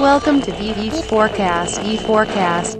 Welcome 0.00 0.40
to 0.40 0.52
E 0.52 1.02
Forecast. 1.02 1.82
E 1.84 1.98
Forecast. 1.98 2.78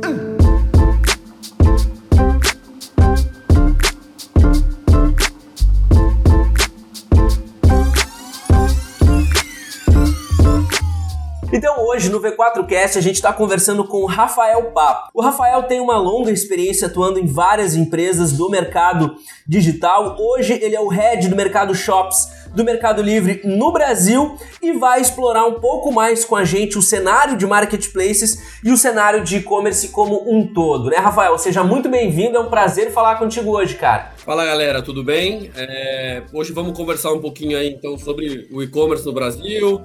Então 11.53 11.85
hoje 11.85 12.09
no 12.09 12.21
V4Cast 12.21 12.97
a 12.97 13.01
gente 13.01 13.17
está 13.17 13.33
conversando 13.33 13.83
com 13.83 14.03
o 14.03 14.07
Rafael 14.07 14.71
Papo. 14.71 15.11
O 15.13 15.21
Rafael 15.21 15.65
tem 15.65 15.81
uma 15.81 15.99
longa 15.99 16.31
experiência 16.31 16.87
atuando 16.87 17.19
em 17.19 17.27
várias 17.27 17.75
empresas 17.75 18.31
do 18.33 18.49
mercado 18.49 19.17
digital. 19.49 20.17
Hoje 20.17 20.53
ele 20.63 20.77
é 20.77 20.81
o 20.81 20.87
head 20.87 21.29
do 21.29 21.35
mercado 21.35 21.75
Shops 21.75 22.41
do 22.55 22.65
Mercado 22.65 23.03
Livre 23.03 23.41
no 23.45 23.73
Brasil 23.73 24.37
e 24.63 24.73
vai 24.73 25.01
explorar 25.01 25.47
um 25.47 25.55
pouco 25.61 25.93
mais 25.93 26.25
com 26.25 26.37
a 26.37 26.45
gente 26.45 26.79
o 26.79 26.83
cenário 26.83 27.37
de 27.37 27.47
marketplaces 27.47 28.61
e 28.65 28.71
o 28.71 28.77
cenário 28.77 29.23
de 29.23 29.37
e-commerce 29.37 29.89
como 29.89 30.25
um 30.29 30.47
todo, 30.53 30.91
né, 30.91 30.97
Rafael? 30.97 31.39
Seja 31.39 31.63
muito 31.63 31.89
bem-vindo, 31.89 32.37
é 32.37 32.41
um 32.41 32.51
prazer 32.51 32.93
falar 32.93 33.17
contigo 33.17 33.51
hoje, 33.51 33.77
cara. 33.77 34.13
Fala 34.17 34.45
galera, 34.45 34.83
tudo 34.83 35.03
bem? 35.05 35.51
É... 35.57 36.23
Hoje 36.33 36.53
vamos 36.53 36.77
conversar 36.77 37.13
um 37.13 37.21
pouquinho 37.21 37.57
aí 37.57 37.69
então 37.71 37.97
sobre 37.99 38.49
o 38.53 38.63
e-commerce 38.63 39.05
no 39.07 39.13
Brasil, 39.13 39.81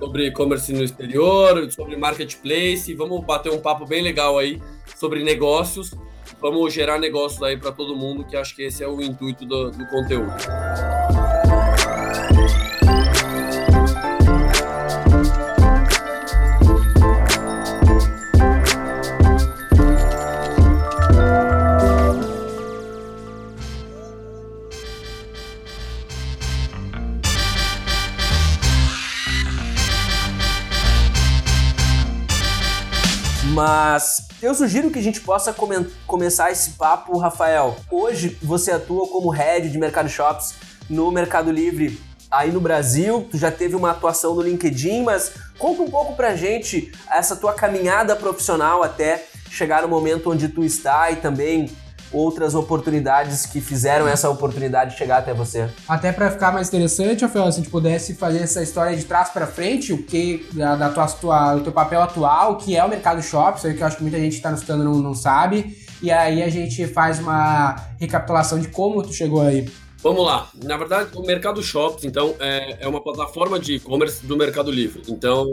sobre 0.00 0.26
e-commerce 0.26 0.72
no 0.72 0.82
exterior, 0.82 1.70
sobre 1.70 1.96
marketplace. 1.96 2.94
Vamos 2.94 3.24
bater 3.24 3.52
um 3.52 3.60
papo 3.60 3.86
bem 3.86 4.02
legal 4.02 4.38
aí 4.38 4.60
sobre 4.96 5.22
negócios. 5.22 5.94
Vamos 6.40 6.72
gerar 6.72 6.98
negócios 6.98 7.42
aí 7.42 7.58
para 7.58 7.70
todo 7.70 7.94
mundo, 7.94 8.24
que 8.24 8.36
acho 8.36 8.56
que 8.56 8.62
esse 8.62 8.82
é 8.82 8.88
o 8.88 9.00
intuito 9.02 9.44
do, 9.44 9.70
do 9.70 9.86
conteúdo. 9.88 10.32
Mas 33.60 34.26
eu 34.40 34.54
sugiro 34.54 34.90
que 34.90 34.98
a 34.98 35.02
gente 35.02 35.20
possa 35.20 35.52
come 35.52 35.86
começar 36.06 36.50
esse 36.50 36.70
papo, 36.78 37.18
Rafael. 37.18 37.76
Hoje 37.90 38.38
você 38.42 38.72
atua 38.72 39.06
como 39.06 39.28
head 39.28 39.68
de 39.68 39.76
Mercado 39.76 40.08
Shops 40.08 40.54
no 40.88 41.10
Mercado 41.10 41.52
Livre 41.52 42.00
aí 42.30 42.50
no 42.50 42.58
Brasil. 42.58 43.28
Tu 43.30 43.36
já 43.36 43.52
teve 43.52 43.76
uma 43.76 43.90
atuação 43.90 44.34
no 44.34 44.40
LinkedIn, 44.40 45.02
mas 45.02 45.32
conta 45.58 45.82
um 45.82 45.90
pouco 45.90 46.16
pra 46.16 46.34
gente 46.34 46.90
essa 47.12 47.36
tua 47.36 47.52
caminhada 47.52 48.16
profissional 48.16 48.82
até 48.82 49.26
chegar 49.50 49.82
no 49.82 49.88
momento 49.88 50.30
onde 50.30 50.48
tu 50.48 50.64
está 50.64 51.10
e 51.10 51.16
também 51.16 51.70
outras 52.12 52.54
oportunidades 52.54 53.46
que 53.46 53.60
fizeram 53.60 54.08
essa 54.08 54.28
oportunidade 54.28 54.96
chegar 54.96 55.18
até 55.18 55.32
você? 55.32 55.68
Até 55.88 56.12
para 56.12 56.30
ficar 56.30 56.52
mais 56.52 56.68
interessante, 56.68 57.22
Rafael, 57.22 57.50
se 57.50 57.60
a 57.60 57.62
gente 57.62 57.70
pudesse 57.70 58.14
fazer 58.14 58.38
essa 58.38 58.62
história 58.62 58.96
de 58.96 59.04
trás 59.04 59.28
para 59.30 59.46
frente, 59.46 59.92
o 59.92 60.02
que 60.02 60.48
da, 60.52 60.76
da 60.76 60.88
tua, 60.88 61.06
tua, 61.06 61.54
o 61.56 61.60
teu 61.60 61.72
papel 61.72 62.02
atual, 62.02 62.56
que 62.56 62.76
é 62.76 62.84
o 62.84 62.88
mercado 62.88 63.22
shops, 63.22 63.62
que 63.62 63.80
eu 63.80 63.86
acho 63.86 63.96
que 63.96 64.02
muita 64.02 64.18
gente 64.18 64.32
que 64.32 64.36
está 64.38 64.50
nos 64.50 64.60
escutando 64.60 64.84
não, 64.84 64.94
não 64.94 65.14
sabe, 65.14 65.76
e 66.02 66.10
aí 66.10 66.42
a 66.42 66.48
gente 66.48 66.86
faz 66.86 67.18
uma 67.18 67.76
recapitulação 67.98 68.58
de 68.58 68.68
como 68.68 69.02
tu 69.02 69.12
chegou 69.12 69.42
aí. 69.42 69.70
Vamos 70.02 70.24
lá. 70.24 70.50
Na 70.64 70.78
verdade, 70.78 71.10
o 71.14 71.22
Mercado 71.22 71.62
Shops, 71.62 72.04
então, 72.04 72.34
é, 72.40 72.78
é 72.80 72.88
uma 72.88 73.02
plataforma 73.02 73.60
de 73.60 73.74
e-commerce 73.74 74.24
do 74.26 74.34
Mercado 74.34 74.70
Livre. 74.70 75.02
Então, 75.08 75.46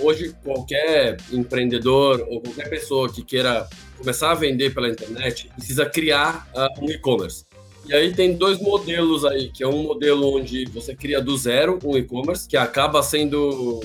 hoje, 0.00 0.34
qualquer 0.42 1.16
empreendedor 1.32 2.26
ou 2.28 2.40
qualquer 2.40 2.68
pessoa 2.68 3.08
que 3.08 3.22
queira 3.22 3.68
começar 3.96 4.32
a 4.32 4.34
vender 4.34 4.74
pela 4.74 4.88
internet 4.88 5.48
precisa 5.54 5.86
criar 5.86 6.48
uh, 6.54 6.84
um 6.84 6.90
e-commerce. 6.90 7.44
E 7.86 7.94
aí 7.94 8.12
tem 8.12 8.34
dois 8.34 8.58
modelos 8.58 9.24
aí, 9.24 9.50
que 9.50 9.62
é 9.62 9.68
um 9.68 9.84
modelo 9.84 10.38
onde 10.38 10.64
você 10.66 10.94
cria 10.94 11.20
do 11.20 11.36
zero 11.36 11.78
um 11.84 11.96
e-commerce, 11.96 12.48
que 12.48 12.56
acaba 12.56 13.02
sendo 13.02 13.80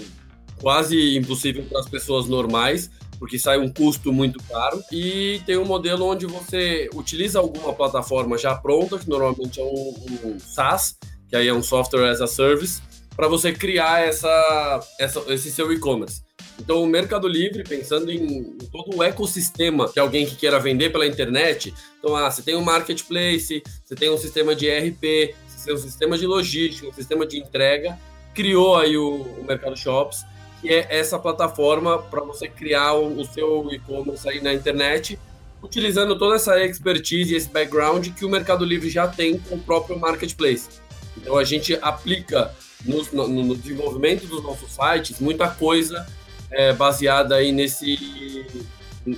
quase 0.59 1.17
impossível 1.17 1.63
para 1.69 1.79
as 1.79 1.87
pessoas 1.87 2.27
normais, 2.27 2.89
porque 3.19 3.37
sai 3.37 3.59
um 3.59 3.71
custo 3.71 4.13
muito 4.13 4.41
caro. 4.45 4.81
E 4.91 5.41
tem 5.45 5.57
um 5.57 5.65
modelo 5.65 6.05
onde 6.05 6.25
você 6.25 6.89
utiliza 6.95 7.39
alguma 7.39 7.73
plataforma 7.73 8.37
já 8.37 8.55
pronta, 8.55 8.97
que 8.97 9.09
normalmente 9.09 9.59
é 9.59 9.63
um, 9.63 9.95
um 10.23 10.39
SaaS, 10.39 10.97
que 11.27 11.35
aí 11.35 11.47
é 11.47 11.53
um 11.53 11.61
Software 11.61 12.09
as 12.09 12.21
a 12.21 12.27
Service, 12.27 12.81
para 13.15 13.27
você 13.27 13.51
criar 13.51 14.01
essa, 14.01 14.79
essa, 14.97 15.19
esse 15.27 15.51
seu 15.51 15.71
e-commerce. 15.73 16.23
Então, 16.57 16.83
o 16.83 16.87
Mercado 16.87 17.27
Livre, 17.27 17.63
pensando 17.63 18.11
em 18.11 18.57
todo 18.71 18.97
o 18.97 19.03
ecossistema 19.03 19.89
de 19.93 19.99
alguém 19.99 20.25
que 20.25 20.35
queira 20.35 20.59
vender 20.59 20.89
pela 20.89 21.07
internet, 21.07 21.73
então, 21.97 22.15
ah, 22.15 22.29
você 22.29 22.41
tem 22.41 22.55
um 22.55 22.61
marketplace, 22.61 23.63
você 23.83 23.95
tem 23.95 24.09
um 24.09 24.17
sistema 24.17 24.53
de 24.55 24.67
ERP, 24.67 25.35
você 25.47 25.65
tem 25.65 25.73
um 25.73 25.77
sistema 25.77 26.17
de 26.17 26.25
logística, 26.25 26.87
um 26.87 26.93
sistema 26.93 27.25
de 27.25 27.37
entrega, 27.37 27.97
criou 28.33 28.75
aí 28.77 28.97
o, 28.97 29.21
o 29.21 29.45
Mercado 29.45 29.77
Shops, 29.77 30.25
que 30.61 30.69
é 30.69 30.87
essa 30.89 31.17
plataforma 31.17 31.99
para 31.99 32.21
você 32.21 32.47
criar 32.47 32.93
o, 32.93 33.19
o 33.19 33.25
seu 33.25 33.67
e-commerce 33.71 34.27
aí 34.27 34.41
na 34.41 34.53
internet, 34.53 35.17
utilizando 35.61 36.17
toda 36.17 36.35
essa 36.35 36.63
expertise 36.63 37.35
esse 37.35 37.49
background 37.49 38.09
que 38.09 38.25
o 38.25 38.29
Mercado 38.29 38.65
Livre 38.65 38.89
já 38.89 39.07
tem 39.07 39.37
com 39.37 39.55
o 39.55 39.59
próprio 39.59 39.99
marketplace. 39.99 40.69
Então 41.17 41.37
a 41.37 41.43
gente 41.43 41.77
aplica 41.81 42.53
no, 42.85 43.03
no, 43.11 43.43
no 43.43 43.55
desenvolvimento 43.55 44.25
dos 44.25 44.43
nossos 44.43 44.71
sites 44.71 45.19
muita 45.19 45.49
coisa 45.49 46.05
é, 46.51 46.73
baseada 46.73 47.35
aí 47.35 47.51
nesse, 47.51 48.45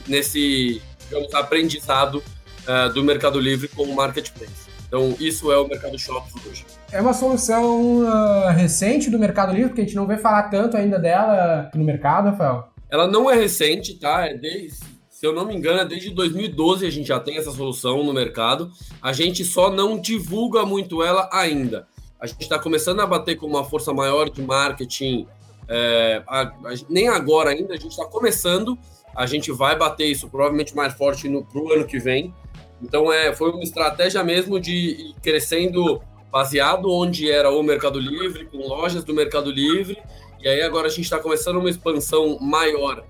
nesse 0.07 0.81
digamos, 1.05 1.33
aprendizado 1.33 2.23
é, 2.67 2.89
do 2.89 3.03
Mercado 3.03 3.39
Livre 3.39 3.67
com 3.67 3.83
o 3.83 3.95
marketplace. 3.95 4.69
Então 4.87 5.15
isso 5.19 5.51
é 5.51 5.57
o 5.57 5.67
Mercado 5.67 5.97
Shops 5.97 6.33
hoje. 6.45 6.65
É 6.93 6.99
uma 6.99 7.13
solução 7.13 8.01
uh, 8.01 8.49
recente 8.49 9.09
do 9.09 9.17
Mercado 9.17 9.53
Livre, 9.53 9.69
porque 9.69 9.81
a 9.81 9.85
gente 9.85 9.95
não 9.95 10.05
vê 10.05 10.17
falar 10.17 10.43
tanto 10.49 10.75
ainda 10.75 10.99
dela 10.99 11.71
no 11.73 11.85
mercado, 11.85 12.25
Rafael? 12.25 12.67
Ela 12.89 13.07
não 13.07 13.31
é 13.31 13.35
recente, 13.35 13.97
tá? 13.97 14.27
É 14.27 14.33
desde, 14.33 14.79
se 15.09 15.25
eu 15.25 15.33
não 15.33 15.45
me 15.45 15.55
engano, 15.55 15.79
é 15.79 15.85
desde 15.85 16.09
2012 16.09 16.85
a 16.85 16.89
gente 16.89 17.07
já 17.07 17.17
tem 17.17 17.37
essa 17.37 17.49
solução 17.49 18.03
no 18.03 18.13
mercado. 18.13 18.69
A 19.01 19.13
gente 19.13 19.45
só 19.45 19.71
não 19.71 19.97
divulga 19.97 20.65
muito 20.65 21.01
ela 21.01 21.29
ainda. 21.31 21.87
A 22.19 22.27
gente 22.27 22.41
está 22.41 22.59
começando 22.59 22.99
a 22.99 23.07
bater 23.07 23.37
com 23.37 23.47
uma 23.47 23.63
força 23.63 23.93
maior 23.93 24.29
de 24.29 24.41
marketing. 24.41 25.25
É, 25.69 26.21
a, 26.27 26.41
a, 26.41 26.73
nem 26.89 27.07
agora 27.07 27.51
ainda, 27.51 27.73
a 27.73 27.77
gente 27.77 27.91
está 27.91 28.05
começando. 28.05 28.77
A 29.15 29.25
gente 29.25 29.49
vai 29.49 29.77
bater 29.77 30.07
isso 30.07 30.29
provavelmente 30.29 30.75
mais 30.75 30.93
forte 30.93 31.29
no 31.29 31.45
pro 31.45 31.71
ano 31.71 31.85
que 31.85 31.99
vem. 31.99 32.33
Então 32.81 33.13
é, 33.13 33.33
foi 33.33 33.49
uma 33.49 33.63
estratégia 33.63 34.21
mesmo 34.25 34.59
de 34.59 34.73
ir 34.73 35.15
crescendo 35.21 36.01
baseado 36.31 36.89
onde 36.91 37.29
era 37.29 37.51
o 37.51 37.61
Mercado 37.61 37.99
Livre, 37.99 38.45
com 38.45 38.57
lojas 38.57 39.03
do 39.03 39.13
Mercado 39.13 39.51
Livre, 39.51 39.97
e 40.41 40.47
aí 40.47 40.61
agora 40.61 40.87
a 40.87 40.89
gente 40.89 41.01
está 41.01 41.19
começando 41.19 41.57
uma 41.57 41.69
expansão 41.69 42.39
maior, 42.39 43.03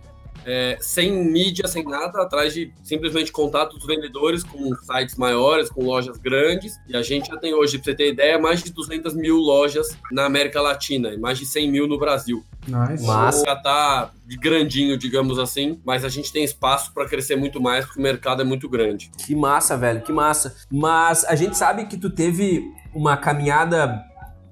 é, 0.45 0.77
sem 0.81 1.11
mídia, 1.23 1.67
sem 1.67 1.83
nada, 1.83 2.21
atrás 2.21 2.53
de 2.53 2.73
simplesmente 2.83 3.31
contato 3.31 3.77
dos 3.77 3.85
vendedores 3.85 4.43
com 4.43 4.73
sites 4.75 5.15
maiores, 5.15 5.69
com 5.69 5.83
lojas 5.83 6.17
grandes, 6.17 6.77
e 6.87 6.97
a 6.97 7.01
gente 7.01 7.27
já 7.27 7.37
tem 7.37 7.53
hoje, 7.53 7.77
para 7.77 7.85
você 7.85 7.95
ter 7.95 8.09
ideia, 8.09 8.39
mais 8.39 8.63
de 8.63 8.71
200 8.71 9.13
mil 9.13 9.37
lojas 9.37 9.95
na 10.11 10.25
América 10.25 10.59
Latina 10.59 11.09
e 11.09 11.17
mais 11.17 11.37
de 11.37 11.45
100 11.45 11.71
mil 11.71 11.87
no 11.87 11.99
Brasil. 11.99 12.43
Nice. 12.67 13.05
Mas 13.05 13.41
já 13.41 13.55
tá 13.55 14.11
grandinho, 14.39 14.97
digamos 14.97 15.37
assim, 15.37 15.79
mas 15.85 16.05
a 16.05 16.09
gente 16.09 16.31
tem 16.31 16.43
espaço 16.43 16.93
para 16.93 17.07
crescer 17.07 17.35
muito 17.35 17.61
mais 17.61 17.85
porque 17.85 17.99
o 17.99 18.03
mercado 18.03 18.41
é 18.41 18.45
muito 18.45 18.69
grande. 18.69 19.11
Que 19.25 19.35
massa, 19.35 19.77
velho, 19.77 20.01
que 20.01 20.11
massa. 20.11 20.55
Mas 20.71 21.25
a 21.25 21.35
gente 21.35 21.57
sabe 21.57 21.85
que 21.85 21.97
tu 21.97 22.09
teve 22.09 22.63
uma 22.93 23.17
caminhada 23.17 24.03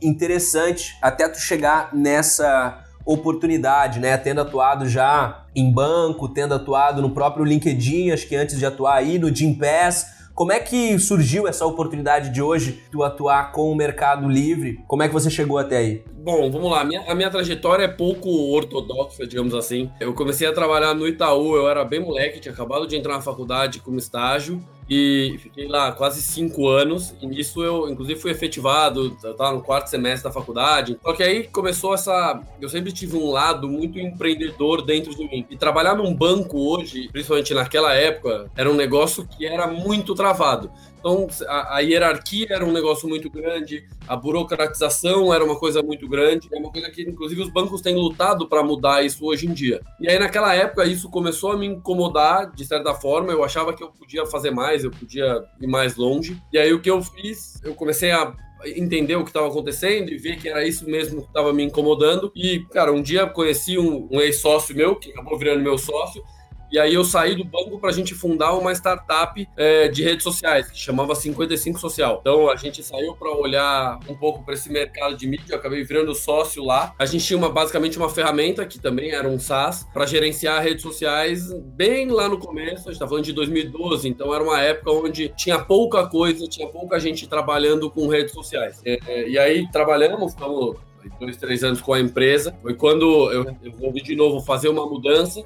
interessante 0.01 0.97
até 1.01 1.27
tu 1.27 1.39
chegar 1.39 1.94
nessa 1.94 2.83
oportunidade, 3.05 4.00
né? 4.00 4.17
Tendo 4.17 4.41
atuado 4.41 4.88
já 4.88 5.46
em 5.55 5.72
banco, 5.72 6.29
tendo 6.29 6.53
atuado 6.53 7.02
no 7.02 7.09
próprio 7.09 7.43
LinkedIn, 7.43 8.11
acho 8.11 8.28
que 8.28 8.35
antes 8.35 8.58
de 8.58 8.66
atuar 8.66 8.96
aí 8.96 9.17
no 9.17 9.34
Gympass. 9.34 10.19
Como 10.35 10.53
é 10.53 10.59
que 10.59 10.97
surgiu 10.97 11.49
essa 11.49 11.66
oportunidade 11.66 12.29
de 12.29 12.41
hoje 12.41 12.81
tu 12.90 13.03
atuar 13.03 13.52
com 13.52 13.69
o 13.69 13.75
Mercado 13.75 14.29
Livre? 14.29 14.79
Como 14.87 15.03
é 15.03 15.08
que 15.08 15.14
você 15.14 15.29
chegou 15.29 15.58
até 15.58 15.78
aí? 15.78 16.03
Bom, 16.23 16.49
vamos 16.49 16.72
lá. 16.72 16.79
A 16.79 16.84
minha, 16.85 17.02
a 17.11 17.14
minha 17.14 17.29
trajetória 17.29 17.84
é 17.84 17.87
pouco 17.90 18.29
ortodoxa, 18.53 19.28
digamos 19.28 19.53
assim. 19.53 19.91
Eu 19.99 20.14
comecei 20.14 20.47
a 20.47 20.53
trabalhar 20.53 20.93
no 20.93 21.05
Itaú, 21.05 21.58
eu 21.58 21.67
era 21.67 21.84
bem 21.84 21.99
moleque, 21.99 22.40
tinha 22.40 22.53
acabado 22.53 22.87
de 22.87 22.96
entrar 22.96 23.16
na 23.16 23.22
faculdade 23.22 23.79
como 23.79 23.97
estágio 23.97 24.64
e 24.90 25.38
fiquei 25.38 25.68
lá 25.68 25.91
quase 25.91 26.22
cinco 26.22 26.68
anos. 26.68 27.14
E 27.22 27.28
nisso 27.28 27.64
eu, 27.64 27.88
inclusive, 27.90 28.20
fui 28.20 28.32
efetivado, 28.32 29.16
eu 29.24 29.34
tava 29.36 29.53
no 29.53 29.62
quarto 29.62 29.88
semestre 29.88 30.24
da 30.24 30.32
faculdade. 30.32 30.97
Só 31.03 31.14
que 31.14 31.22
aí 31.22 31.47
começou 31.47 31.94
essa. 31.94 32.41
Eu 32.59 32.70
sempre 32.70 32.91
tive 32.91 33.16
um 33.16 33.30
lado 33.30 33.68
muito 33.68 34.00
empreendedor 34.00 34.82
dentro 34.82 35.16
de 35.16 35.24
mim. 35.30 35.46
E 35.50 35.56
trabalhar 35.56 35.96
num 35.96 36.14
banco 36.14 36.58
hoje, 36.58 37.08
principalmente 37.12 37.53
naquela 37.53 37.94
época, 37.94 38.50
era 38.56 38.70
um 38.70 38.76
negócio 38.76 39.28
que 39.28 39.46
era 39.46 39.68
muito 39.68 40.16
travado. 40.16 40.72
Então, 40.99 41.28
a, 41.47 41.78
a, 41.78 41.79
hierarquia 41.79 42.47
era 42.49 42.66
um 42.66 42.72
negócio 42.72 43.07
muito 43.07 43.29
grande, 43.29 43.87
a 44.07 44.16
burocratização 44.16 45.34
era 45.34 45.43
uma 45.43 45.55
coisa 45.55 45.81
muito 45.81 46.07
grande, 46.07 46.49
é 46.51 46.57
uma 46.57 46.72
coisa 46.72 46.90
que, 46.90 47.01
inclusive, 47.01 47.41
os 47.41 47.49
bancos 47.49 47.81
têm 47.81 47.96
lutado 47.96 48.47
para 48.47 48.61
mudar 48.61 49.03
isso 49.03 49.25
hoje 49.25 49.47
em 49.47 49.53
dia. 49.53 49.81
E 49.99 50.09
aí, 50.09 50.19
naquela 50.19 50.53
época, 50.53 50.85
isso 50.85 51.09
começou 51.09 51.53
a 51.53 51.57
me 51.57 51.66
incomodar, 51.66 52.51
de 52.53 52.66
certa 52.66 52.93
forma, 52.93 53.31
eu 53.31 53.43
achava 53.43 53.73
que 53.73 53.81
eu 53.81 53.90
podia 53.90 54.25
fazer 54.25 54.51
mais, 54.51 54.84
eu 54.84 54.91
podia 54.91 55.43
ir 55.59 55.67
mais 55.67 55.96
longe. 55.96 56.37
E 56.51 56.57
aí, 56.57 56.73
o 56.73 56.81
que 56.81 56.91
eu 56.91 57.02
fiz, 57.02 57.61
eu 57.63 57.73
comecei 57.73 58.11
a 58.11 58.35
entender 58.66 59.16
o 59.16 59.23
que 59.23 59.29
estava 59.29 59.47
acontecendo 59.47 60.09
e 60.09 60.17
ver 60.17 60.37
que 60.37 60.49
era 60.49 60.67
isso 60.67 60.85
mesmo 60.85 61.22
que 61.22 61.28
estava 61.28 61.53
me 61.53 61.63
incomodando. 61.63 62.31
E, 62.35 62.59
cara, 62.72 62.91
um 62.91 63.02
dia 63.02 63.25
conheci 63.25 63.78
um, 63.78 64.07
um 64.11 64.19
ex-sócio 64.19 64.75
meu, 64.75 64.95
que 64.97 65.11
acabou 65.11 65.37
virando 65.37 65.63
meu 65.63 65.78
sócio, 65.78 66.22
e 66.71 66.77
aí 66.77 66.93
eu 66.93 67.03
saí 67.03 67.35
do 67.35 67.43
banco 67.43 67.79
para 67.79 67.89
a 67.89 67.93
gente 67.93 68.13
fundar 68.13 68.53
uma 68.53 68.71
startup 68.73 69.47
é, 69.57 69.87
de 69.87 70.03
redes 70.03 70.23
sociais, 70.23 70.69
que 70.69 70.77
chamava 70.77 71.16
55 71.16 71.79
Social. 71.79 72.19
Então 72.21 72.49
a 72.49 72.55
gente 72.55 72.83
saiu 72.83 73.16
para 73.16 73.31
olhar 73.31 73.99
um 74.07 74.16
pouco 74.16 74.43
para 74.43 74.53
esse 74.53 74.71
mercado 74.71 75.16
de 75.16 75.27
mídia, 75.27 75.53
eu 75.53 75.57
acabei 75.57 75.83
virando 75.83 76.13
sócio 76.13 76.63
lá. 76.63 76.93
A 76.99 77.05
gente 77.05 77.25
tinha 77.25 77.37
uma, 77.37 77.49
basicamente 77.49 77.97
uma 77.97 78.09
ferramenta, 78.09 78.66
que 78.66 78.79
também 78.79 79.11
era 79.11 79.27
um 79.27 79.39
SaaS, 79.39 79.87
para 79.93 80.05
gerenciar 80.05 80.61
redes 80.61 80.81
sociais 80.81 81.51
bem 81.75 82.09
lá 82.09 82.27
no 82.27 82.37
começo, 82.37 82.81
a 82.81 82.91
gente 82.91 82.93
está 82.93 83.07
falando 83.07 83.23
de 83.23 83.33
2012, 83.33 84.07
então 84.07 84.33
era 84.33 84.43
uma 84.43 84.61
época 84.61 84.91
onde 84.91 85.29
tinha 85.29 85.59
pouca 85.59 86.07
coisa, 86.07 86.47
tinha 86.47 86.67
pouca 86.67 86.99
gente 86.99 87.27
trabalhando 87.27 87.89
com 87.89 88.07
redes 88.07 88.33
sociais. 88.33 88.81
É, 88.85 88.99
é, 89.07 89.29
e 89.29 89.37
aí 89.37 89.69
trabalhamos, 89.71 90.33
ficamos 90.33 90.77
dois, 91.19 91.37
três 91.37 91.63
anos 91.63 91.81
com 91.81 91.93
a 91.93 91.99
empresa. 91.99 92.53
Foi 92.61 92.73
quando 92.73 93.31
eu, 93.31 93.43
eu 93.43 93.57
resolvi 93.61 94.01
de 94.01 94.16
novo 94.16 94.41
fazer 94.41 94.69
uma 94.69 94.85
mudança 94.85 95.43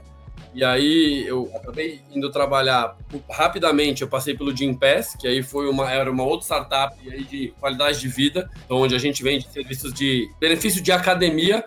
e 0.54 0.64
aí 0.64 1.26
eu 1.28 1.52
acabei 1.56 2.02
indo 2.12 2.32
trabalhar 2.32 2.98
rapidamente, 3.30 4.02
eu 4.02 4.08
passei 4.08 4.36
pelo 4.36 4.56
Jim 4.56 4.74
Pass, 4.74 5.16
que 5.16 5.28
aí 5.28 5.42
foi 5.42 5.70
uma, 5.70 5.92
era 5.92 6.12
uma 6.12 6.24
outra 6.24 6.46
startup 6.46 6.96
aí 7.10 7.24
de 7.24 7.54
qualidade 7.60 8.00
de 8.00 8.08
vida, 8.08 8.50
então, 8.66 8.78
onde 8.78 8.96
a 8.96 9.00
gente 9.00 9.24
vende 9.24 9.48
serviços 9.52 9.94
de 9.94 10.30
benefício 10.40 10.82
de 10.82 10.92
academia 10.92 11.64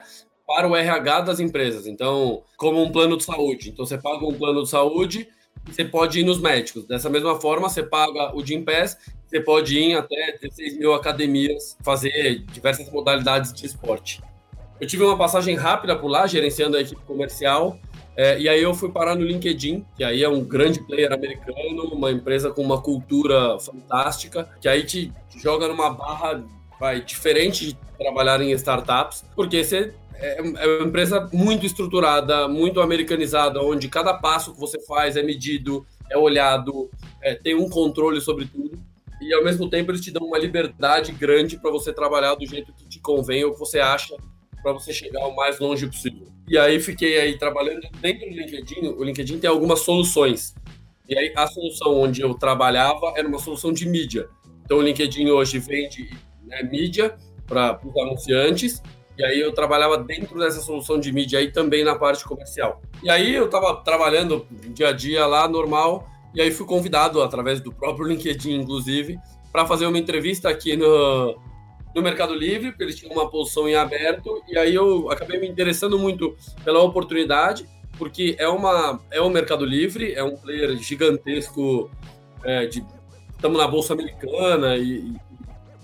para 0.47 0.69
o 0.69 0.77
RH 0.77 1.23
das 1.23 1.41
empresas. 1.41 1.87
Então, 1.87 2.43
como 2.57 2.83
um 2.83 2.93
plano 2.93 3.17
de 3.17 3.25
saúde. 3.25 3.71
Então, 3.71 3.85
você 3.85 3.99
paga 3.99 4.25
um 4.25 4.35
plano 4.35 4.63
de 4.63 4.69
saúde 4.69 5.29
você 5.67 5.85
pode 5.85 6.21
ir 6.21 6.25
nos 6.25 6.41
médicos. 6.41 6.87
Dessa 6.87 7.11
mesma 7.11 7.41
forma, 7.41 7.69
você 7.69 7.83
paga 7.83 8.35
o 8.35 8.45
Gym 8.45 8.65
Pass, 8.65 8.97
você 9.27 9.41
pode 9.41 9.77
ir 9.79 9.95
até 9.95 10.39
16 10.41 10.79
mil 10.79 10.95
academias, 10.95 11.77
fazer 11.83 12.45
diversas 12.53 12.91
modalidades 12.91 13.53
de 13.53 13.67
esporte. 13.67 14.23
Eu 14.81 14.87
tive 14.87 15.03
uma 15.05 15.17
passagem 15.17 15.57
rápida 15.57 15.97
por 15.97 16.09
lá, 16.09 16.27
gerenciando 16.27 16.77
a 16.77 16.81
equipe 16.81 17.03
comercial, 17.03 17.79
é, 18.17 18.39
e 18.39 18.49
aí 18.49 18.63
eu 18.63 18.75
fui 18.75 18.91
parar 18.91 19.15
no 19.15 19.23
LinkedIn, 19.23 19.85
que 19.95 20.03
aí 20.03 20.23
é 20.23 20.29
um 20.29 20.43
grande 20.43 20.81
player 20.81 21.13
americano, 21.13 21.85
uma 21.93 22.11
empresa 22.11 22.51
com 22.51 22.63
uma 22.63 22.81
cultura 22.81 23.59
fantástica, 23.61 24.49
que 24.61 24.69
aí 24.69 24.85
te, 24.85 25.13
joga 25.37 25.69
numa 25.69 25.91
barra 25.91 26.43
vai, 26.81 27.03
diferente 27.03 27.67
de 27.67 27.79
trabalhar 27.99 28.41
em 28.41 28.53
startups, 28.53 29.25
porque 29.35 29.63
você 29.63 29.93
é, 30.15 30.39
é 30.39 30.79
uma 30.79 30.87
empresa 30.87 31.29
muito 31.31 31.67
estruturada, 31.67 32.49
muito 32.49 32.81
americanizada, 32.81 33.63
onde 33.63 33.87
cada 33.89 34.15
passo 34.15 34.55
que 34.55 34.61
você 34.61 34.81
faz 34.87 35.17
é 35.17 35.23
medido, 35.23 35.87
é 36.11 36.17
olhado, 36.17 36.91
é, 37.23 37.35
tem 37.35 37.55
um 37.55 37.69
controle 37.69 38.21
sobre 38.21 38.47
tudo. 38.47 38.79
E 39.21 39.33
ao 39.35 39.45
mesmo 39.45 39.69
tempo 39.69 39.91
eles 39.91 40.01
te 40.01 40.11
dão 40.11 40.27
uma 40.27 40.39
liberdade 40.39 41.13
grande 41.13 41.59
para 41.59 41.71
você 41.71 41.93
trabalhar 41.93 42.35
do 42.35 42.47
jeito 42.47 42.73
que 42.73 42.87
te 42.87 43.01
convém 43.01 43.45
ou 43.45 43.53
que 43.53 43.59
você 43.59 43.79
acha 43.79 44.15
para 44.63 44.73
você 44.73 44.93
chegar 44.93 45.27
o 45.27 45.35
mais 45.35 45.59
longe 45.59 45.87
possível. 45.87 46.36
E 46.49 46.57
aí 46.57 46.79
fiquei 46.81 47.19
aí 47.19 47.37
trabalhando 47.37 47.89
dentro 48.01 48.29
do 48.29 48.35
LinkedIn. 48.35 48.89
O 48.89 49.03
LinkedIn 49.03 49.39
tem 49.39 49.51
algumas 49.51 49.81
soluções. 49.81 50.55
E 51.09 51.17
aí 51.17 51.33
a 51.37 51.47
solução 51.47 52.01
onde 52.01 52.21
eu 52.21 52.35
trabalhava 52.35 53.13
era 53.17 53.27
uma 53.27 53.39
solução 53.39 53.73
de 53.73 53.89
mídia. 53.89 54.29
Então 54.65 54.79
o 54.79 54.83
LinkedIn 54.83 55.29
hoje 55.31 55.59
vende 55.59 56.11
né, 56.45 56.63
mídia 56.63 57.17
para 57.47 57.81
os 57.85 57.97
anunciantes. 57.97 58.83
E 59.19 59.25
aí 59.25 59.41
eu 59.41 59.53
trabalhava 59.53 59.99
dentro 59.99 60.39
dessa 60.39 60.61
solução 60.61 61.01
de 61.01 61.13
mídia 61.13 61.39
aí 61.39 61.51
também 61.51 61.83
na 61.83 61.97
parte 61.97 62.25
comercial. 62.25 62.81
E 63.03 63.11
aí 63.11 63.35
eu 63.35 63.47
estava 63.47 63.77
trabalhando 63.83 64.47
dia 64.51 64.89
a 64.89 64.93
dia 64.93 65.27
lá 65.27 65.49
normal. 65.49 66.09
E 66.35 66.41
aí 66.41 66.51
fui 66.51 66.67
convidado 66.67 67.23
através 67.23 67.61
do 67.61 67.73
próprio 67.73 68.07
LinkedIn, 68.09 68.61
inclusive, 68.61 69.19
para 69.51 69.67
fazer 69.67 69.87
uma 69.87 69.99
entrevista 69.99 70.49
aqui 70.49 70.77
no, 70.77 71.37
no 71.97 72.03
Mercado 72.03 72.35
Livre, 72.35 72.73
porque 72.73 72.85
eles 72.85 72.95
tinham 72.95 73.11
uma 73.11 73.31
posição 73.31 73.67
em 73.67 73.75
aberto, 73.75 74.43
e 74.47 74.59
aí 74.59 74.75
eu 74.75 75.11
acabei 75.11 75.41
me 75.41 75.49
interessando 75.49 75.99
muito 75.99 76.37
pela 76.63 76.83
oportunidade, 76.83 77.67
porque 77.97 78.37
é, 78.39 78.47
uma, 78.47 79.01
é 79.11 79.19
um 79.23 79.31
Mercado 79.31 79.65
Livre, 79.65 80.13
é 80.13 80.23
um 80.23 80.37
player 80.37 80.77
gigantesco, 80.77 81.91
é, 82.45 82.67
de, 82.67 82.85
estamos 83.35 83.57
na 83.57 83.67
Bolsa 83.67 83.95
Americana 83.95 84.77
e, 84.77 84.99
e, 84.99 85.17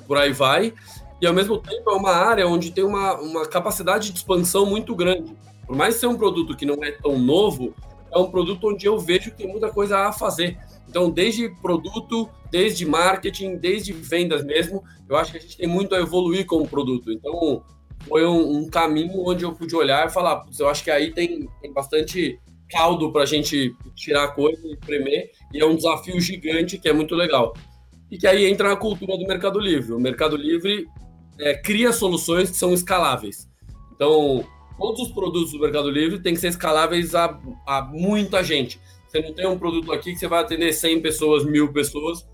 por 0.06 0.18
aí 0.18 0.34
vai, 0.34 0.74
e 1.18 1.26
ao 1.26 1.32
mesmo 1.32 1.56
tempo 1.56 1.90
é 1.90 1.94
uma 1.94 2.12
área 2.12 2.46
onde 2.46 2.72
tem 2.72 2.84
uma, 2.84 3.14
uma 3.14 3.48
capacidade 3.48 4.10
de 4.10 4.18
expansão 4.18 4.66
muito 4.66 4.94
grande. 4.94 5.34
Por 5.66 5.74
mais 5.74 5.94
ser 5.94 6.08
um 6.08 6.18
produto 6.18 6.54
que 6.54 6.66
não 6.66 6.84
é 6.84 6.90
tão 6.90 7.18
novo, 7.18 7.74
é 8.12 8.18
um 8.18 8.30
produto 8.30 8.68
onde 8.68 8.84
eu 8.84 8.98
vejo 8.98 9.30
que 9.30 9.38
tem 9.38 9.48
muita 9.48 9.70
coisa 9.70 10.00
a 10.00 10.12
fazer. 10.12 10.58
Então, 10.86 11.08
desde 11.08 11.48
produto, 11.62 12.28
desde 12.52 12.84
marketing, 12.84 13.56
desde 13.56 13.94
vendas 13.94 14.44
mesmo, 14.44 14.84
eu 15.08 15.16
acho 15.16 15.32
que 15.32 15.38
a 15.38 15.40
gente 15.40 15.56
tem 15.56 15.66
muito 15.66 15.94
a 15.94 15.98
evoluir 15.98 16.44
como 16.44 16.68
produto. 16.68 17.10
Então, 17.10 17.64
foi 18.06 18.26
um, 18.26 18.58
um 18.58 18.68
caminho 18.68 19.26
onde 19.26 19.42
eu 19.42 19.52
pude 19.52 19.74
olhar 19.74 20.06
e 20.06 20.12
falar, 20.12 20.44
eu 20.58 20.68
acho 20.68 20.84
que 20.84 20.90
aí 20.90 21.10
tem, 21.12 21.48
tem 21.62 21.72
bastante 21.72 22.38
caldo 22.68 23.10
para 23.10 23.22
a 23.22 23.26
gente 23.26 23.74
tirar 23.96 24.28
coisa 24.28 24.60
e 24.66 24.72
espremer, 24.72 25.30
e 25.52 25.60
é 25.60 25.64
um 25.64 25.74
desafio 25.74 26.20
gigante 26.20 26.78
que 26.78 26.90
é 26.90 26.92
muito 26.92 27.14
legal. 27.14 27.54
E 28.10 28.18
que 28.18 28.26
aí 28.26 28.44
entra 28.44 28.68
na 28.68 28.76
cultura 28.76 29.16
do 29.16 29.26
Mercado 29.26 29.58
Livre. 29.58 29.94
O 29.94 29.98
Mercado 29.98 30.36
Livre 30.36 30.86
é, 31.38 31.54
cria 31.54 31.90
soluções 31.90 32.50
que 32.50 32.56
são 32.56 32.74
escaláveis. 32.74 33.48
Então, 33.94 34.44
todos 34.78 35.00
os 35.00 35.12
produtos 35.12 35.52
do 35.52 35.58
Mercado 35.58 35.90
Livre 35.90 36.20
têm 36.20 36.34
que 36.34 36.40
ser 36.40 36.48
escaláveis 36.48 37.14
a, 37.14 37.40
a 37.66 37.80
muita 37.80 38.44
gente. 38.44 38.78
Você 39.08 39.22
não 39.22 39.32
tem 39.32 39.46
um 39.46 39.58
produto 39.58 39.90
aqui 39.90 40.12
que 40.12 40.18
você 40.18 40.28
vai 40.28 40.42
atender 40.42 40.70
100 40.74 41.00
pessoas, 41.00 41.44
mil 41.46 41.72
pessoas. 41.72 42.26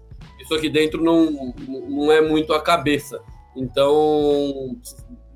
Isso 0.48 0.54
aqui 0.54 0.70
dentro 0.70 1.04
não, 1.04 1.52
não 1.68 2.10
é 2.10 2.22
muito 2.22 2.54
a 2.54 2.62
cabeça. 2.62 3.20
Então, 3.54 3.92
o 3.92 4.80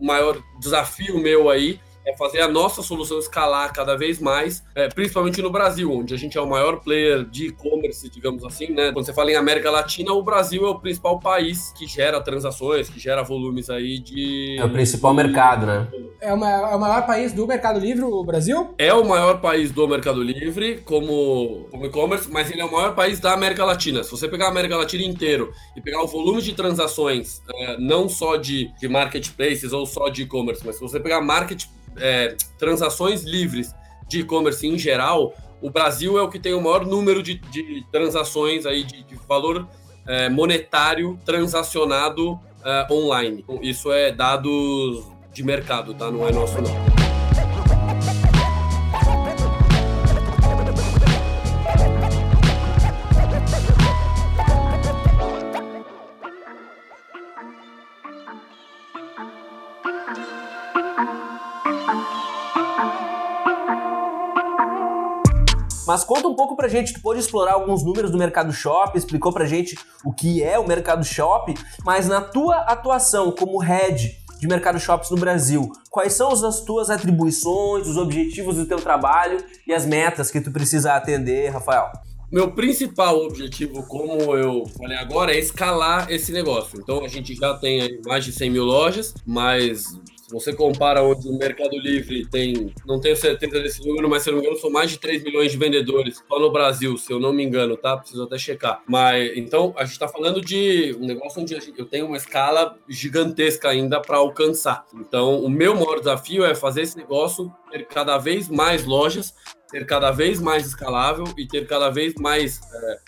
maior 0.01 0.43
desafio 0.59 1.19
meu 1.19 1.51
aí 1.51 1.79
é 2.05 2.17
fazer 2.17 2.41
a 2.41 2.49
nossa 2.49 2.83
solução 2.83 3.19
escalar 3.19 3.73
cada 3.73 3.97
vez 3.97 4.19
mais, 4.19 4.63
é, 4.75 4.89
principalmente 4.89 5.41
no 5.41 5.51
Brasil, 5.51 5.91
onde 5.91 6.15
a 6.15 6.17
gente 6.17 6.37
é 6.37 6.41
o 6.41 6.49
maior 6.49 6.81
player 6.81 7.25
de 7.25 7.49
e-commerce, 7.49 8.09
digamos 8.11 8.45
assim, 8.45 8.73
né? 8.73 8.93
Quando 8.93 9.07
você 9.07 9.13
fala 9.13 9.31
em 9.31 9.37
América 9.37 9.71
Latina, 9.71 10.13
o 10.13 10.23
Brasil 10.23 10.67
é 10.67 10.71
o 10.71 10.79
principal 10.79 11.19
país 11.19 11.73
que 11.77 11.87
gera 11.87 12.21
transações, 12.21 12.89
que 12.89 12.99
gera 12.99 13.23
volumes 13.23 13.71
aí 13.71 13.99
de. 13.99 14.57
É 14.59 14.65
o 14.65 14.71
principal 14.71 15.15
mercado, 15.15 15.67
né? 15.67 15.89
É, 16.21 16.33
uma, 16.33 16.49
é 16.49 16.77
o 16.77 16.81
maior 16.81 17.07
país 17.07 17.33
do 17.33 17.47
Mercado 17.47 17.79
Livre, 17.79 18.05
o 18.05 18.25
Brasil? 18.25 18.75
É 18.79 18.93
o 18.95 19.05
maior 19.05 19.41
país 19.41 19.71
do 19.71 19.89
Mercado 19.89 20.23
Livre 20.23 20.81
como, 20.85 21.67
como 21.71 21.87
e-commerce, 21.87 22.31
mas 22.31 22.51
ele 22.51 22.61
é 22.61 22.65
o 22.65 22.71
maior 22.71 22.95
país 22.95 23.19
da 23.19 23.33
América 23.33 23.65
Latina. 23.65 24.05
Se 24.05 24.11
você 24.11 24.29
pegar 24.29 24.47
a 24.47 24.49
América 24.49 24.77
Latina 24.77 25.05
inteiro 25.05 25.53
e 25.77 25.81
pegar 25.81 26.03
o 26.03 26.07
volume 26.07 26.41
de 26.41 26.53
transações, 26.53 27.43
é, 27.53 27.77
não 27.79 28.09
só 28.09 28.37
de, 28.37 28.71
de 28.79 28.89
marketplaces 28.89 29.73
ou 29.73 29.85
só 29.85 30.09
de 30.09 30.23
e-commerce, 30.23 30.63
mas 30.65 30.77
se 30.77 30.81
você 30.81 31.01
pegar 31.01 31.21
market 31.21 31.65
é, 31.99 32.37
transações 32.59 33.23
livres 33.23 33.75
de 34.09 34.21
e-commerce 34.21 34.67
em 34.67 34.79
geral, 34.79 35.35
o 35.61 35.71
Brasil 35.71 36.19
é 36.19 36.23
o 36.23 36.29
que 36.29 36.39
tem 36.39 36.55
o 36.55 36.61
maior 36.61 36.85
número 36.85 37.23
de, 37.23 37.35
de 37.35 37.87
transações 37.91 38.67
aí 38.67 38.83
de, 38.83 39.05
de 39.05 39.15
valor 39.29 39.67
é, 40.07 40.29
monetário 40.29 41.19
transacionado 41.25 42.39
é, 42.65 42.87
online. 42.93 43.45
Isso 43.63 43.93
é 43.93 44.11
dados 44.11 45.07
de 45.33 45.43
mercado, 45.43 45.95
tá? 45.95 46.11
Não 46.11 46.27
é 46.27 46.33
nosso 46.33 46.61
não. 46.61 47.02
Mas 66.03 66.09
conta 66.09 66.27
um 66.27 66.35
pouco 66.35 66.57
pra 66.57 66.67
gente, 66.67 66.95
tu 66.95 67.01
pôde 67.01 67.21
explorar 67.21 67.53
alguns 67.53 67.85
números 67.85 68.11
do 68.11 68.19
Mercado 68.19 68.53
Shop, 68.53 68.99
explicou 68.99 69.33
pra 69.33 69.45
gente 69.45 69.79
o 70.05 70.13
que 70.13 70.43
é 70.43 70.59
o 70.59 70.67
Mercado 70.67 71.05
Shop, 71.05 71.55
mas 71.85 72.09
na 72.09 72.21
tua 72.21 72.57
atuação 72.57 73.31
como 73.31 73.57
head 73.59 74.19
de 74.41 74.49
Mercado 74.49 74.81
Shops 74.81 75.11
no 75.11 75.17
Brasil, 75.17 75.71
quais 75.89 76.15
são 76.15 76.33
as 76.33 76.61
tuas 76.63 76.91
atribuições, 76.91 77.87
os 77.87 77.97
objetivos 77.97 78.57
do 78.57 78.67
teu 78.67 78.79
trabalho 78.79 79.39
e 79.65 79.73
as 79.73 79.87
metas 79.87 80.29
que 80.29 80.41
tu 80.41 80.51
precisa 80.51 80.95
atender, 80.95 81.51
Rafael? 81.51 81.93
Meu 82.33 82.51
principal 82.51 83.25
objetivo, 83.25 83.85
como 83.85 84.37
eu 84.37 84.67
falei 84.77 84.97
agora, 84.97 85.33
é 85.33 85.39
escalar 85.39 86.11
esse 86.11 86.33
negócio. 86.33 86.81
Então 86.81 87.05
a 87.05 87.09
gente 87.09 87.33
já 87.37 87.55
tem 87.55 88.01
mais 88.05 88.25
de 88.25 88.33
100 88.33 88.51
mil 88.51 88.65
lojas, 88.65 89.15
mas 89.25 89.85
você 90.33 90.53
compara 90.53 91.03
onde 91.03 91.29
o 91.29 91.37
Mercado 91.37 91.79
Livre 91.79 92.27
tem, 92.27 92.73
não 92.87 92.99
tenho 92.99 93.17
certeza 93.17 93.61
desse 93.61 93.87
número, 93.87 94.09
mas 94.09 94.23
se 94.23 94.31
eu 94.31 94.35
não 94.35 94.41
me 94.41 94.47
engano, 94.47 94.61
são 94.61 94.71
mais 94.71 94.91
de 94.91 94.99
3 94.99 95.23
milhões 95.23 95.53
de 95.53 95.59
vendedores 95.59 96.23
só 96.27 96.39
no 96.41 96.51
Brasil, 96.51 96.97
se 96.97 97.13
eu 97.13 97.21
não 97.21 97.33
me 97.33 97.45
engano, 97.45 97.77
tá? 97.77 97.97
Preciso 97.97 98.23
até 98.25 98.39
checar. 98.39 98.83
Mas 98.89 99.37
então 99.37 99.75
a 99.77 99.85
gente 99.85 99.93
está 99.93 100.09
falando 100.09 100.41
de 100.41 100.97
um 100.99 101.07
negócio 101.07 101.43
onde 101.43 101.55
eu 101.77 101.87
tenho 101.87 102.07
uma 102.07 102.17
escala 102.17 102.77
gigantesca 102.89 103.69
ainda 103.69 104.01
para 104.01 104.17
alcançar. 104.17 104.87
Então, 104.95 105.41
o 105.41 105.49
meu 105.49 105.75
maior 105.75 105.99
desafio 105.99 106.45
é 106.45 106.55
fazer 106.55 106.83
esse 106.83 106.97
negócio 106.97 107.53
ter 107.71 107.87
cada 107.87 108.19
vez 108.19 108.49
mais 108.49 108.85
lojas, 108.85 109.35
ter 109.71 109.87
cada 109.87 110.11
vez 110.11 110.41
mais 110.41 110.67
escalável 110.67 111.25
e 111.37 111.47
ter 111.47 111.67
cada 111.67 111.91
vez 111.91 112.15
mais 112.15 112.61
é, 112.73 112.99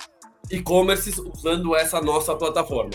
e-commerces 0.53 1.19
usando 1.19 1.75
essa 1.75 2.01
nossa 2.01 2.35
plataforma. 2.35 2.93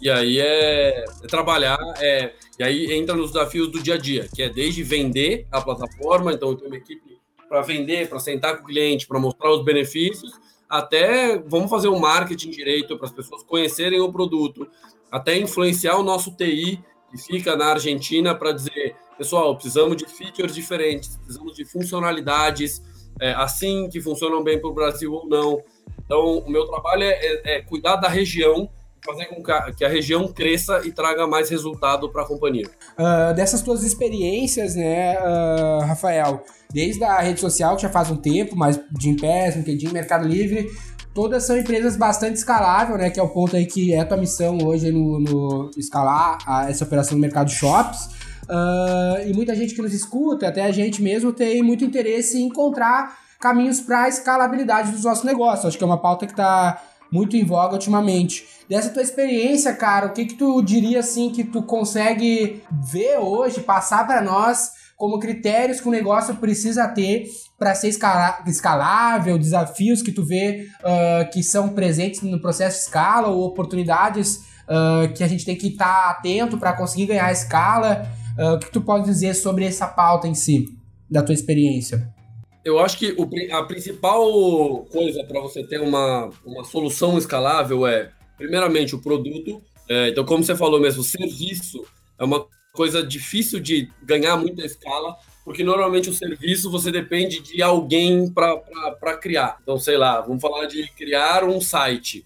E 0.00 0.08
aí 0.08 0.38
é, 0.40 1.04
é 1.22 1.26
trabalhar, 1.26 1.78
é, 1.98 2.32
e 2.58 2.62
aí 2.62 2.92
entra 2.92 3.14
nos 3.14 3.32
desafios 3.32 3.70
do 3.70 3.82
dia 3.82 3.94
a 3.94 3.98
dia, 3.98 4.28
que 4.34 4.42
é 4.42 4.48
desde 4.48 4.82
vender 4.82 5.46
a 5.50 5.60
plataforma, 5.60 6.32
então 6.32 6.50
eu 6.50 6.54
tenho 6.56 6.70
uma 6.70 6.76
equipe 6.76 7.18
para 7.48 7.60
vender, 7.62 8.08
para 8.08 8.18
sentar 8.18 8.56
com 8.56 8.62
o 8.62 8.66
cliente, 8.66 9.06
para 9.06 9.18
mostrar 9.18 9.50
os 9.50 9.64
benefícios, 9.64 10.32
até 10.68 11.36
vamos 11.36 11.68
fazer 11.68 11.88
um 11.88 11.98
marketing 11.98 12.50
direito 12.50 12.96
para 12.96 13.06
as 13.06 13.12
pessoas 13.12 13.42
conhecerem 13.42 14.00
o 14.00 14.12
produto, 14.12 14.66
até 15.10 15.36
influenciar 15.36 15.96
o 15.96 16.02
nosso 16.02 16.34
TI 16.36 16.82
que 17.10 17.18
fica 17.18 17.56
na 17.56 17.66
Argentina 17.66 18.34
para 18.34 18.52
dizer, 18.52 18.94
pessoal, 19.18 19.54
precisamos 19.54 19.96
de 19.96 20.06
features 20.06 20.54
diferentes, 20.54 21.16
precisamos 21.16 21.56
de 21.56 21.64
funcionalidades 21.64 22.80
é, 23.20 23.32
assim 23.32 23.88
que 23.88 24.00
funcionam 24.00 24.42
bem 24.42 24.60
para 24.60 24.70
o 24.70 24.72
Brasil 24.72 25.12
ou 25.12 25.26
não. 25.28 25.60
Então, 26.04 26.38
o 26.38 26.50
meu 26.50 26.66
trabalho 26.66 27.02
é, 27.02 27.10
é, 27.10 27.56
é 27.56 27.62
cuidar 27.62 27.96
da 27.96 28.08
região 28.08 28.70
fazer 29.04 29.26
com 29.26 29.42
que 29.72 29.84
a 29.84 29.88
região 29.88 30.28
cresça 30.28 30.80
e 30.84 30.92
traga 30.92 31.26
mais 31.26 31.48
resultado 31.50 32.10
para 32.10 32.22
a 32.22 32.26
companhia. 32.26 32.66
Uh, 32.98 33.34
dessas 33.34 33.62
tuas 33.62 33.82
experiências, 33.82 34.74
né, 34.74 35.18
uh, 35.18 35.80
Rafael, 35.84 36.44
desde 36.72 37.02
a 37.04 37.18
rede 37.20 37.40
social, 37.40 37.76
que 37.76 37.82
já 37.82 37.88
faz 37.88 38.10
um 38.10 38.16
tempo, 38.16 38.56
mas 38.56 38.80
de 38.90 39.14
Pass, 39.14 39.56
LinkedIn, 39.56 39.92
Mercado 39.92 40.26
Livre, 40.26 40.70
todas 41.14 41.44
são 41.44 41.56
empresas 41.56 41.96
bastante 41.96 42.36
escaláveis, 42.36 42.98
né, 42.98 43.10
que 43.10 43.18
é 43.18 43.22
o 43.22 43.28
ponto 43.28 43.56
aí 43.56 43.66
que 43.66 43.92
é 43.92 44.00
a 44.00 44.04
tua 44.04 44.16
missão 44.16 44.58
hoje 44.62 44.90
no, 44.90 45.20
no 45.20 45.70
escalar 45.76 46.38
a, 46.46 46.70
essa 46.70 46.84
operação 46.84 47.16
no 47.16 47.20
mercado 47.20 47.50
shops. 47.50 48.20
Uh, 48.44 49.28
e 49.28 49.32
muita 49.32 49.54
gente 49.54 49.74
que 49.74 49.82
nos 49.82 49.94
escuta, 49.94 50.48
até 50.48 50.62
a 50.62 50.72
gente 50.72 51.00
mesmo, 51.00 51.32
tem 51.32 51.62
muito 51.62 51.84
interesse 51.84 52.36
em 52.36 52.46
encontrar 52.46 53.16
caminhos 53.38 53.80
para 53.80 54.02
a 54.02 54.08
escalabilidade 54.08 54.90
dos 54.92 55.04
nossos 55.04 55.24
negócios. 55.24 55.66
Acho 55.66 55.78
que 55.78 55.84
é 55.84 55.86
uma 55.86 56.00
pauta 56.00 56.26
que 56.26 56.32
está 56.32 56.82
muito 57.10 57.36
em 57.36 57.44
voga 57.44 57.74
ultimamente. 57.74 58.46
Dessa 58.68 58.90
tua 58.90 59.02
experiência, 59.02 59.74
cara, 59.74 60.06
o 60.06 60.12
que 60.12 60.26
que 60.26 60.34
tu 60.34 60.62
diria 60.62 61.00
assim 61.00 61.30
que 61.30 61.44
tu 61.44 61.62
consegue 61.62 62.62
ver 62.70 63.18
hoje, 63.18 63.60
passar 63.60 64.06
para 64.06 64.22
nós 64.22 64.70
como 64.96 65.18
critérios 65.18 65.80
que 65.80 65.88
o 65.88 65.90
negócio 65.90 66.36
precisa 66.36 66.86
ter 66.86 67.24
para 67.58 67.74
ser 67.74 67.88
escalável, 67.88 69.38
desafios 69.38 70.02
que 70.02 70.12
tu 70.12 70.24
vê 70.24 70.68
uh, 70.80 71.30
que 71.32 71.42
são 71.42 71.70
presentes 71.70 72.20
no 72.20 72.40
processo 72.40 72.76
de 72.76 72.82
escala 72.84 73.28
ou 73.28 73.46
oportunidades 73.46 74.44
uh, 74.68 75.12
que 75.14 75.24
a 75.24 75.28
gente 75.28 75.44
tem 75.44 75.56
que 75.56 75.68
estar 75.68 75.86
tá 75.86 76.10
atento 76.10 76.58
para 76.58 76.74
conseguir 76.74 77.06
ganhar 77.06 77.32
escala. 77.32 78.06
Uh, 78.38 78.54
o 78.54 78.58
que 78.58 78.70
tu 78.70 78.82
pode 78.82 79.06
dizer 79.06 79.34
sobre 79.34 79.64
essa 79.64 79.86
pauta 79.86 80.28
em 80.28 80.34
si, 80.34 80.66
da 81.10 81.22
tua 81.22 81.34
experiência? 81.34 82.19
Eu 82.64 82.78
acho 82.78 82.98
que 82.98 83.14
o, 83.16 83.28
a 83.54 83.62
principal 83.64 84.84
coisa 84.90 85.24
para 85.24 85.40
você 85.40 85.62
ter 85.64 85.80
uma, 85.80 86.30
uma 86.44 86.64
solução 86.64 87.16
escalável 87.16 87.86
é, 87.86 88.12
primeiramente, 88.36 88.94
o 88.94 89.02
produto. 89.02 89.62
É, 89.88 90.08
então, 90.08 90.24
como 90.24 90.42
você 90.42 90.56
falou 90.56 90.80
mesmo, 90.80 91.02
serviço 91.02 91.84
é 92.18 92.24
uma 92.24 92.46
coisa 92.72 93.02
difícil 93.02 93.60
de 93.60 93.90
ganhar 94.02 94.36
muita 94.36 94.64
escala, 94.64 95.16
porque 95.44 95.64
normalmente 95.64 96.08
o 96.08 96.14
serviço 96.14 96.70
você 96.70 96.90
depende 96.92 97.40
de 97.40 97.62
alguém 97.62 98.32
para 98.32 99.18
criar. 99.20 99.58
Então, 99.62 99.78
sei 99.78 99.96
lá, 99.96 100.20
vamos 100.20 100.40
falar 100.40 100.66
de 100.66 100.88
criar 100.92 101.44
um 101.44 101.60
site. 101.60 102.24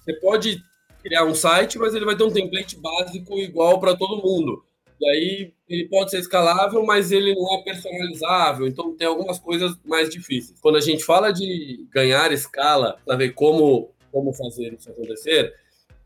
Você 0.00 0.14
pode 0.14 0.62
criar 1.02 1.24
um 1.24 1.34
site, 1.34 1.78
mas 1.78 1.94
ele 1.94 2.04
vai 2.04 2.16
ter 2.16 2.24
um 2.24 2.32
template 2.32 2.76
básico 2.76 3.38
igual 3.38 3.78
para 3.78 3.96
todo 3.96 4.22
mundo. 4.22 4.64
E 5.00 5.08
aí 5.08 5.52
ele 5.68 5.88
pode 5.88 6.10
ser 6.10 6.18
escalável, 6.18 6.84
mas 6.84 7.10
ele 7.10 7.34
não 7.34 7.54
é 7.54 7.62
personalizável, 7.62 8.66
então 8.66 8.94
tem 8.94 9.06
algumas 9.06 9.38
coisas 9.38 9.74
mais 9.84 10.10
difíceis. 10.10 10.60
Quando 10.60 10.76
a 10.76 10.80
gente 10.80 11.02
fala 11.02 11.32
de 11.32 11.86
ganhar 11.90 12.32
escala, 12.32 12.98
para 13.06 13.16
ver 13.16 13.30
como, 13.30 13.90
como 14.12 14.32
fazer 14.32 14.74
isso 14.74 14.90
acontecer, 14.90 15.54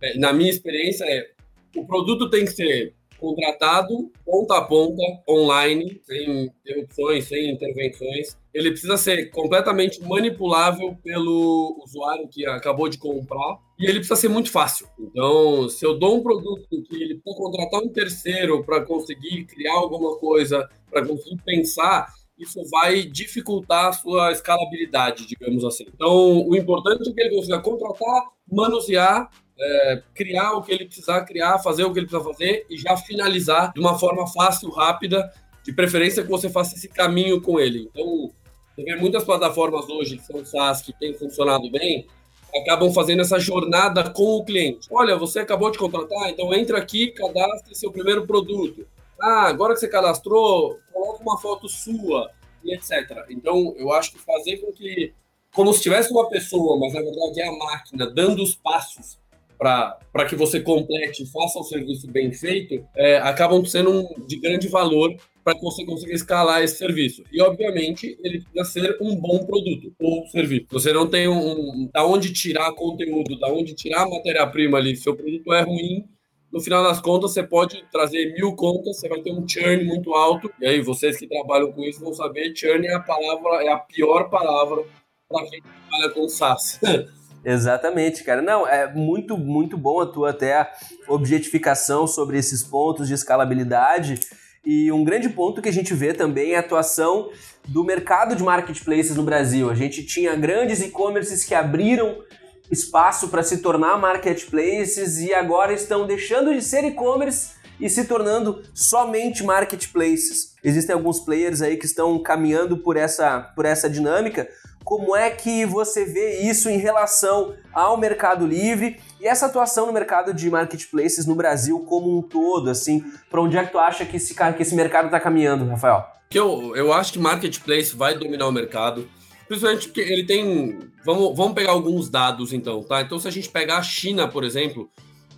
é, 0.00 0.16
na 0.16 0.32
minha 0.32 0.50
experiência 0.50 1.04
é 1.04 1.30
o 1.76 1.84
produto 1.84 2.30
tem 2.30 2.44
que 2.44 2.52
ser 2.52 2.94
contratado 3.18 4.11
ponta 4.25 4.59
a 4.59 4.62
ponta, 4.62 5.02
online, 5.28 6.00
sem 6.02 6.44
interrupções, 6.44 7.25
sem 7.25 7.50
intervenções. 7.50 8.37
Ele 8.52 8.71
precisa 8.71 8.97
ser 8.97 9.30
completamente 9.30 10.00
manipulável 10.02 10.97
pelo 11.02 11.80
usuário 11.85 12.28
que 12.28 12.47
acabou 12.47 12.88
de 12.88 12.99
comprar 12.99 13.59
e 13.78 13.85
ele 13.85 13.99
precisa 13.99 14.16
ser 14.16 14.28
muito 14.28 14.50
fácil. 14.50 14.87
Então, 14.99 15.68
se 15.68 15.85
eu 15.85 15.99
dou 15.99 16.16
um 16.16 16.23
produto 16.23 16.68
que 16.68 16.94
ele 16.94 17.16
precisa 17.16 17.37
contratar 17.37 17.80
um 17.80 17.88
terceiro 17.88 18.64
para 18.64 18.85
conseguir 18.85 19.44
criar 19.44 19.75
alguma 19.75 20.16
coisa, 20.16 20.68
para 20.90 21.06
conseguir 21.06 21.42
pensar, 21.44 22.12
isso 22.38 22.61
vai 22.71 23.02
dificultar 23.02 23.87
a 23.87 23.92
sua 23.92 24.33
escalabilidade, 24.33 25.26
digamos 25.26 25.64
assim. 25.64 25.85
Então, 25.94 26.47
o 26.47 26.56
importante 26.56 27.09
é 27.09 27.12
que 27.12 27.21
ele 27.21 27.37
consiga 27.37 27.61
contratar, 27.61 28.28
manusear 28.50 29.30
é, 29.58 30.02
criar 30.14 30.52
o 30.52 30.62
que 30.62 30.73
ele 30.73 30.87
precisar 30.87 31.23
criar, 31.23 31.58
fazer 31.58 31.84
o 31.84 31.92
que 31.92 31.99
ele 31.99 32.06
precisa 32.06 32.30
fazer 32.30 32.66
e 32.68 32.76
já 32.76 32.96
finalizar 32.96 33.73
de 33.73 33.80
uma 33.80 33.99
forma 33.99 34.26
fácil, 34.26 34.70
rápida, 34.70 35.32
de 35.62 35.73
preferência 35.73 36.23
que 36.23 36.30
você 36.30 36.50
faça 36.50 36.75
esse 36.75 36.88
caminho 36.88 37.40
com 37.40 37.58
ele. 37.58 37.88
Então, 37.90 38.30
vê 38.76 38.96
muitas 38.96 39.25
plataformas 39.25 39.88
hoje 39.88 40.18
que 40.18 40.25
são 40.25 40.44
SaaS 40.44 40.82
que 40.82 40.92
têm 40.92 41.14
funcionado 41.14 41.70
bem, 41.70 42.06
acabam 42.54 42.92
fazendo 42.92 43.23
essa 43.23 43.38
jornada 43.38 44.11
com 44.11 44.37
o 44.37 44.44
cliente. 44.44 44.88
Olha, 44.90 45.16
você 45.16 45.40
acabou 45.40 45.70
de 45.70 45.78
contratar, 45.78 46.30
então 46.30 46.52
entra 46.54 46.78
aqui, 46.78 47.08
cadastre 47.08 47.75
seu 47.75 47.90
primeiro 47.90 48.26
produto. 48.26 48.87
Ah, 49.20 49.49
agora 49.49 49.75
que 49.75 49.80
você 49.80 49.88
cadastrou, 49.88 50.78
coloca 50.92 51.23
uma 51.23 51.38
foto 51.38 51.68
sua 51.68 52.30
e 52.62 52.75
etc. 52.75 53.26
Então, 53.30 53.75
eu 53.76 53.92
acho 53.92 54.12
que 54.12 54.18
fazer 54.18 54.58
com 54.58 54.73
que, 54.73 55.12
como 55.54 55.73
se 55.73 55.82
tivesse 55.82 56.11
uma 56.11 56.28
pessoa, 56.28 56.78
mas 56.78 56.92
na 56.92 57.00
verdade 57.00 57.40
é 57.40 57.49
a 57.49 57.52
máquina, 57.52 58.11
dando 58.11 58.42
os 58.42 58.54
passos 58.54 59.18
para 59.58 60.26
que 60.28 60.37
você 60.37 60.61
complete 60.61 61.26
faça 61.26 61.58
o 61.58 61.64
serviço 61.64 62.11
bem 62.11 62.32
feito, 62.32 62.84
é, 62.96 63.18
acabam 63.18 63.64
sendo 63.64 63.90
um, 63.90 64.26
de 64.26 64.37
grande 64.38 64.68
valor 64.68 65.14
para 65.42 65.54
que 65.54 65.62
você 65.62 65.84
consiga 65.84 66.12
escalar 66.12 66.62
esse 66.62 66.76
serviço. 66.76 67.23
E, 67.30 67.40
obviamente, 67.42 68.18
ele 68.25 68.40
precisa 68.40 68.64
ser 68.64 68.96
um 69.00 69.14
bom 69.14 69.44
produto 69.44 69.92
ou 70.00 70.26
serviço. 70.28 70.66
Você 70.70 70.92
não 70.92 71.06
tem 71.06 71.28
um, 71.28 71.61
um 71.61 71.90
da 71.92 72.04
onde 72.06 72.32
tirar 72.32 72.73
conteúdo, 72.73 73.38
da 73.38 73.49
onde 73.49 73.75
tirar 73.75 74.08
matéria-prima 74.08 74.78
ali. 74.78 74.96
Seu 74.96 75.14
produto 75.14 75.52
é 75.52 75.61
ruim, 75.61 76.08
no 76.54 76.61
final 76.61 76.84
das 76.84 77.00
contas, 77.00 77.32
você 77.32 77.42
pode 77.42 77.84
trazer 77.90 78.32
mil 78.32 78.54
contas, 78.54 79.00
você 79.00 79.08
vai 79.08 79.20
ter 79.20 79.32
um 79.32 79.46
churn 79.46 79.84
muito 79.84 80.14
alto. 80.14 80.49
E 80.61 80.66
aí, 80.66 80.80
vocês 80.80 81.16
que 81.16 81.26
trabalham 81.26 81.73
com 81.73 81.82
isso 81.82 81.99
vão 81.99 82.14
saber, 82.14 82.54
churn 82.54 82.87
é 82.87 82.94
a 82.94 83.00
palavra, 83.00 83.64
é 83.64 83.73
a 83.73 83.78
pior 83.78 84.30
palavra 84.30 84.84
para 85.28 85.44
quem 85.46 85.61
trabalha 85.61 86.11
com 86.11 86.28
SaaS. 86.28 86.80
Exatamente, 87.44 88.24
cara. 88.24 88.40
Não, 88.40 88.66
é 88.66 88.92
muito, 88.92 89.36
muito 89.36 89.76
bom 89.76 90.00
a 90.00 90.06
tua 90.06 90.30
até 90.30 90.72
objetificação 91.06 92.06
sobre 92.06 92.38
esses 92.38 92.62
pontos 92.62 93.06
de 93.06 93.14
escalabilidade. 93.14 94.20
E 94.64 94.90
um 94.90 95.04
grande 95.04 95.28
ponto 95.28 95.60
que 95.60 95.68
a 95.68 95.72
gente 95.72 95.92
vê 95.92 96.14
também 96.14 96.52
é 96.52 96.56
a 96.56 96.60
atuação 96.60 97.30
do 97.68 97.84
mercado 97.84 98.34
de 98.34 98.42
marketplaces 98.42 99.14
no 99.14 99.22
Brasil. 99.22 99.70
A 99.70 99.74
gente 99.74 100.02
tinha 100.04 100.34
grandes 100.34 100.80
e-commerces 100.80 101.44
que 101.44 101.54
abriram 101.54 102.22
espaço 102.70 103.28
para 103.28 103.42
se 103.42 103.58
tornar 103.58 103.98
marketplaces 103.98 105.18
e 105.18 105.34
agora 105.34 105.74
estão 105.74 106.06
deixando 106.06 106.54
de 106.54 106.62
ser 106.62 106.82
e-commerce 106.84 107.52
e 107.78 107.90
se 107.90 108.04
tornando 108.04 108.62
somente 108.72 109.44
marketplaces. 109.44 110.54
Existem 110.62 110.94
alguns 110.94 111.20
players 111.20 111.60
aí 111.60 111.76
que 111.76 111.86
estão 111.86 112.18
caminhando 112.22 112.78
por 112.78 112.96
essa, 112.96 113.40
por 113.54 113.66
essa 113.66 113.90
dinâmica, 113.90 114.48
como 114.84 115.16
é 115.16 115.30
que 115.30 115.64
você 115.64 116.04
vê 116.04 116.42
isso 116.42 116.68
em 116.68 116.76
relação 116.76 117.54
ao 117.72 117.96
Mercado 117.96 118.46
Livre 118.46 119.00
e 119.18 119.26
essa 119.26 119.46
atuação 119.46 119.86
no 119.86 119.92
mercado 119.92 120.34
de 120.34 120.48
marketplaces 120.50 121.26
no 121.26 121.34
Brasil 121.34 121.80
como 121.80 122.16
um 122.16 122.20
todo, 122.20 122.68
assim, 122.68 123.02
para 123.30 123.40
onde 123.40 123.56
é 123.56 123.64
que 123.64 123.72
tu 123.72 123.78
acha 123.78 124.04
que 124.04 124.18
esse, 124.18 124.34
que 124.34 124.62
esse 124.62 124.74
mercado 124.74 125.06
está 125.06 125.18
caminhando, 125.18 125.66
Rafael? 125.66 126.06
Eu, 126.32 126.76
eu 126.76 126.92
acho 126.92 127.12
que 127.14 127.18
marketplace 127.18 127.96
vai 127.96 128.16
dominar 128.16 128.46
o 128.46 128.52
mercado, 128.52 129.08
principalmente 129.48 129.88
porque 129.88 130.02
ele 130.02 130.24
tem... 130.24 130.78
Vamos, 131.04 131.34
vamos 131.36 131.54
pegar 131.54 131.72
alguns 131.72 132.10
dados, 132.10 132.52
então, 132.52 132.82
tá? 132.82 133.00
Então, 133.00 133.18
se 133.18 133.26
a 133.26 133.30
gente 133.30 133.48
pegar 133.48 133.78
a 133.78 133.82
China, 133.82 134.28
por 134.28 134.44
exemplo, 134.44 134.90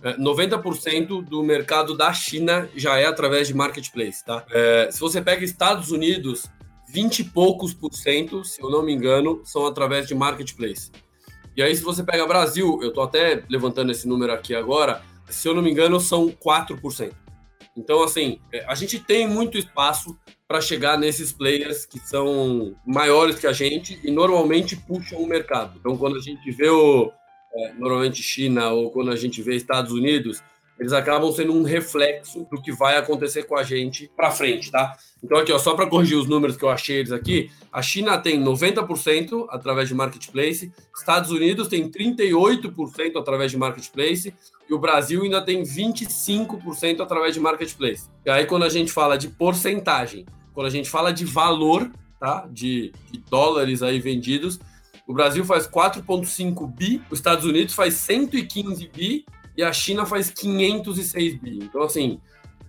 90% 0.03 1.19
é, 1.19 1.29
do 1.29 1.43
mercado 1.43 1.95
da 1.95 2.11
China 2.13 2.69
já 2.75 2.97
é 2.97 3.05
através 3.05 3.47
de 3.47 3.53
marketplace, 3.53 4.23
tá? 4.25 4.43
É, 4.51 4.89
se 4.91 4.99
você 4.99 5.21
pega 5.21 5.43
Estados 5.43 5.91
Unidos, 5.91 6.49
20 6.87 7.19
e 7.19 7.23
poucos 7.25 7.73
por 7.73 7.93
cento, 7.93 8.43
se 8.43 8.61
eu 8.61 8.69
não 8.69 8.83
me 8.83 8.93
engano, 8.93 9.41
são 9.43 9.65
através 9.65 10.07
de 10.07 10.15
marketplace. 10.15 10.91
E 11.55 11.61
aí, 11.61 11.75
se 11.75 11.83
você 11.83 12.03
pega 12.03 12.25
Brasil, 12.27 12.79
eu 12.81 12.89
estou 12.89 13.03
até 13.03 13.43
levantando 13.49 13.91
esse 13.91 14.07
número 14.07 14.31
aqui 14.31 14.53
agora, 14.53 15.01
se 15.27 15.47
eu 15.47 15.53
não 15.53 15.61
me 15.61 15.71
engano, 15.71 15.99
são 15.99 16.29
4%. 16.29 17.11
Então, 17.75 18.03
assim, 18.03 18.39
é, 18.51 18.65
a 18.67 18.73
gente 18.73 18.99
tem 18.99 19.27
muito 19.27 19.57
espaço 19.57 20.17
para 20.47 20.61
chegar 20.61 20.97
nesses 20.97 21.31
players 21.31 21.85
que 21.85 21.99
são 21.99 22.75
maiores 22.85 23.37
que 23.37 23.45
a 23.45 23.53
gente 23.53 23.99
e 24.03 24.09
normalmente 24.09 24.75
puxam 24.75 25.19
o 25.19 25.27
mercado. 25.27 25.77
Então, 25.79 25.97
quando 25.97 26.17
a 26.17 26.21
gente 26.21 26.49
vê 26.51 26.69
o, 26.69 27.11
é, 27.53 27.73
normalmente 27.73 28.23
China 28.23 28.69
ou 28.69 28.89
quando 28.89 29.11
a 29.11 29.15
gente 29.15 29.41
vê 29.41 29.55
Estados 29.55 29.91
Unidos, 29.91 30.41
eles 30.79 30.93
acabam 30.93 31.31
sendo 31.31 31.53
um 31.53 31.63
reflexo 31.63 32.47
do 32.51 32.61
que 32.61 32.71
vai 32.71 32.97
acontecer 32.97 33.43
com 33.43 33.55
a 33.55 33.63
gente 33.63 34.09
para 34.15 34.31
frente, 34.31 34.71
tá? 34.71 34.95
Então 35.23 35.37
aqui, 35.37 35.51
ó, 35.51 35.57
só 35.57 35.73
para 35.75 35.87
corrigir 35.87 36.17
os 36.17 36.27
números 36.27 36.55
que 36.55 36.63
eu 36.63 36.69
achei 36.69 36.97
eles 36.97 37.11
aqui, 37.11 37.49
a 37.71 37.81
China 37.81 38.17
tem 38.17 38.41
90% 38.41 39.47
através 39.49 39.87
de 39.87 39.95
marketplace, 39.95 40.71
Estados 40.95 41.31
Unidos 41.31 41.67
tem 41.67 41.89
38% 41.89 43.17
através 43.17 43.51
de 43.51 43.57
marketplace 43.57 44.33
e 44.69 44.73
o 44.73 44.79
Brasil 44.79 45.23
ainda 45.23 45.41
tem 45.41 45.63
25% 45.63 47.01
através 47.01 47.33
de 47.33 47.39
marketplace. 47.39 48.07
E 48.25 48.29
aí 48.29 48.45
quando 48.45 48.63
a 48.63 48.69
gente 48.69 48.91
fala 48.91 49.17
de 49.17 49.29
porcentagem, 49.29 50.25
quando 50.53 50.67
a 50.67 50.71
gente 50.71 50.89
fala 50.89 51.11
de 51.11 51.25
valor, 51.25 51.91
tá? 52.19 52.47
De, 52.51 52.91
de 53.11 53.19
dólares 53.29 53.81
aí 53.81 53.99
vendidos, 53.99 54.59
o 55.07 55.13
Brasil 55.13 55.45
faz 55.45 55.65
4,5 55.65 56.69
bi, 56.69 57.01
os 57.09 57.19
Estados 57.19 57.45
Unidos 57.45 57.73
faz 57.73 57.93
115 57.93 58.89
bi 58.89 59.25
e 59.57 59.63
a 59.63 59.73
China 59.73 60.05
faz 60.05 60.29
506 60.29 61.35
bi. 61.41 61.59
Então, 61.63 61.81
assim, 61.81 62.21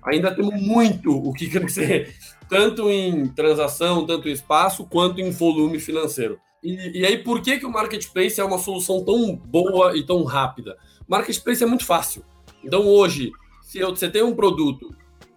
ainda 0.02 0.35
temos 0.35 0.61
muito 0.61 1.14
o 1.14 1.33
que 1.35 1.49
crescer, 1.49 2.14
tanto 2.49 2.90
em 2.90 3.28
transação, 3.28 4.07
tanto 4.07 4.28
em 4.28 4.33
espaço, 4.33 4.87
quanto 4.87 5.21
em 5.21 5.30
volume 5.30 5.78
financeiro. 5.78 6.40
E, 6.62 7.00
e, 7.00 7.07
aí, 7.07 7.18
por 7.18 7.42
que, 7.42 7.59
que 7.59 7.66
o 7.66 7.71
marketplace 7.71 8.40
é 8.40 8.45
uma 8.45 8.59
solução 8.59 9.04
tão 9.04 9.37
boa 9.37 9.97
e 9.97 10.04
tão 10.04 10.25
rápida? 10.25 10.76
Marketplace 11.07 11.62
é 11.62 11.66
muito 11.66 11.85
fácil. 11.85 12.25
Então, 12.64 12.87
hoje, 12.87 13.30
se 13.62 13.78
eu, 13.78 13.90
você 13.90 14.09
tem 14.09 14.23
um 14.23 14.35
produto 14.35 14.88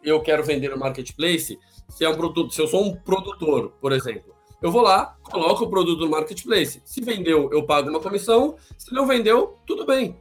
eu 0.03 0.19
quero 0.19 0.43
vender 0.43 0.69
no 0.69 0.79
marketplace, 0.79 1.59
se 1.87 2.03
é 2.03 2.09
um 2.09 2.15
produto, 2.15 2.51
se 2.51 2.59
eu 2.59 2.67
sou 2.67 2.83
um 2.83 2.95
produtor, 2.95 3.73
por 3.79 3.91
exemplo, 3.91 4.33
eu 4.61 4.71
vou 4.71 4.81
lá, 4.81 5.15
coloco 5.21 5.65
o 5.65 5.69
produto 5.69 5.99
no 5.99 6.09
marketplace. 6.09 6.81
Se 6.85 7.01
vendeu, 7.01 7.49
eu 7.51 7.63
pago 7.63 7.89
uma 7.89 7.99
comissão. 7.99 8.55
Se 8.77 8.93
não 8.93 9.07
vendeu, 9.07 9.57
tudo 9.65 9.85
bem 9.85 10.15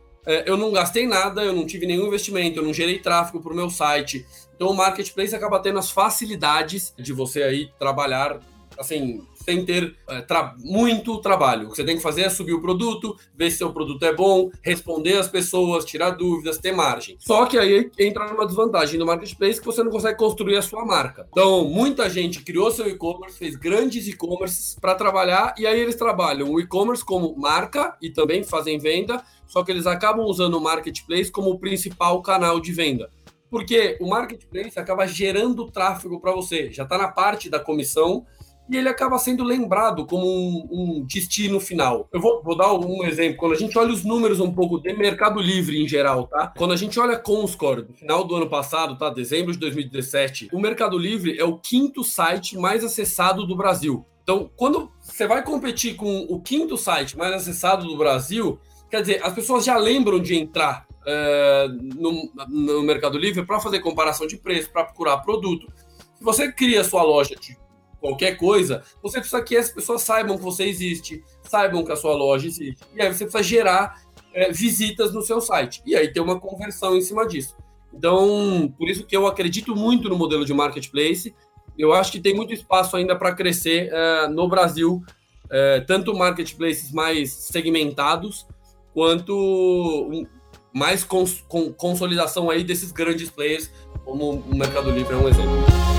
eu 0.47 0.57
não 0.57 0.73
gastei 0.73 1.07
nada, 1.07 1.43
eu 1.43 1.53
não 1.53 1.67
tive 1.67 1.87
nenhum 1.87 2.07
investimento, 2.07 2.59
eu 2.59 2.65
não 2.65 2.73
gerei 2.73 2.99
tráfego 2.99 3.41
para 3.41 3.53
o 3.53 3.57
meu 3.57 3.71
site. 3.71 4.27
Então 4.55 4.69
o 4.69 4.77
marketplace 4.77 5.35
acaba 5.35 5.59
tendo 5.61 5.79
as 5.79 5.91
facilidades 5.91 6.93
de 6.99 7.13
você 7.13 7.43
aí 7.43 7.71
trabalhar 7.79 8.41
assim, 8.79 9.23
sem 9.45 9.65
ter 9.65 9.97
é, 10.09 10.21
tra 10.21 10.55
muito 10.59 11.19
trabalho. 11.19 11.67
O 11.67 11.71
que 11.71 11.77
você 11.77 11.85
tem 11.85 11.97
que 11.97 12.03
fazer 12.03 12.23
é 12.23 12.31
subir 12.31 12.53
o 12.53 12.61
produto, 12.61 13.17
ver 13.35 13.51
se 13.51 13.59
seu 13.59 13.73
produto 13.73 14.05
é 14.05 14.15
bom, 14.15 14.51
responder 14.63 15.17
as 15.17 15.29
pessoas, 15.29 15.85
tirar 15.85 16.11
dúvidas, 16.11 16.59
ter 16.59 16.73
margem. 16.73 17.17
Só 17.19 17.47
que 17.47 17.59
aí 17.59 17.91
entra 17.99 18.27
numa 18.27 18.47
desvantagem 18.47 18.99
do 18.99 19.07
marketplace 19.07 19.61
que 19.61 19.67
você 19.67 19.83
não 19.83 19.91
consegue 19.91 20.19
construir 20.19 20.57
a 20.57 20.63
sua 20.63 20.85
marca. 20.85 21.27
Então, 21.31 21.65
muita 21.65 22.09
gente 22.09 22.43
criou 22.43 22.71
seu 22.71 22.89
e-commerce, 22.89 23.39
fez 23.39 23.57
grandes 23.57 24.07
e-commerces 24.07 24.77
para 24.81 24.95
trabalhar 24.95 25.55
e 25.59 25.67
aí 25.67 25.81
eles 25.81 25.97
trabalham 25.97 26.51
o 26.51 26.61
e-commerce 26.61 27.05
como 27.05 27.35
marca 27.37 27.97
e 28.01 28.11
também 28.11 28.45
fazem 28.45 28.79
venda, 28.79 29.23
só 29.47 29.65
que 29.65 29.71
eles 29.73 29.87
acabam 29.87 30.25
usando 30.27 30.55
o 30.55 30.61
marketplace 30.61 31.31
como 31.31 31.51
o 31.51 31.59
principal 31.59 32.21
canal 32.23 32.61
de 32.61 32.73
venda. 32.73 33.11
Porque 33.51 33.99
o 34.01 34.09
marketplace 34.09 34.79
acaba 34.79 35.07
gerando 35.07 35.69
tráfego 35.71 36.21
para 36.21 36.33
você, 36.33 36.71
já 36.71 36.85
está 36.85 36.97
na 36.97 37.09
parte 37.09 37.51
da 37.51 37.59
comissão 37.59 38.25
e 38.71 38.77
ele 38.77 38.89
acaba 38.89 39.19
sendo 39.19 39.43
lembrado 39.43 40.07
como 40.07 40.25
um, 40.25 40.69
um 40.71 41.05
destino 41.05 41.59
final. 41.59 42.09
Eu 42.13 42.21
vou, 42.21 42.41
vou, 42.41 42.57
dar 42.57 42.73
um 42.73 43.05
exemplo. 43.05 43.37
Quando 43.37 43.53
a 43.53 43.57
gente 43.57 43.77
olha 43.77 43.93
os 43.93 44.05
números 44.05 44.39
um 44.39 44.53
pouco 44.53 44.79
de 44.79 44.93
Mercado 44.93 45.41
Livre 45.41 45.83
em 45.83 45.89
geral, 45.89 46.29
tá? 46.29 46.53
Quando 46.57 46.73
a 46.73 46.77
gente 46.77 46.99
olha 47.01 47.19
Comscore, 47.19 47.87
no 47.89 47.95
final 47.95 48.23
do 48.23 48.37
ano 48.37 48.49
passado, 48.49 48.97
tá? 48.97 49.11
Dezembro 49.11 49.53
de 49.53 49.59
2017, 49.59 50.51
o 50.53 50.61
Mercado 50.61 50.97
Livre 50.97 51.37
é 51.37 51.45
o 51.45 51.59
quinto 51.59 52.05
site 52.05 52.57
mais 52.57 52.85
acessado 52.85 53.45
do 53.45 53.57
Brasil. 53.57 54.07
Então, 54.23 54.49
quando 54.55 54.93
você 55.03 55.27
vai 55.27 55.43
competir 55.43 55.97
com 55.97 56.27
o 56.29 56.41
quinto 56.41 56.77
site 56.77 57.19
mais 57.19 57.33
acessado 57.33 57.85
do 57.85 57.97
Brasil, 57.97 58.61
quer 58.89 59.01
dizer, 59.01 59.21
as 59.25 59.35
pessoas 59.35 59.65
já 59.65 59.77
lembram 59.77 60.21
de 60.21 60.37
entrar 60.37 60.87
é, 61.05 61.67
no, 61.69 62.31
no 62.49 62.83
Mercado 62.83 63.19
Livre 63.19 63.45
para 63.45 63.59
fazer 63.59 63.81
comparação 63.81 64.29
de 64.29 64.37
preço, 64.37 64.71
para 64.71 64.85
procurar 64.85 65.17
produto. 65.19 65.67
Se 66.15 66.23
você 66.23 66.53
cria 66.53 66.85
sua 66.85 67.03
loja 67.03 67.35
de 67.35 67.59
qualquer 68.01 68.37
coisa, 68.37 68.83
você 69.03 69.19
precisa 69.19 69.43
que 69.43 69.57
as 69.57 69.71
pessoas 69.71 70.03
saibam 70.03 70.37
que 70.37 70.43
você 70.43 70.65
existe, 70.65 71.23
saibam 71.43 71.85
que 71.85 71.93
a 71.93 71.97
sua 71.97 72.15
loja 72.15 72.47
existe. 72.47 72.83
E 72.95 73.03
aí 73.03 73.13
você 73.13 73.25
precisa 73.25 73.43
gerar 73.43 74.03
é, 74.33 74.51
visitas 74.51 75.13
no 75.13 75.23
seu 75.23 75.41
site. 75.41 75.83
E 75.85 75.95
aí 75.95 76.13
ter 76.13 76.21
uma 76.21 76.41
conversão 76.41 76.97
em 76.97 77.03
cima 77.03 77.27
disso. 77.27 77.57
Então, 77.93 78.73
por 78.79 78.89
isso 78.89 79.05
que 79.05 79.17
eu 79.17 79.27
acredito 79.27 79.75
muito 79.75 80.09
no 80.09 80.17
modelo 80.17 80.45
de 80.45 80.55
marketplace. 80.55 81.35
Eu 81.79 81.93
acho 81.93 82.13
que 82.13 82.21
tem 82.21 82.35
muito 82.35 82.53
espaço 82.53 82.97
ainda 82.97 83.17
para 83.17 83.35
crescer 83.35 83.91
é, 83.93 84.29
no 84.29 84.49
Brasil, 84.49 85.03
é, 85.51 85.81
tanto 85.81 86.15
marketplaces 86.15 86.93
mais 86.93 87.33
segmentados, 87.33 88.47
quanto 88.95 90.27
mais 90.73 91.03
cons 91.03 91.45
consolidação 91.77 92.51
aí 92.51 92.63
desses 92.63 92.93
grandes 92.93 93.31
players, 93.31 93.71
como 94.05 94.31
o 94.31 94.55
Mercado 94.55 94.91
Livre 94.91 95.15
é 95.15 95.17
um 95.17 95.29
exemplo. 95.29 95.90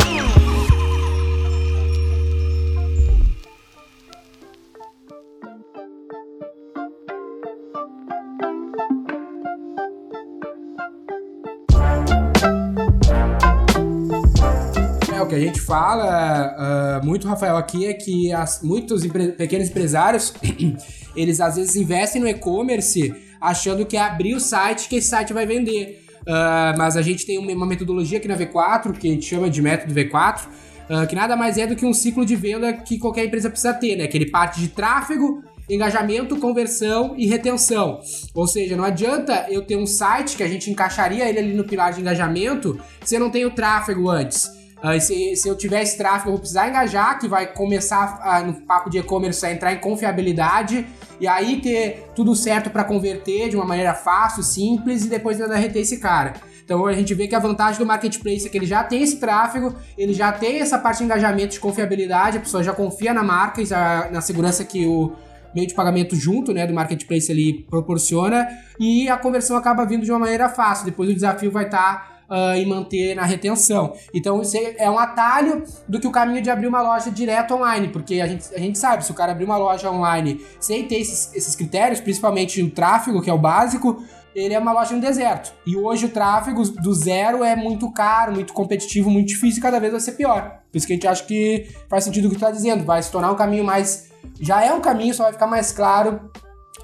Fala 15.61 17.01
uh, 17.01 17.05
muito, 17.05 17.27
Rafael, 17.27 17.55
aqui 17.57 17.85
é 17.85 17.93
que 17.93 18.31
as, 18.33 18.61
muitos 18.61 19.03
empre 19.03 19.29
pequenos 19.29 19.69
empresários, 19.69 20.33
eles 21.15 21.39
às 21.39 21.55
vezes 21.55 21.75
investem 21.75 22.21
no 22.21 22.27
e-commerce 22.27 23.13
achando 23.39 23.85
que 23.85 23.97
é 23.97 24.01
abrir 24.01 24.35
o 24.35 24.39
site 24.39 24.87
que 24.87 24.97
esse 24.97 25.07
site 25.07 25.33
vai 25.33 25.45
vender. 25.45 26.05
Uh, 26.21 26.77
mas 26.77 26.95
a 26.95 27.01
gente 27.01 27.25
tem 27.25 27.39
uma 27.39 27.65
metodologia 27.65 28.19
aqui 28.19 28.27
na 28.27 28.37
V4, 28.37 28.91
que 28.93 29.07
a 29.07 29.11
gente 29.11 29.25
chama 29.25 29.49
de 29.49 29.61
método 29.61 29.93
V4, 29.93 30.45
uh, 30.45 31.07
que 31.07 31.15
nada 31.15 31.35
mais 31.35 31.57
é 31.57 31.65
do 31.65 31.75
que 31.75 31.85
um 31.85 31.93
ciclo 31.93 32.25
de 32.25 32.35
venda 32.35 32.71
que 32.73 32.99
qualquer 32.99 33.25
empresa 33.25 33.49
precisa 33.49 33.73
ter, 33.73 33.95
né? 33.95 34.07
Que 34.07 34.17
ele 34.17 34.29
parte 34.29 34.59
de 34.59 34.67
tráfego, 34.67 35.43
engajamento, 35.69 36.37
conversão 36.37 37.15
e 37.17 37.25
retenção. 37.25 37.99
Ou 38.35 38.45
seja, 38.45 38.75
não 38.75 38.83
adianta 38.83 39.47
eu 39.49 39.63
ter 39.63 39.75
um 39.75 39.87
site 39.87 40.37
que 40.37 40.43
a 40.43 40.47
gente 40.47 40.69
encaixaria 40.69 41.27
ele 41.27 41.39
ali 41.39 41.53
no 41.53 41.63
pilar 41.63 41.93
de 41.93 42.01
engajamento 42.01 42.79
se 43.03 43.15
eu 43.15 43.19
não 43.19 43.31
tenho 43.31 43.49
tráfego 43.49 44.09
antes. 44.09 44.60
Se, 44.99 45.35
se, 45.35 45.47
eu 45.47 45.55
tiver 45.55 45.83
esse 45.83 45.95
tráfego, 45.95 46.29
eu 46.29 46.31
vou 46.31 46.39
precisar 46.39 46.67
engajar, 46.67 47.19
que 47.19 47.27
vai 47.27 47.45
começar 47.45 48.19
uh, 48.19 48.47
no 48.47 48.53
papo 48.61 48.89
de 48.89 48.97
e-commerce 48.97 49.45
a 49.45 49.51
entrar 49.51 49.71
em 49.73 49.77
confiabilidade 49.77 50.87
e 51.19 51.27
aí 51.27 51.61
ter 51.61 52.07
tudo 52.15 52.35
certo 52.35 52.71
para 52.71 52.83
converter 52.83 53.49
de 53.49 53.55
uma 53.55 53.63
maneira 53.63 53.93
fácil, 53.93 54.41
simples 54.41 55.05
e 55.05 55.07
depois 55.07 55.39
ainda 55.39 55.55
reter 55.55 55.83
esse 55.83 55.99
cara. 55.99 56.33
Então 56.65 56.87
a 56.87 56.93
gente 56.93 57.13
vê 57.13 57.27
que 57.27 57.35
a 57.35 57.39
vantagem 57.39 57.77
do 57.77 57.85
marketplace 57.85 58.47
é 58.47 58.49
que 58.49 58.57
ele 58.57 58.65
já 58.65 58.83
tem 58.83 59.03
esse 59.03 59.17
tráfego, 59.17 59.75
ele 59.95 60.13
já 60.13 60.31
tem 60.31 60.59
essa 60.59 60.79
parte 60.79 60.99
de 60.99 61.03
engajamento, 61.03 61.53
de 61.53 61.59
confiabilidade, 61.59 62.37
a 62.37 62.41
pessoa 62.41 62.63
já 62.63 62.73
confia 62.73 63.13
na 63.13 63.21
marca 63.21 63.61
e 63.61 63.67
na 64.11 64.21
segurança 64.21 64.63
que 64.63 64.87
o 64.87 65.11
meio 65.53 65.67
de 65.67 65.73
pagamento 65.73 66.15
junto, 66.15 66.53
né, 66.53 66.65
do 66.65 66.73
marketplace 66.73 67.31
ali 67.31 67.65
proporciona 67.69 68.47
e 68.79 69.09
a 69.09 69.17
conversão 69.17 69.57
acaba 69.57 69.85
vindo 69.85 70.05
de 70.05 70.11
uma 70.11 70.19
maneira 70.19 70.49
fácil. 70.49 70.85
Depois 70.85 71.09
o 71.09 71.13
desafio 71.13 71.51
vai 71.51 71.65
estar 71.65 71.93
tá 71.93 72.20
uh, 72.31 72.55
e 72.55 72.65
manter 72.65 73.13
na 73.13 73.23
retenção. 73.23 73.93
Então 74.13 74.41
isso 74.41 74.57
é 74.77 74.89
um 74.89 74.97
atalho 74.97 75.63
do 75.87 75.99
que 75.99 76.07
o 76.07 76.11
caminho 76.11 76.41
de 76.41 76.49
abrir 76.49 76.67
uma 76.67 76.81
loja 76.81 77.11
direto 77.11 77.53
online, 77.53 77.89
porque 77.89 78.21
a 78.21 78.27
gente, 78.27 78.55
a 78.55 78.59
gente 78.59 78.79
sabe, 78.79 79.03
se 79.03 79.11
o 79.11 79.13
cara 79.13 79.33
abrir 79.33 79.43
uma 79.43 79.57
loja 79.57 79.91
online 79.91 80.43
sem 80.59 80.87
ter 80.87 80.95
esses, 80.95 81.33
esses 81.35 81.55
critérios, 81.55 81.99
principalmente 81.99 82.63
o 82.63 82.71
tráfego, 82.71 83.21
que 83.21 83.29
é 83.29 83.33
o 83.33 83.37
básico, 83.37 84.01
ele 84.33 84.53
é 84.53 84.59
uma 84.59 84.71
loja 84.71 84.95
no 84.95 85.01
deserto. 85.01 85.53
E 85.65 85.75
hoje 85.75 86.05
o 86.05 86.09
tráfego 86.09 86.63
do 86.63 86.93
zero 86.93 87.43
é 87.43 87.53
muito 87.53 87.91
caro, 87.91 88.31
muito 88.31 88.53
competitivo, 88.53 89.09
muito 89.09 89.27
difícil 89.27 89.59
e 89.59 89.61
cada 89.61 89.79
vez 89.79 89.91
vai 89.91 89.99
ser 89.99 90.13
pior. 90.13 90.61
Por 90.71 90.77
isso 90.77 90.87
que 90.87 90.93
a 90.93 90.95
gente 90.95 91.07
acha 91.07 91.23
que 91.25 91.69
faz 91.89 92.05
sentido 92.05 92.25
o 92.25 92.29
que 92.29 92.35
tu 92.35 92.43
está 92.43 92.51
dizendo, 92.51 92.85
vai 92.85 93.03
se 93.03 93.11
tornar 93.11 93.29
um 93.29 93.35
caminho 93.35 93.65
mais. 93.65 94.09
Já 94.39 94.63
é 94.63 94.73
um 94.73 94.79
caminho, 94.79 95.13
só 95.13 95.23
vai 95.23 95.33
ficar 95.33 95.47
mais 95.47 95.73
claro 95.73 96.31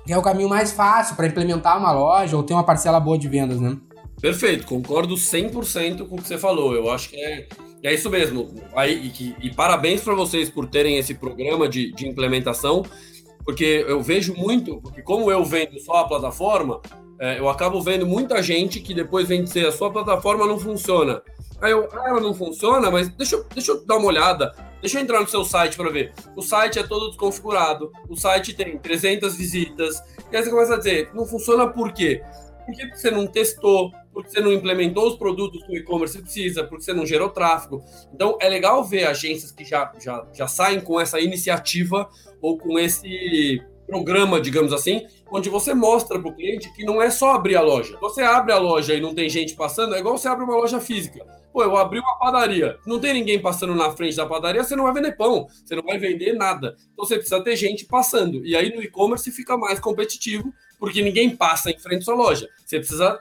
que 0.06 0.14
é 0.14 0.18
o 0.18 0.22
caminho 0.22 0.50
mais 0.50 0.72
fácil 0.72 1.16
para 1.16 1.28
implementar 1.28 1.78
uma 1.78 1.92
loja 1.92 2.36
ou 2.36 2.44
ter 2.44 2.54
uma 2.54 2.64
parcela 2.64 3.00
boa 3.00 3.18
de 3.18 3.28
vendas, 3.28 3.60
né? 3.60 3.78
Perfeito, 4.22 4.66
concordo 4.66 5.16
100% 5.16 6.08
com 6.08 6.16
o 6.16 6.22
que 6.22 6.28
você 6.28 6.38
falou. 6.38 6.74
Eu 6.74 6.90
acho 6.90 7.10
que 7.10 7.18
é, 7.18 7.48
é 7.84 7.94
isso 7.94 8.10
mesmo. 8.10 8.54
Aí, 8.76 9.12
e, 9.20 9.48
e 9.48 9.54
parabéns 9.54 10.02
para 10.02 10.16
vocês 10.16 10.50
por 10.50 10.68
terem 10.68 10.98
esse 10.98 11.14
programa 11.14 11.70
de, 11.70 11.92
de 11.92 12.08
implementação, 12.08 12.84
porque 13.46 13.86
eu 13.88 14.02
vejo 14.02 14.34
muito, 14.34 14.82
porque 14.82 15.02
como 15.02 15.32
eu 15.32 15.46
vendo 15.46 15.80
só 15.80 15.98
a 15.98 16.08
plataforma, 16.08 16.82
é, 17.20 17.40
eu 17.40 17.48
acabo 17.48 17.82
vendo 17.82 18.06
muita 18.06 18.42
gente 18.42 18.80
que 18.80 18.94
depois 18.94 19.28
vem 19.28 19.44
dizer 19.44 19.68
a 19.68 19.72
sua 19.72 19.92
plataforma 19.92 20.46
não 20.46 20.60
funciona. 20.60 21.22
Aí 21.62 21.72
eu, 21.72 21.88
ah, 21.92 22.10
ela 22.10 22.20
não 22.20 22.34
funciona, 22.34 22.92
mas 22.92 23.10
deixa 23.10 23.44
deixa 23.54 23.72
eu 23.72 23.86
dar 23.86 23.98
uma 23.98 24.08
olhada, 24.08 24.54
deixa 24.80 25.00
eu 25.00 25.04
entrar 25.04 25.22
no 25.22 25.28
seu 25.28 25.44
site 25.44 25.76
para 25.76 25.90
ver. 25.90 26.14
O 26.36 26.42
site 26.42 26.78
é 26.78 26.84
todo 26.84 27.08
desconfigurado, 27.08 27.92
o 28.08 28.16
site 28.16 28.54
tem 28.54 28.78
300 28.78 29.36
visitas, 29.36 30.00
e 30.32 30.38
aí 30.38 30.44
você 30.44 30.50
começa 30.50 30.76
a 30.76 30.78
dizer, 30.78 31.10
não 31.16 31.26
funciona 31.26 31.68
por 31.68 31.92
quê? 31.92 32.22
Por 32.66 32.76
que 32.76 32.96
você 32.96 33.10
não 33.10 33.26
testou? 33.26 33.92
Porque 34.18 34.32
você 34.32 34.42
não 34.42 34.52
implementou 34.52 35.10
os 35.10 35.16
produtos 35.16 35.64
que 35.64 35.74
o 35.74 35.78
e-commerce 35.78 36.20
precisa, 36.20 36.64
porque 36.64 36.84
você 36.84 36.92
não 36.92 37.06
gerou 37.06 37.30
tráfego. 37.30 37.84
Então 38.12 38.36
é 38.42 38.50
legal 38.50 38.84
ver 38.84 39.06
agências 39.06 39.52
que 39.52 39.64
já, 39.64 39.92
já, 40.04 40.26
já 40.34 40.48
saem 40.48 40.82
com 40.82 41.00
essa 41.00 41.20
iniciativa 41.20 42.10
ou 42.42 42.58
com 42.58 42.80
esse 42.80 43.62
programa, 43.86 44.42
digamos 44.42 44.74
assim, 44.74 45.06
onde 45.32 45.52
você 45.52 45.72
mostra 45.72 46.20
para 46.20 46.30
o 46.32 46.34
cliente 46.34 46.74
que 46.74 46.84
não 46.84 47.00
é 47.00 47.12
só 47.12 47.34
abrir 47.36 47.58
a 47.58 47.62
loja. 47.62 47.96
Você 48.02 48.24
abre 48.24 48.52
a 48.52 48.58
loja 48.58 48.96
e 48.96 49.00
não 49.00 49.14
tem 49.14 49.30
gente 49.30 49.54
passando, 49.54 49.94
é 49.94 50.00
igual 50.00 50.18
você 50.18 50.28
abre 50.28 50.44
uma 50.44 50.56
loja 50.56 50.82
física. 50.82 51.24
Pô, 51.54 51.62
eu 51.62 51.78
abri 51.78 52.00
uma 52.00 52.18
padaria, 52.18 52.80
não 52.88 53.00
tem 53.00 53.14
ninguém 53.14 53.40
passando 53.40 53.76
na 53.76 53.92
frente 53.92 54.18
da 54.18 54.26
padaria, 54.26 54.64
você 54.64 54.76
não 54.76 54.86
vai 54.86 54.94
vender 54.94 55.16
pão, 55.16 55.46
você 55.64 55.76
não 55.76 55.84
vai 55.84 56.00
vender 56.00 56.34
nada. 56.34 56.76
Então 56.92 57.06
você 57.06 57.18
precisa 57.18 57.44
ter 57.44 57.56
gente 57.56 57.86
passando. 57.86 58.44
E 58.44 58.56
aí 58.56 58.76
no 58.76 58.82
e-commerce 58.82 59.30
fica 59.32 59.56
mais 59.56 59.80
competitivo, 59.80 60.52
porque 60.80 61.04
ninguém 61.04 61.38
passa 61.38 61.70
em 61.70 61.78
frente 61.78 62.02
à 62.02 62.06
sua 62.06 62.16
loja. 62.16 62.50
Você 62.66 62.80
precisa 62.80 63.20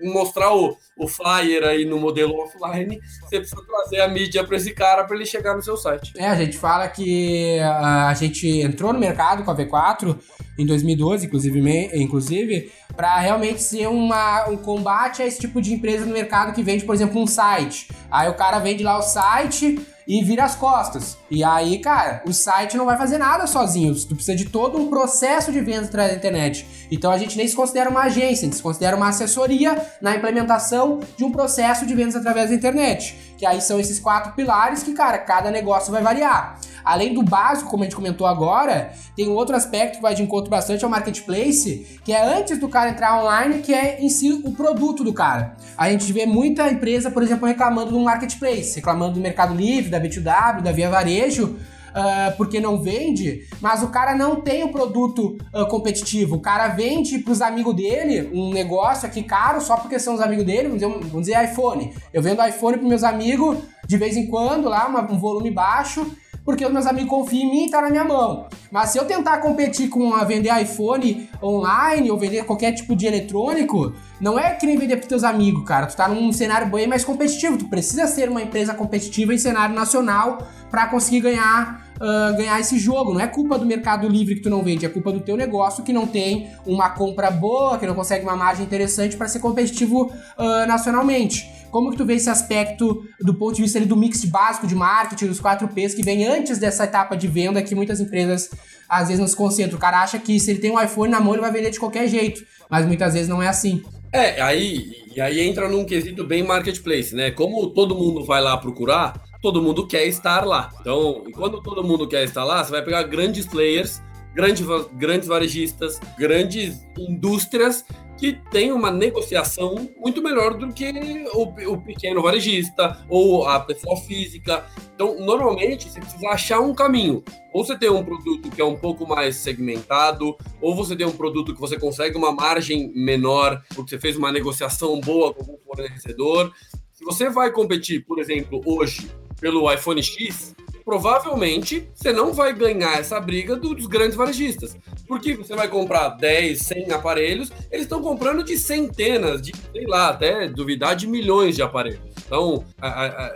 mostrar 0.00 0.54
o, 0.54 0.76
o 0.96 1.08
flyer 1.08 1.64
aí 1.64 1.84
no 1.84 1.98
modelo 1.98 2.34
offline, 2.40 3.00
você 3.22 3.38
precisa 3.38 3.62
trazer 3.66 4.00
a 4.00 4.08
mídia 4.08 4.44
para 4.44 4.56
esse 4.56 4.72
cara 4.72 5.04
para 5.04 5.16
ele 5.16 5.26
chegar 5.26 5.54
no 5.54 5.62
seu 5.62 5.76
site. 5.76 6.12
É, 6.16 6.26
a 6.26 6.34
gente 6.36 6.56
fala 6.56 6.88
que 6.88 7.58
a, 7.60 8.14
gente 8.14 8.60
entrou 8.60 8.92
no 8.92 8.98
mercado 8.98 9.44
com 9.44 9.50
a 9.50 9.56
V4 9.56 10.18
em 10.58 10.66
2012, 10.66 11.26
inclusive, 11.26 11.90
inclusive 11.94 12.72
para 12.94 13.18
realmente 13.18 13.62
ser 13.62 13.88
uma, 13.88 14.48
um 14.48 14.56
combate 14.56 15.22
a 15.22 15.26
esse 15.26 15.40
tipo 15.40 15.60
de 15.60 15.72
empresa 15.72 16.04
no 16.04 16.12
mercado 16.12 16.54
que 16.54 16.62
vende, 16.62 16.84
por 16.84 16.94
exemplo, 16.94 17.20
um 17.20 17.26
site. 17.26 17.88
Aí 18.10 18.28
o 18.28 18.34
cara 18.34 18.58
vende 18.58 18.82
lá 18.82 18.98
o 18.98 19.02
site 19.02 19.80
e 20.06 20.22
vira 20.22 20.44
as 20.44 20.54
costas. 20.54 21.16
E 21.30 21.42
aí, 21.42 21.78
cara, 21.78 22.22
o 22.26 22.32
site 22.32 22.76
não 22.76 22.84
vai 22.84 22.96
fazer 22.96 23.18
nada 23.18 23.46
sozinho. 23.46 23.94
Tu 23.94 24.14
precisa 24.14 24.36
de 24.36 24.46
todo 24.46 24.78
um 24.78 24.88
processo 24.88 25.52
de 25.52 25.60
venda 25.60 25.86
através 25.86 26.12
da 26.12 26.18
internet. 26.18 26.66
Então 26.90 27.10
a 27.10 27.18
gente 27.18 27.36
nem 27.36 27.46
se 27.46 27.56
considera 27.56 27.88
uma 27.88 28.02
agência, 28.02 28.42
a 28.42 28.44
gente 28.44 28.56
se 28.56 28.62
considera 28.62 28.96
uma 28.96 29.08
assessoria 29.08 29.80
na 30.00 30.14
implementação 30.14 31.00
de 31.16 31.24
um 31.24 31.32
processo 31.32 31.86
de 31.86 31.94
vendas 31.94 32.16
através 32.16 32.50
da 32.50 32.56
internet. 32.56 33.31
Que 33.42 33.46
aí 33.46 33.60
são 33.60 33.80
esses 33.80 33.98
quatro 33.98 34.34
pilares 34.34 34.84
que, 34.84 34.92
cara, 34.92 35.18
cada 35.18 35.50
negócio 35.50 35.90
vai 35.90 36.00
variar. 36.00 36.60
Além 36.84 37.12
do 37.12 37.24
básico, 37.24 37.68
como 37.68 37.82
a 37.82 37.86
gente 37.86 37.96
comentou 37.96 38.24
agora, 38.24 38.92
tem 39.16 39.28
outro 39.30 39.56
aspecto 39.56 39.96
que 39.96 40.00
vai 40.00 40.14
de 40.14 40.22
encontro 40.22 40.48
bastante 40.48 40.84
ao 40.84 40.88
marketplace, 40.88 41.98
que 42.04 42.12
é 42.12 42.24
antes 42.24 42.60
do 42.60 42.68
cara 42.68 42.90
entrar 42.90 43.20
online, 43.20 43.58
que 43.58 43.74
é 43.74 44.00
em 44.00 44.08
si 44.08 44.30
o 44.44 44.52
produto 44.52 45.02
do 45.02 45.12
cara. 45.12 45.56
A 45.76 45.90
gente 45.90 46.12
vê 46.12 46.24
muita 46.24 46.70
empresa, 46.70 47.10
por 47.10 47.20
exemplo, 47.20 47.48
reclamando 47.48 47.90
do 47.90 47.98
marketplace, 47.98 48.76
reclamando 48.76 49.14
do 49.14 49.20
Mercado 49.20 49.54
Livre, 49.56 49.90
da 49.90 50.00
B2W, 50.00 50.60
da 50.62 50.70
Via 50.70 50.88
Varejo, 50.88 51.58
Uh, 51.92 52.36
porque 52.36 52.58
não 52.58 52.82
vende, 52.82 53.46
mas 53.60 53.82
o 53.82 53.88
cara 53.88 54.14
não 54.14 54.40
tem 54.40 54.64
o 54.64 54.72
produto 54.72 55.36
uh, 55.54 55.66
competitivo. 55.66 56.36
O 56.36 56.40
cara 56.40 56.68
vende 56.68 57.18
para 57.18 57.32
os 57.32 57.42
amigos 57.42 57.74
dele 57.74 58.30
um 58.32 58.50
negócio 58.50 59.06
aqui 59.06 59.22
caro 59.22 59.60
só 59.60 59.76
porque 59.76 59.98
são 59.98 60.14
os 60.14 60.20
amigos 60.20 60.46
dele, 60.46 60.68
vamos 60.68 60.80
dizer, 60.80 61.10
vamos 61.10 61.26
dizer 61.26 61.44
iPhone. 61.44 61.92
Eu 62.12 62.22
vendo 62.22 62.42
iPhone 62.46 62.78
para 62.78 62.88
meus 62.88 63.04
amigos 63.04 63.58
de 63.86 63.96
vez 63.98 64.16
em 64.16 64.26
quando, 64.26 64.68
lá, 64.68 64.86
uma, 64.86 65.02
um 65.12 65.18
volume 65.18 65.50
baixo, 65.50 66.10
porque 66.44 66.64
os 66.64 66.72
meus 66.72 66.86
amigos 66.86 67.10
confiam 67.10 67.48
em 67.48 67.50
mim 67.50 67.66
e 67.66 67.70
tá 67.70 67.80
na 67.80 67.90
minha 67.90 68.04
mão. 68.04 68.46
Mas 68.70 68.90
se 68.90 68.98
eu 68.98 69.04
tentar 69.04 69.38
competir 69.38 69.88
com 69.88 70.14
a 70.14 70.24
vender 70.24 70.50
iPhone 70.60 71.28
online 71.42 72.10
ou 72.10 72.18
vender 72.18 72.44
qualquer 72.44 72.72
tipo 72.72 72.96
de 72.96 73.06
eletrônico, 73.06 73.92
não 74.20 74.38
é 74.38 74.50
que 74.50 74.66
nem 74.66 74.76
vender 74.76 74.96
pros 74.96 75.08
teus 75.08 75.24
amigos, 75.24 75.64
cara. 75.64 75.86
Tu 75.86 75.96
tá 75.96 76.08
num 76.08 76.32
cenário 76.32 76.68
bem 76.68 76.86
mais 76.86 77.04
competitivo. 77.04 77.56
Tu 77.56 77.68
precisa 77.68 78.06
ser 78.06 78.28
uma 78.28 78.42
empresa 78.42 78.74
competitiva 78.74 79.34
em 79.34 79.38
cenário 79.38 79.74
nacional 79.74 80.46
para 80.70 80.86
conseguir 80.86 81.20
ganhar 81.20 81.91
uh, 82.02 82.36
ganhar 82.36 82.58
esse 82.58 82.78
jogo. 82.78 83.14
Não 83.14 83.20
é 83.20 83.28
culpa 83.28 83.56
do 83.56 83.64
Mercado 83.64 84.08
Livre 84.08 84.34
que 84.34 84.40
tu 84.40 84.50
não 84.50 84.62
vende, 84.62 84.84
é 84.84 84.88
culpa 84.88 85.12
do 85.12 85.20
teu 85.20 85.36
negócio 85.36 85.84
que 85.84 85.92
não 85.92 86.06
tem 86.06 86.50
uma 86.66 86.90
compra 86.90 87.30
boa, 87.30 87.78
que 87.78 87.86
não 87.86 87.94
consegue 87.94 88.24
uma 88.24 88.36
margem 88.36 88.66
interessante 88.66 89.16
para 89.16 89.28
ser 89.28 89.38
competitivo 89.38 90.12
uh, 90.38 90.66
nacionalmente. 90.66 91.48
Como 91.70 91.90
que 91.90 91.96
tu 91.96 92.04
vê 92.04 92.14
esse 92.16 92.28
aspecto 92.28 93.02
do 93.20 93.34
ponto 93.34 93.54
de 93.54 93.62
vista 93.62 93.78
ali, 93.78 93.86
do 93.86 93.96
mix 93.96 94.24
básico 94.26 94.66
de 94.66 94.74
marketing, 94.74 95.28
dos 95.28 95.40
4Ps, 95.40 95.94
que 95.94 96.02
vem 96.02 96.26
antes 96.26 96.58
dessa 96.58 96.84
etapa 96.84 97.16
de 97.16 97.26
venda 97.26 97.62
que 97.62 97.74
muitas 97.74 97.98
empresas 97.98 98.50
às 98.86 99.08
vezes 99.08 99.18
não 99.18 99.26
se 99.26 99.34
concentram. 99.34 99.78
O 99.78 99.80
cara 99.80 100.02
acha 100.02 100.18
que 100.18 100.38
se 100.38 100.50
ele 100.50 100.60
tem 100.60 100.70
um 100.70 100.78
iPhone 100.78 101.10
na 101.10 101.18
mão, 101.18 101.32
ele 101.32 101.40
vai 101.40 101.50
vender 101.50 101.70
de 101.70 101.80
qualquer 101.80 102.06
jeito. 102.08 102.44
Mas 102.68 102.84
muitas 102.84 103.14
vezes 103.14 103.28
não 103.28 103.42
é 103.42 103.48
assim. 103.48 103.82
É, 104.12 104.42
aí, 104.42 104.92
aí 105.18 105.40
entra 105.40 105.66
num 105.70 105.86
quesito 105.86 106.26
bem 106.26 106.42
marketplace, 106.42 107.14
né? 107.14 107.30
Como 107.30 107.70
todo 107.70 107.94
mundo 107.94 108.22
vai 108.22 108.42
lá 108.42 108.58
procurar, 108.58 109.14
todo 109.42 109.60
mundo 109.60 109.86
quer 109.86 110.06
estar 110.06 110.46
lá. 110.46 110.70
Então, 110.80 111.24
quando 111.34 111.60
todo 111.60 111.82
mundo 111.82 112.08
quer 112.08 112.22
estar 112.22 112.44
lá, 112.44 112.64
você 112.64 112.70
vai 112.70 112.82
pegar 112.82 113.02
grandes 113.02 113.44
players, 113.44 114.00
grandes, 114.32 114.64
grandes 114.94 115.28
varejistas, 115.28 116.00
grandes 116.16 116.86
indústrias 116.96 117.84
que 118.16 118.34
tem 118.52 118.70
uma 118.70 118.88
negociação 118.88 119.90
muito 119.98 120.22
melhor 120.22 120.54
do 120.54 120.72
que 120.72 120.92
o, 121.34 121.42
o, 121.72 121.80
pequeno 121.80 122.22
varejista 122.22 123.04
ou 123.08 123.48
a 123.48 123.58
pessoa 123.58 123.96
física. 123.96 124.64
Então, 124.94 125.18
normalmente, 125.18 125.90
você 125.90 125.98
precisa 125.98 126.28
achar 126.28 126.60
um 126.60 126.72
caminho. 126.72 127.24
Ou 127.52 127.64
você 127.64 127.76
tem 127.76 127.90
um 127.90 128.04
produto 128.04 128.48
que 128.48 128.60
é 128.60 128.64
um 128.64 128.76
pouco 128.76 129.08
mais 129.08 129.36
segmentado, 129.36 130.36
ou 130.60 130.76
você 130.76 130.94
tem 130.94 131.04
um 131.04 131.16
produto 131.16 131.52
que 131.52 131.60
você 131.60 131.76
consegue 131.76 132.16
uma 132.16 132.30
margem 132.30 132.92
menor, 132.94 133.60
porque 133.74 133.90
você 133.90 133.98
fez 133.98 134.16
uma 134.16 134.30
negociação 134.30 135.00
boa 135.00 135.34
com 135.34 135.54
o 135.54 135.58
fornecedor. 135.66 136.52
Se 136.92 137.04
você 137.04 137.28
vai 137.28 137.50
competir, 137.50 138.04
por 138.06 138.20
exemplo, 138.20 138.60
hoje 138.64 139.10
pelo 139.42 139.70
iPhone 139.70 140.00
X, 140.00 140.54
provavelmente 140.84 141.88
você 141.92 142.12
não 142.12 142.32
vai 142.32 142.54
ganhar 142.54 142.98
essa 142.98 143.20
briga 143.20 143.56
dos 143.56 143.86
grandes 143.86 144.16
varejistas. 144.16 144.76
Porque 145.06 145.34
você 145.34 145.54
vai 145.54 145.68
comprar 145.68 146.10
10, 146.10 146.58
100 146.60 146.92
aparelhos, 146.92 147.52
eles 147.70 147.82
estão 147.82 148.00
comprando 148.00 148.44
de 148.44 148.56
centenas, 148.56 149.42
de, 149.42 149.52
sei 149.72 149.84
lá, 149.84 150.10
até 150.10 150.48
duvidar 150.48 150.94
de 150.94 151.08
milhões 151.08 151.56
de 151.56 151.62
aparelhos. 151.62 152.00
Então, 152.24 152.64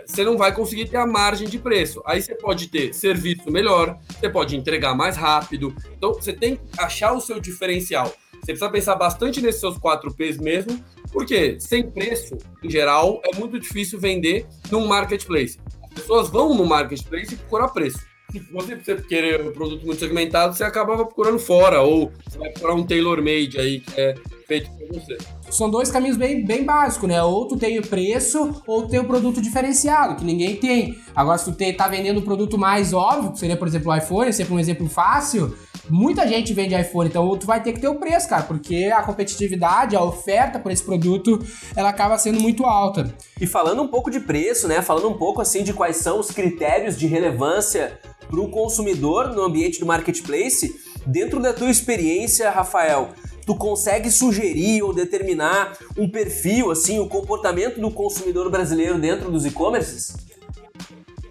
você 0.05 0.23
não 0.23 0.37
vai 0.37 0.55
conseguir 0.55 0.87
ter 0.87 0.97
a 0.97 1.05
margem 1.05 1.47
de 1.47 1.59
preço. 1.59 2.01
Aí 2.05 2.21
você 2.21 2.33
pode 2.33 2.67
ter 2.69 2.93
serviço 2.93 3.51
melhor, 3.51 3.99
você 4.17 4.29
pode 4.29 4.55
entregar 4.55 4.95
mais 4.95 5.17
rápido. 5.17 5.75
Então, 5.95 6.13
você 6.13 6.31
tem 6.33 6.55
que 6.55 6.61
achar 6.79 7.11
o 7.11 7.21
seu 7.21 7.39
diferencial. 7.39 8.11
Você 8.33 8.53
precisa 8.53 8.69
pensar 8.69 8.95
bastante 8.95 9.41
nesses 9.41 9.59
seus 9.59 9.77
4Ps 9.77 10.39
mesmo, 10.39 10.81
porque 11.11 11.59
sem 11.59 11.91
preço, 11.91 12.37
em 12.63 12.69
geral, 12.69 13.21
é 13.25 13.35
muito 13.35 13.59
difícil 13.59 13.99
vender 13.99 14.47
num 14.71 14.87
marketplace 14.87 15.59
pessoas 16.01 16.29
vão 16.29 16.53
no 16.53 16.65
marketplace 16.65 17.35
procurar 17.35 17.69
preço. 17.69 17.99
Se 18.31 18.39
você, 18.51 18.75
você 18.75 18.95
querer 18.97 19.41
um 19.41 19.51
produto 19.51 19.85
muito 19.85 19.99
segmentado, 19.99 20.55
você 20.55 20.63
acabava 20.63 21.05
procurando 21.05 21.39
fora, 21.39 21.81
ou 21.81 22.11
você 22.27 22.37
vai 22.37 22.49
procurar 22.51 22.73
um 22.73 22.85
tailor-made 22.85 23.57
aí 23.59 23.79
que 23.79 23.99
é 23.99 24.15
feito 24.45 24.69
para 24.69 24.99
você. 24.99 25.17
São 25.49 25.69
dois 25.69 25.89
caminhos 25.89 26.17
bem, 26.17 26.45
bem 26.45 26.65
básicos, 26.65 27.07
né? 27.07 27.23
Ou 27.23 27.47
tu 27.47 27.55
tem 27.55 27.79
o 27.79 27.87
preço, 27.87 28.61
ou 28.67 28.83
tu 28.83 28.89
tem 28.89 28.99
o 28.99 29.05
produto 29.05 29.41
diferenciado, 29.41 30.15
que 30.15 30.25
ninguém 30.25 30.57
tem. 30.57 30.97
Agora, 31.15 31.37
se 31.37 31.51
tu 31.51 31.73
tá 31.75 31.87
vendendo 31.87 32.19
um 32.19 32.23
produto 32.23 32.57
mais 32.57 32.93
óbvio, 32.93 33.31
que 33.31 33.39
seria, 33.39 33.55
por 33.55 33.67
exemplo, 33.67 33.91
o 33.91 33.95
iPhone, 33.95 34.33
sempre 34.33 34.53
um 34.53 34.59
exemplo 34.59 34.87
fácil, 34.89 35.55
muita 35.89 36.27
gente 36.27 36.53
vende 36.53 36.75
iPhone, 36.75 37.09
então 37.09 37.37
tu 37.37 37.45
vai 37.45 37.63
ter 37.63 37.71
que 37.71 37.79
ter 37.79 37.87
o 37.87 37.95
preço, 37.95 38.27
cara, 38.27 38.43
porque 38.43 38.91
a 38.93 39.01
competitividade, 39.01 39.95
a 39.95 40.03
oferta 40.03 40.59
por 40.59 40.71
esse 40.71 40.83
produto, 40.83 41.39
ela 41.75 41.89
acaba 41.89 42.17
sendo 42.17 42.41
muito 42.41 42.65
alta. 42.65 43.15
E 43.39 43.47
falando 43.47 43.81
um 43.81 43.87
pouco 43.87 44.11
de 44.11 44.19
preço, 44.19 44.67
né? 44.67 44.81
Falando 44.81 45.09
um 45.09 45.17
pouco 45.17 45.41
assim 45.41 45.63
de 45.63 45.73
quais 45.73 45.97
são 45.97 46.19
os 46.19 46.29
critérios 46.29 46.97
de 46.97 47.07
relevância 47.07 47.99
para 48.29 48.39
o 48.39 48.49
consumidor 48.49 49.33
no 49.33 49.43
ambiente 49.43 49.79
do 49.79 49.85
marketplace, 49.85 50.75
dentro 51.05 51.39
da 51.39 51.53
tua 51.53 51.69
experiência, 51.69 52.49
Rafael, 52.51 53.11
tu 53.47 53.55
consegue 53.55 54.11
sugerir 54.11 54.83
ou 54.83 54.93
determinar 54.93 55.77
um 55.97 56.09
perfil, 56.09 56.69
assim, 56.69 56.99
o 56.99 57.07
comportamento 57.07 57.79
do 57.79 57.89
consumidor 57.89 58.51
brasileiro 58.51 58.99
dentro 58.99 59.31
dos 59.31 59.45
e-commerces? 59.45 60.17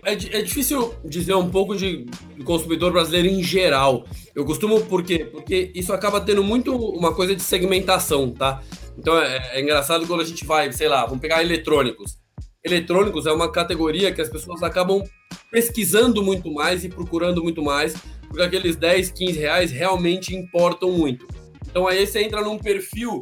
É, 0.03 0.13
é, 0.13 0.43
difícil 0.43 0.95
dizer 1.05 1.35
um 1.35 1.51
pouco 1.51 1.77
de 1.77 2.07
consumidor 2.45 2.91
brasileiro 2.91 3.29
em 3.29 3.43
geral. 3.43 4.07
Eu 4.35 4.47
costumo, 4.47 4.81
por 4.81 5.03
quê? 5.03 5.27
Porque 5.31 5.71
isso 5.75 5.93
acaba 5.93 6.19
tendo 6.19 6.43
muito 6.43 6.75
uma 6.75 7.13
coisa 7.15 7.37
de 7.37 7.43
segmentação, 7.43 8.31
tá? 8.31 8.63
Então 8.97 9.19
é, 9.19 9.59
é 9.59 9.61
engraçado 9.61 10.07
quando 10.07 10.23
a 10.23 10.25
gente 10.25 10.47
vai, 10.47 10.73
sei 10.73 10.89
lá, 10.89 11.05
vamos 11.05 11.21
pegar 11.21 11.43
eletrônicos. 11.43 12.17
Eletrônicos 12.65 13.27
é 13.27 13.33
uma 13.33 13.53
categoria 13.53 14.11
que 14.11 14.23
as 14.23 14.31
pessoas 14.31 14.63
acabam 14.63 15.03
pesquisando 15.51 16.23
muito 16.23 16.51
mais 16.51 16.83
e 16.83 16.89
procurando 16.89 17.43
muito 17.43 17.63
mais, 17.63 17.95
porque 18.29 18.43
aqueles 18.43 18.75
10, 18.75 19.11
15 19.11 19.39
reais 19.39 19.71
realmente 19.71 20.35
importam 20.35 20.91
muito. 20.93 21.36
Então 21.77 21.87
aí 21.87 22.07
você 22.07 22.23
entra 22.23 22.41
num 22.41 22.59
perfil 22.59 23.21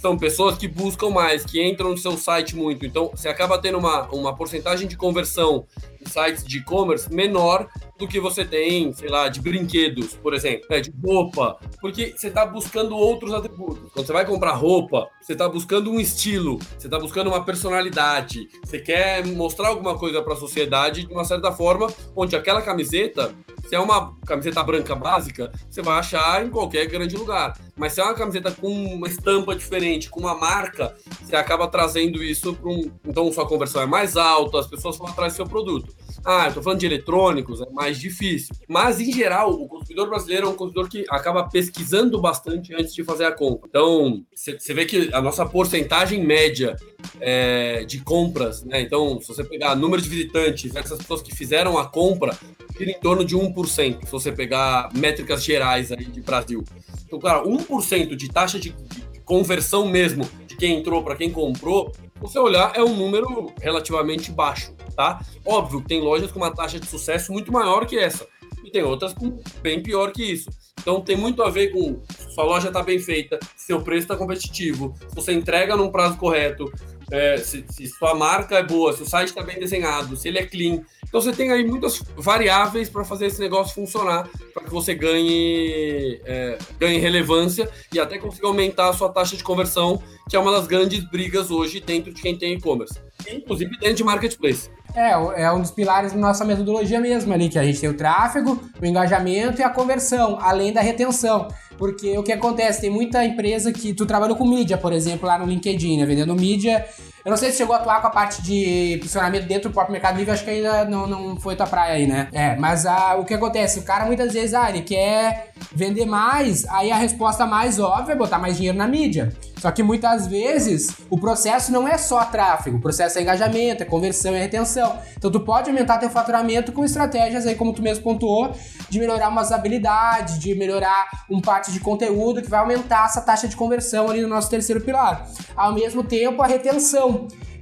são 0.00 0.16
pessoas 0.16 0.56
que 0.56 0.66
buscam 0.66 1.10
mais, 1.10 1.44
que 1.44 1.62
entram 1.62 1.90
no 1.90 1.98
seu 1.98 2.16
site 2.16 2.56
muito. 2.56 2.86
Então, 2.86 3.10
você 3.14 3.28
acaba 3.28 3.58
tendo 3.58 3.76
uma, 3.76 4.06
uma 4.06 4.34
porcentagem 4.34 4.88
de 4.88 4.96
conversão 4.96 5.66
sites 6.06 6.44
de 6.44 6.58
e-commerce 6.58 7.12
menor 7.12 7.68
do 7.98 8.08
que 8.08 8.18
você 8.18 8.44
tem, 8.44 8.92
sei 8.92 9.08
lá, 9.08 9.28
de 9.28 9.40
brinquedos, 9.40 10.14
por 10.14 10.32
exemplo, 10.32 10.66
né, 10.70 10.80
de 10.80 10.90
roupa, 11.04 11.58
porque 11.80 12.14
você 12.16 12.28
está 12.28 12.46
buscando 12.46 12.96
outros 12.96 13.34
atributos. 13.34 13.92
Quando 13.92 14.06
você 14.06 14.12
vai 14.12 14.24
comprar 14.24 14.52
roupa, 14.52 15.08
você 15.20 15.32
está 15.32 15.48
buscando 15.48 15.90
um 15.90 16.00
estilo, 16.00 16.58
você 16.78 16.86
está 16.86 16.98
buscando 16.98 17.28
uma 17.28 17.44
personalidade, 17.44 18.48
você 18.64 18.78
quer 18.78 19.26
mostrar 19.26 19.68
alguma 19.68 19.98
coisa 19.98 20.22
para 20.22 20.32
a 20.32 20.36
sociedade 20.36 21.06
de 21.06 21.12
uma 21.12 21.24
certa 21.24 21.52
forma, 21.52 21.88
onde 22.16 22.34
aquela 22.34 22.62
camiseta 22.62 23.34
se 23.70 23.76
é 23.76 23.78
uma 23.78 24.16
camiseta 24.26 24.64
branca 24.64 24.96
básica, 24.96 25.52
você 25.70 25.80
vai 25.80 25.96
achar 25.96 26.44
em 26.44 26.50
qualquer 26.50 26.86
grande 26.86 27.16
lugar. 27.16 27.56
Mas 27.76 27.92
se 27.92 28.00
é 28.00 28.04
uma 28.04 28.14
camiseta 28.14 28.50
com 28.50 28.68
uma 28.68 29.06
estampa 29.06 29.54
diferente, 29.54 30.10
com 30.10 30.18
uma 30.18 30.34
marca, 30.34 30.96
você 31.22 31.36
acaba 31.36 31.68
trazendo 31.68 32.20
isso 32.20 32.52
para 32.52 32.68
um. 32.68 32.90
Então 33.06 33.32
sua 33.32 33.46
conversão 33.46 33.80
é 33.80 33.86
mais 33.86 34.16
alta, 34.16 34.58
as 34.58 34.66
pessoas 34.66 34.98
vão 34.98 35.06
atrás 35.06 35.34
do 35.34 35.36
seu 35.36 35.46
produto. 35.46 35.89
Ah, 36.24 36.48
eu 36.48 36.54
tô 36.54 36.62
falando 36.62 36.80
de 36.80 36.86
eletrônicos, 36.86 37.60
é 37.60 37.70
mais 37.70 37.98
difícil. 37.98 38.54
Mas, 38.68 39.00
em 39.00 39.10
geral, 39.12 39.52
o 39.52 39.66
consumidor 39.66 40.08
brasileiro 40.08 40.46
é 40.46 40.50
um 40.50 40.54
consumidor 40.54 40.88
que 40.88 41.04
acaba 41.08 41.48
pesquisando 41.48 42.20
bastante 42.20 42.74
antes 42.74 42.94
de 42.94 43.02
fazer 43.02 43.24
a 43.24 43.32
compra. 43.32 43.68
Então, 43.68 44.22
você 44.34 44.74
vê 44.74 44.84
que 44.84 45.08
a 45.12 45.22
nossa 45.22 45.46
porcentagem 45.46 46.22
média 46.24 46.76
é, 47.20 47.84
de 47.84 48.00
compras, 48.00 48.62
né? 48.64 48.80
Então, 48.80 49.20
se 49.20 49.28
você 49.28 49.42
pegar 49.42 49.74
número 49.74 50.02
de 50.02 50.08
visitantes, 50.08 50.74
essas 50.76 50.98
pessoas 50.98 51.22
que 51.22 51.34
fizeram 51.34 51.78
a 51.78 51.86
compra, 51.86 52.36
gira 52.78 52.90
em 52.90 53.00
torno 53.00 53.24
de 53.24 53.36
1%, 53.36 54.04
se 54.04 54.10
você 54.10 54.32
pegar 54.32 54.90
métricas 54.94 55.42
gerais 55.42 55.90
aí 55.90 56.04
de 56.04 56.20
Brasil. 56.20 56.64
Então, 57.06 57.18
cara, 57.18 57.42
1% 57.44 58.14
de 58.14 58.28
taxa 58.28 58.58
de, 58.58 58.70
de 58.70 59.20
conversão 59.24 59.88
mesmo 59.88 60.28
de 60.46 60.56
quem 60.56 60.78
entrou 60.78 61.02
para 61.02 61.16
quem 61.16 61.30
comprou, 61.30 61.92
você 62.20 62.38
olhar, 62.38 62.72
é 62.76 62.82
um 62.82 62.94
número 62.94 63.52
relativamente 63.60 64.30
baixo, 64.30 64.74
tá? 64.94 65.24
Óbvio 65.44 65.82
tem 65.86 66.00
lojas 66.00 66.30
com 66.30 66.38
uma 66.38 66.54
taxa 66.54 66.78
de 66.78 66.86
sucesso 66.86 67.32
muito 67.32 67.50
maior 67.50 67.86
que 67.86 67.98
essa. 67.98 68.26
E 68.62 68.70
tem 68.70 68.82
outras 68.82 69.14
com 69.14 69.40
bem 69.62 69.82
pior 69.82 70.12
que 70.12 70.22
isso. 70.22 70.50
Então 70.78 71.00
tem 71.00 71.16
muito 71.16 71.42
a 71.42 71.50
ver 71.50 71.68
com 71.68 72.00
sua 72.34 72.44
loja 72.44 72.68
está 72.68 72.82
bem 72.82 72.98
feita, 72.98 73.38
seu 73.56 73.82
preço 73.82 74.02
está 74.02 74.16
competitivo, 74.16 74.94
você 75.12 75.32
entrega 75.32 75.76
num 75.76 75.90
prazo 75.90 76.16
correto, 76.16 76.70
é, 77.10 77.38
se, 77.38 77.64
se, 77.68 77.86
sua 77.88 78.14
marca 78.14 78.56
é 78.56 78.62
boa, 78.62 78.92
se 78.92 79.02
o 79.02 79.06
site 79.06 79.28
está 79.28 79.42
bem 79.42 79.58
desenhado, 79.58 80.16
se 80.16 80.28
ele 80.28 80.38
é 80.38 80.46
clean. 80.46 80.80
Então 81.06 81.20
você 81.20 81.32
tem 81.32 81.50
aí 81.50 81.64
muitas 81.66 82.02
variáveis 82.16 82.88
para 82.88 83.04
fazer 83.04 83.26
esse 83.26 83.40
negócio 83.40 83.74
funcionar, 83.74 84.28
para 84.54 84.64
que 84.64 84.70
você 84.70 84.94
ganhe, 84.94 86.20
é, 86.24 86.58
ganhe 86.78 86.98
relevância 86.98 87.68
e 87.92 87.98
até 87.98 88.18
consiga 88.18 88.46
aumentar 88.46 88.88
a 88.88 88.92
sua 88.92 89.08
taxa 89.08 89.36
de 89.36 89.42
conversão, 89.42 90.00
que 90.28 90.36
é 90.36 90.38
uma 90.38 90.52
das 90.52 90.66
grandes 90.66 91.02
brigas 91.10 91.50
hoje 91.50 91.80
dentro 91.80 92.12
de 92.12 92.22
quem 92.22 92.38
tem 92.38 92.54
e-commerce, 92.54 93.00
inclusive 93.28 93.76
dentro 93.78 93.96
de 93.96 94.04
marketplace. 94.04 94.70
É, 94.94 95.10
é 95.44 95.52
um 95.52 95.60
dos 95.60 95.70
pilares 95.70 96.12
da 96.12 96.18
nossa 96.18 96.44
metodologia 96.44 97.00
mesmo 97.00 97.32
ali, 97.32 97.48
que 97.48 97.58
a 97.58 97.64
gente 97.64 97.80
tem 97.80 97.88
o 97.88 97.96
tráfego, 97.96 98.60
o 98.80 98.86
engajamento 98.86 99.60
e 99.60 99.64
a 99.64 99.70
conversão, 99.70 100.38
além 100.40 100.72
da 100.72 100.80
retenção. 100.80 101.48
Porque 101.78 102.18
o 102.18 102.22
que 102.22 102.32
acontece, 102.32 102.82
tem 102.82 102.90
muita 102.90 103.24
empresa 103.24 103.72
que 103.72 103.94
tu 103.94 104.04
trabalhou 104.04 104.36
com 104.36 104.46
mídia, 104.46 104.76
por 104.76 104.92
exemplo, 104.92 105.26
lá 105.26 105.38
no 105.38 105.46
LinkedIn, 105.46 105.98
né, 105.98 106.04
vendendo 106.04 106.34
mídia. 106.34 106.84
Eu 107.24 107.30
não 107.30 107.36
sei 107.36 107.50
se 107.50 107.58
chegou 107.58 107.74
a 107.74 107.78
atuar 107.78 108.00
com 108.00 108.06
a 108.06 108.10
parte 108.10 108.42
de 108.42 108.96
posicionamento 108.98 109.46
dentro 109.46 109.68
do 109.68 109.74
próprio 109.74 109.92
Mercado 109.92 110.16
Livre, 110.16 110.32
acho 110.32 110.44
que 110.44 110.50
ainda 110.50 110.84
não, 110.86 111.06
não 111.06 111.36
foi 111.36 111.54
tua 111.54 111.66
praia 111.66 111.94
aí, 111.94 112.06
né? 112.06 112.28
É, 112.32 112.56
mas 112.56 112.86
a, 112.86 113.16
o 113.16 113.24
que 113.24 113.34
acontece? 113.34 113.78
O 113.80 113.82
cara 113.82 114.06
muitas 114.06 114.32
vezes, 114.32 114.54
ah, 114.54 114.70
ele 114.70 114.80
quer 114.80 115.52
vender 115.72 116.06
mais, 116.06 116.66
aí 116.68 116.90
a 116.90 116.96
resposta 116.96 117.44
mais 117.44 117.78
óbvia 117.78 118.12
é 118.12 118.16
botar 118.16 118.38
mais 118.38 118.56
dinheiro 118.56 118.78
na 118.78 118.88
mídia. 118.88 119.32
Só 119.58 119.70
que 119.70 119.82
muitas 119.82 120.26
vezes 120.26 120.96
o 121.10 121.18
processo 121.18 121.70
não 121.70 121.86
é 121.86 121.98
só 121.98 122.24
tráfego, 122.24 122.78
o 122.78 122.80
processo 122.80 123.18
é 123.18 123.22
engajamento, 123.22 123.82
é 123.82 123.86
conversão, 123.86 124.34
é 124.34 124.40
retenção. 124.40 124.96
Então 125.18 125.30
tu 125.30 125.40
pode 125.40 125.68
aumentar 125.68 125.98
teu 125.98 126.08
faturamento 126.08 126.72
com 126.72 126.82
estratégias 126.82 127.46
aí, 127.46 127.54
como 127.54 127.74
tu 127.74 127.82
mesmo 127.82 128.02
pontuou, 128.02 128.54
de 128.88 128.98
melhorar 128.98 129.28
umas 129.28 129.52
habilidades, 129.52 130.38
de 130.38 130.54
melhorar 130.54 131.10
um 131.28 131.42
parte 131.42 131.70
de 131.70 131.78
conteúdo 131.78 132.40
que 132.40 132.48
vai 132.48 132.60
aumentar 132.60 133.04
essa 133.04 133.20
taxa 133.20 133.46
de 133.46 133.54
conversão 133.54 134.08
ali 134.08 134.22
no 134.22 134.28
nosso 134.28 134.48
terceiro 134.48 134.80
pilar. 134.80 135.28
Ao 135.54 135.74
mesmo 135.74 136.02
tempo, 136.02 136.40
a 136.40 136.46
retenção 136.46 137.09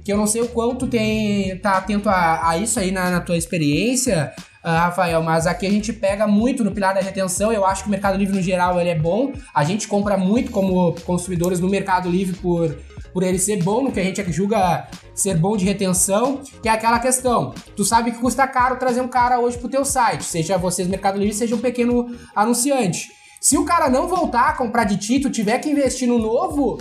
que 0.03 0.11
eu 0.11 0.17
não 0.17 0.27
sei 0.27 0.41
o 0.41 0.47
quanto 0.49 0.87
tem 0.87 1.57
tá 1.59 1.77
atento 1.77 2.09
a, 2.09 2.49
a 2.49 2.57
isso 2.57 2.79
aí 2.79 2.91
na, 2.91 3.09
na 3.09 3.21
tua 3.21 3.37
experiência, 3.37 4.33
uh, 4.63 4.67
Rafael, 4.67 5.21
mas 5.21 5.45
aqui 5.45 5.65
a 5.65 5.69
gente 5.69 5.93
pega 5.93 6.25
muito 6.27 6.63
no 6.63 6.71
pilar 6.71 6.93
da 6.93 7.01
retenção. 7.01 7.51
Eu 7.51 7.65
acho 7.65 7.83
que 7.83 7.89
o 7.89 7.91
Mercado 7.91 8.17
Livre 8.17 8.35
no 8.35 8.41
geral 8.41 8.79
ele 8.79 8.89
é 8.89 8.97
bom. 8.97 9.31
A 9.53 9.63
gente 9.63 9.87
compra 9.87 10.17
muito 10.17 10.51
como 10.51 10.93
consumidores 11.05 11.59
no 11.59 11.69
Mercado 11.69 12.09
Livre 12.09 12.35
por 12.37 12.75
por 13.13 13.23
ele 13.23 13.39
ser 13.39 13.63
bom 13.63 13.83
no 13.83 13.91
que 13.91 13.99
a 13.99 14.03
gente 14.03 14.31
julga 14.31 14.87
ser 15.13 15.35
bom 15.35 15.57
de 15.57 15.65
retenção, 15.65 16.41
que 16.61 16.69
é 16.69 16.71
aquela 16.71 16.99
questão. 16.99 17.53
Tu 17.75 17.83
sabe 17.83 18.11
que 18.11 18.19
custa 18.19 18.47
caro 18.47 18.77
trazer 18.77 19.01
um 19.01 19.07
cara 19.07 19.39
hoje 19.39 19.57
pro 19.57 19.69
teu 19.69 19.83
site, 19.83 20.23
seja 20.23 20.57
vocês 20.57 20.87
Mercado 20.87 21.19
Livre, 21.19 21.33
seja 21.33 21.55
um 21.55 21.59
pequeno 21.59 22.15
anunciante. 22.35 23.09
Se 23.41 23.57
o 23.57 23.63
cara 23.63 23.89
não 23.89 24.07
voltar 24.07 24.49
a 24.49 24.53
comprar 24.53 24.83
de 24.83 24.97
ti, 24.97 25.19
tu 25.19 25.29
tiver 25.29 25.59
que 25.59 25.69
investir 25.69 26.07
no 26.07 26.19
novo, 26.19 26.77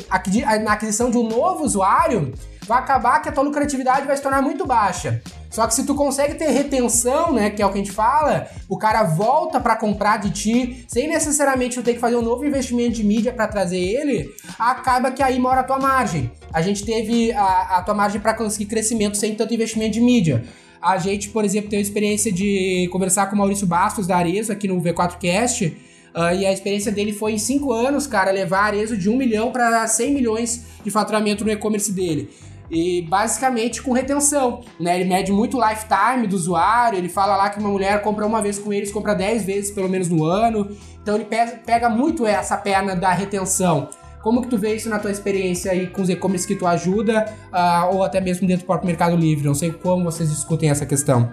na 0.64 0.72
aquisição 0.72 1.10
de 1.10 1.16
um 1.16 1.28
novo 1.28 1.64
usuário, 1.64 2.32
vai 2.68 2.78
acabar 2.78 3.20
que 3.22 3.30
a 3.30 3.32
tua 3.32 3.42
lucratividade 3.42 4.06
vai 4.06 4.14
se 4.14 4.22
tornar 4.22 4.42
muito 4.42 4.66
baixa. 4.66 5.22
Só 5.50 5.66
que 5.66 5.74
se 5.74 5.86
tu 5.86 5.94
consegue 5.94 6.34
ter 6.34 6.50
retenção, 6.50 7.32
né, 7.32 7.48
que 7.48 7.62
é 7.62 7.66
o 7.66 7.70
que 7.70 7.78
a 7.78 7.82
gente 7.82 7.90
fala, 7.90 8.46
o 8.68 8.76
cara 8.76 9.02
volta 9.04 9.58
para 9.58 9.74
comprar 9.74 10.18
de 10.18 10.30
ti, 10.30 10.84
sem 10.86 11.08
necessariamente 11.08 11.76
tu 11.76 11.82
ter 11.82 11.94
que 11.94 11.98
fazer 11.98 12.16
um 12.16 12.22
novo 12.22 12.44
investimento 12.44 12.90
de 12.90 13.02
mídia 13.02 13.32
para 13.32 13.48
trazer 13.48 13.78
ele, 13.78 14.30
acaba 14.58 15.10
que 15.10 15.22
aí 15.22 15.38
mora 15.38 15.62
a 15.62 15.64
tua 15.64 15.78
margem. 15.78 16.30
A 16.52 16.60
gente 16.60 16.84
teve 16.84 17.32
a, 17.32 17.78
a 17.78 17.82
tua 17.82 17.94
margem 17.94 18.20
para 18.20 18.34
conseguir 18.34 18.66
crescimento 18.66 19.16
sem 19.16 19.34
tanto 19.34 19.54
investimento 19.54 19.92
de 19.92 20.00
mídia. 20.02 20.44
A 20.80 20.98
gente, 20.98 21.30
por 21.30 21.46
exemplo, 21.46 21.70
teve 21.70 21.80
a 21.80 21.82
experiência 21.82 22.30
de 22.30 22.86
conversar 22.92 23.26
com 23.28 23.34
o 23.34 23.38
Maurício 23.38 23.66
Bastos 23.66 24.06
da 24.06 24.18
Arezo 24.18 24.52
aqui 24.52 24.68
no 24.68 24.80
V4Cast, 24.80 25.74
Uh, 26.14 26.34
e 26.34 26.46
a 26.46 26.52
experiência 26.52 26.90
dele 26.90 27.12
foi 27.12 27.34
em 27.34 27.38
5 27.38 27.72
anos, 27.72 28.06
cara, 28.06 28.32
levar 28.32 28.60
a 28.60 28.64
Arezo 28.64 28.96
de 28.96 29.08
1 29.08 29.16
milhão 29.16 29.52
para 29.52 29.86
100 29.86 30.12
milhões 30.12 30.64
de 30.82 30.90
faturamento 30.90 31.44
no 31.44 31.50
e-commerce 31.50 31.92
dele. 31.92 32.30
E 32.70 33.02
basicamente 33.02 33.82
com 33.82 33.92
retenção, 33.92 34.62
né? 34.78 35.00
Ele 35.00 35.08
mede 35.08 35.32
muito 35.32 35.56
o 35.56 35.68
lifetime 35.68 36.26
do 36.26 36.36
usuário, 36.36 36.98
ele 36.98 37.08
fala 37.08 37.36
lá 37.36 37.48
que 37.48 37.58
uma 37.58 37.70
mulher 37.70 38.02
compra 38.02 38.26
uma 38.26 38.42
vez 38.42 38.58
com 38.58 38.72
eles, 38.72 38.92
compra 38.92 39.14
10 39.14 39.44
vezes 39.44 39.70
pelo 39.70 39.88
menos 39.88 40.08
no 40.08 40.24
ano. 40.24 40.76
Então 41.02 41.14
ele 41.14 41.26
pega 41.64 41.88
muito 41.88 42.26
essa 42.26 42.56
perna 42.56 42.94
da 42.94 43.10
retenção. 43.12 43.88
Como 44.22 44.42
que 44.42 44.48
tu 44.48 44.58
vê 44.58 44.74
isso 44.74 44.88
na 44.88 44.98
tua 44.98 45.10
experiência 45.10 45.70
aí 45.70 45.86
com 45.86 46.02
os 46.02 46.10
e-commerce 46.10 46.46
que 46.46 46.54
tu 46.54 46.66
ajuda, 46.66 47.32
uh, 47.52 47.94
ou 47.94 48.02
até 48.02 48.20
mesmo 48.20 48.46
dentro 48.46 48.64
do 48.64 48.66
próprio 48.66 48.88
Mercado 48.88 49.16
Livre? 49.16 49.46
Não 49.46 49.54
sei 49.54 49.70
como 49.70 50.04
vocês 50.04 50.28
discutem 50.28 50.70
essa 50.70 50.84
questão. 50.84 51.32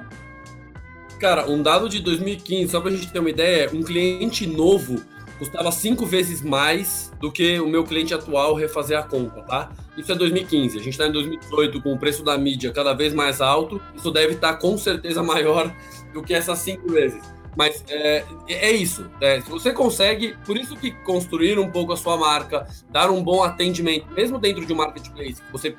Cara, 1.19 1.49
um 1.49 1.61
dado 1.63 1.89
de 1.89 1.99
2015, 1.99 2.71
só 2.71 2.79
pra 2.79 2.91
gente 2.91 3.11
ter 3.11 3.19
uma 3.19 3.29
ideia, 3.29 3.69
um 3.73 3.81
cliente 3.81 4.45
novo 4.45 5.01
custava 5.39 5.71
cinco 5.71 6.05
vezes 6.05 6.41
mais 6.41 7.11
do 7.19 7.31
que 7.31 7.59
o 7.59 7.67
meu 7.67 7.83
cliente 7.83 8.13
atual 8.13 8.53
refazer 8.53 8.97
a 8.97 9.03
compra, 9.03 9.41
tá? 9.43 9.71
Isso 9.97 10.11
é 10.11 10.15
2015. 10.15 10.77
A 10.77 10.81
gente 10.81 10.93
está 10.93 11.07
em 11.07 11.11
2018 11.11 11.81
com 11.81 11.93
o 11.93 11.97
preço 11.97 12.23
da 12.23 12.37
mídia 12.37 12.71
cada 12.71 12.93
vez 12.93 13.13
mais 13.13 13.41
alto. 13.41 13.81
Isso 13.95 14.11
deve 14.11 14.33
estar 14.33 14.53
tá, 14.53 14.59
com 14.59 14.77
certeza 14.77 15.23
maior 15.23 15.73
do 16.13 16.21
que 16.21 16.33
essas 16.33 16.59
cinco 16.59 16.91
vezes. 16.91 17.21
Mas 17.55 17.83
é, 17.87 18.25
é 18.49 18.71
isso. 18.71 19.09
É, 19.21 19.39
se 19.39 19.49
você 19.49 19.71
consegue, 19.71 20.35
por 20.45 20.57
isso 20.57 20.75
que 20.75 20.91
construir 20.91 21.57
um 21.57 21.71
pouco 21.71 21.93
a 21.93 21.97
sua 21.97 22.17
marca, 22.17 22.67
dar 22.89 23.09
um 23.09 23.23
bom 23.23 23.43
atendimento, 23.43 24.11
mesmo 24.13 24.37
dentro 24.37 24.65
de 24.65 24.73
um 24.73 24.75
marketplace, 24.75 25.41
você 25.51 25.75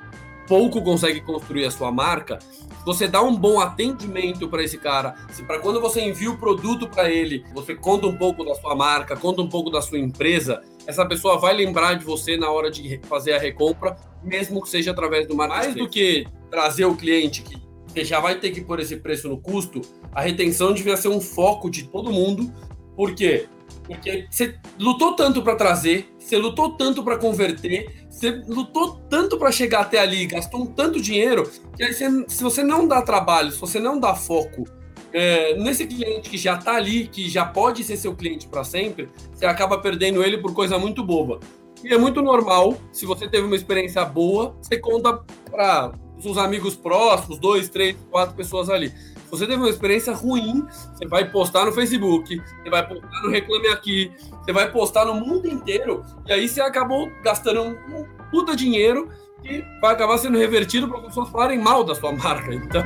pouco 0.47 0.81
consegue 0.81 1.21
construir 1.21 1.67
a 1.67 1.71
sua 1.71 1.93
marca, 1.93 2.39
você 2.85 3.09
dá 3.09 3.21
um 3.21 3.35
bom 3.35 3.61
atendimento 3.61 4.49
para 4.49 4.63
esse 4.63 4.79
cara, 4.79 5.17
se 5.33 5.43
para 5.43 5.59
quando 5.59 5.81
você 5.81 6.01
envia 6.01 6.31
o 6.31 6.39
produto 6.39 6.89
para 6.89 7.11
ele, 7.11 7.45
você 7.53 7.75
conta 7.75 8.07
um 8.07 8.17
pouco 8.17 8.45
da 8.45 8.55
sua 8.55 8.75
marca, 8.75 9.17
conta 9.17 9.43
um 9.43 9.49
pouco 9.49 9.71
da 9.71 9.83
sua 9.83 9.99
empresa, 9.99 10.63
essa 10.87 11.05
pessoa 11.05 11.39
vai 11.39 11.55
lembrar 11.55 11.95
de 11.95 12.05
você 12.05 12.37
na 12.37 12.51
hora 12.51 12.71
de 12.71 13.01
fazer 13.09 13.33
a 13.33 13.39
recompra, 13.39 13.97
mesmo 14.23 14.63
que 14.63 14.69
seja 14.69 14.93
através 14.93 15.27
do 15.27 15.35
marketplace. 15.35 15.77
Mais 15.77 15.85
do 15.85 15.91
que 15.91 16.27
trazer 16.51 16.85
o 16.85 16.97
cliente 16.97 17.43
que 17.43 18.05
já 18.05 18.21
vai 18.21 18.39
ter 18.39 18.51
que 18.51 18.61
pôr 18.61 18.79
esse 18.81 18.97
preço 18.97 19.29
no 19.29 19.39
custo, 19.39 19.81
a 20.15 20.21
retenção 20.21 20.73
devia 20.73 20.97
ser 20.97 21.09
um 21.09 21.21
foco 21.21 21.71
de 21.71 21.85
todo 21.85 22.13
mundo. 22.13 22.53
Por 22.95 23.15
quê? 23.15 23.47
Porque 23.85 24.27
você 24.31 24.55
lutou 24.79 25.15
tanto 25.15 25.43
para 25.43 25.57
trazer, 25.57 26.15
você 26.19 26.37
lutou 26.37 26.77
tanto 26.77 27.03
para 27.03 27.17
converter, 27.17 28.07
você 28.11 28.43
lutou 28.47 28.97
tanto 29.09 29.39
para 29.39 29.51
chegar 29.51 29.81
até 29.81 29.99
ali, 29.99 30.27
gastou 30.27 30.63
um 30.63 30.67
tanto 30.67 31.01
dinheiro, 31.01 31.51
que 31.77 31.83
aí 31.83 31.93
você, 31.93 32.25
se 32.29 32.43
você 32.43 32.63
não 32.63 32.87
dá 32.87 33.01
trabalho, 33.03 33.51
se 33.51 33.61
você 33.61 33.79
não 33.79 33.99
dá 33.99 34.15
foco 34.15 34.65
é, 35.13 35.55
nesse 35.57 35.87
cliente 35.87 36.29
que 36.29 36.37
já 36.37 36.55
está 36.55 36.77
ali, 36.77 37.07
que 37.07 37.29
já 37.29 37.45
pode 37.45 37.83
ser 37.85 37.97
seu 37.97 38.15
cliente 38.15 38.47
para 38.49 38.65
sempre, 38.65 39.09
você 39.33 39.47
acaba 39.47 39.79
perdendo 39.79 40.23
ele 40.23 40.39
por 40.39 40.53
coisa 40.53 40.79
muito 40.79 41.03
boba. 41.03 41.41
E 41.85 41.93
é 41.93 41.99
muito 41.99 42.23
normal, 42.23 42.77
se 42.93 43.07
você 43.07 43.29
teve 43.29 43.47
uma 43.47 43.57
experiência 43.57 44.05
boa, 44.05 44.57
você 44.61 44.79
conta 44.79 45.21
para 45.51 45.93
os 46.25 46.39
amigos 46.39 46.75
próximos, 46.75 47.39
dois, 47.39 47.69
três, 47.69 47.97
quatro 48.11 48.35
pessoas 48.35 48.69
ali. 48.71 48.89
Se 48.89 49.31
você 49.31 49.47
teve 49.47 49.59
uma 49.59 49.69
experiência 49.69 50.13
ruim, 50.13 50.65
você 50.95 51.07
vai 51.07 51.31
postar 51.31 51.65
no 51.65 51.73
Facebook, 51.73 52.37
você 52.37 52.71
vai 52.71 52.87
postar 52.87 53.23
no 53.23 53.31
Reclame 53.31 53.69
Aqui, 53.69 54.13
você 54.43 54.53
vai 54.53 54.71
postar 54.71 55.05
no 55.05 55.15
mundo 55.15 55.47
inteiro, 55.49 56.05
e 56.27 56.33
aí 56.33 56.49
você 56.49 56.61
acabou 56.61 57.11
gastando 57.23 57.63
um 57.63 58.05
puta 58.31 58.57
dinheiro 58.57 59.09
que 59.43 59.65
vai 59.81 59.95
acabar 59.95 60.19
sendo 60.19 60.39
revertido 60.39 60.89
para 60.89 61.01
pessoas 61.01 61.29
falarem 61.29 61.59
mal 61.59 61.85
da 61.85 61.95
sua 61.95 62.13
marca. 62.13 62.55
Então. 62.55 62.85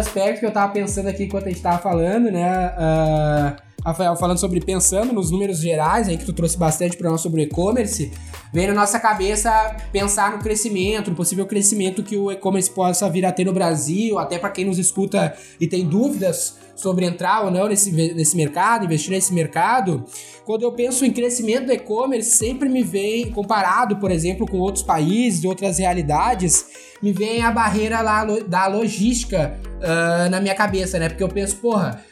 Aspecto 0.00 0.40
que 0.40 0.46
eu 0.46 0.52
tava 0.52 0.72
pensando 0.72 1.08
aqui 1.08 1.24
enquanto 1.24 1.46
a 1.46 1.48
gente 1.50 1.62
tava 1.62 1.78
falando, 1.78 2.30
né? 2.30 2.72
Uh, 2.76 3.69
Rafael, 3.84 4.14
falando 4.14 4.38
sobre 4.38 4.60
pensando 4.60 5.12
nos 5.12 5.30
números 5.30 5.58
gerais, 5.58 6.08
aí 6.08 6.18
que 6.18 6.24
tu 6.24 6.32
trouxe 6.32 6.58
bastante 6.58 6.96
para 6.96 7.10
nós 7.10 7.20
sobre 7.20 7.40
o 7.40 7.44
e-commerce, 7.44 8.12
vem 8.52 8.66
na 8.66 8.74
nossa 8.74 9.00
cabeça 9.00 9.50
pensar 9.90 10.32
no 10.32 10.38
crescimento, 10.38 11.10
no 11.10 11.16
possível 11.16 11.46
crescimento 11.46 12.02
que 12.02 12.16
o 12.16 12.30
e-commerce 12.30 12.70
possa 12.70 13.08
vir 13.08 13.24
a 13.24 13.32
ter 13.32 13.44
no 13.44 13.52
Brasil, 13.52 14.18
até 14.18 14.38
para 14.38 14.50
quem 14.50 14.66
nos 14.66 14.78
escuta 14.78 15.34
e 15.58 15.66
tem 15.66 15.86
dúvidas 15.86 16.58
sobre 16.76 17.06
entrar 17.06 17.44
ou 17.44 17.50
não 17.50 17.68
nesse, 17.68 17.90
nesse 17.90 18.36
mercado, 18.36 18.84
investir 18.84 19.10
nesse 19.10 19.32
mercado. 19.32 20.04
Quando 20.44 20.62
eu 20.62 20.72
penso 20.72 21.04
em 21.04 21.12
crescimento 21.12 21.66
do 21.66 21.72
e-commerce, 21.72 22.30
sempre 22.30 22.68
me 22.68 22.82
vem, 22.82 23.30
comparado, 23.30 23.96
por 23.96 24.10
exemplo, 24.10 24.46
com 24.46 24.58
outros 24.58 24.82
países, 24.82 25.44
outras 25.44 25.78
realidades, 25.78 26.66
me 27.02 27.12
vem 27.12 27.42
a 27.42 27.50
barreira 27.50 28.00
lá 28.00 28.24
da 28.46 28.66
logística 28.66 29.58
uh, 29.76 30.30
na 30.30 30.40
minha 30.40 30.54
cabeça, 30.54 30.98
né? 30.98 31.08
Porque 31.08 31.22
eu 31.22 31.28
penso, 31.28 31.56
porra 31.56 32.02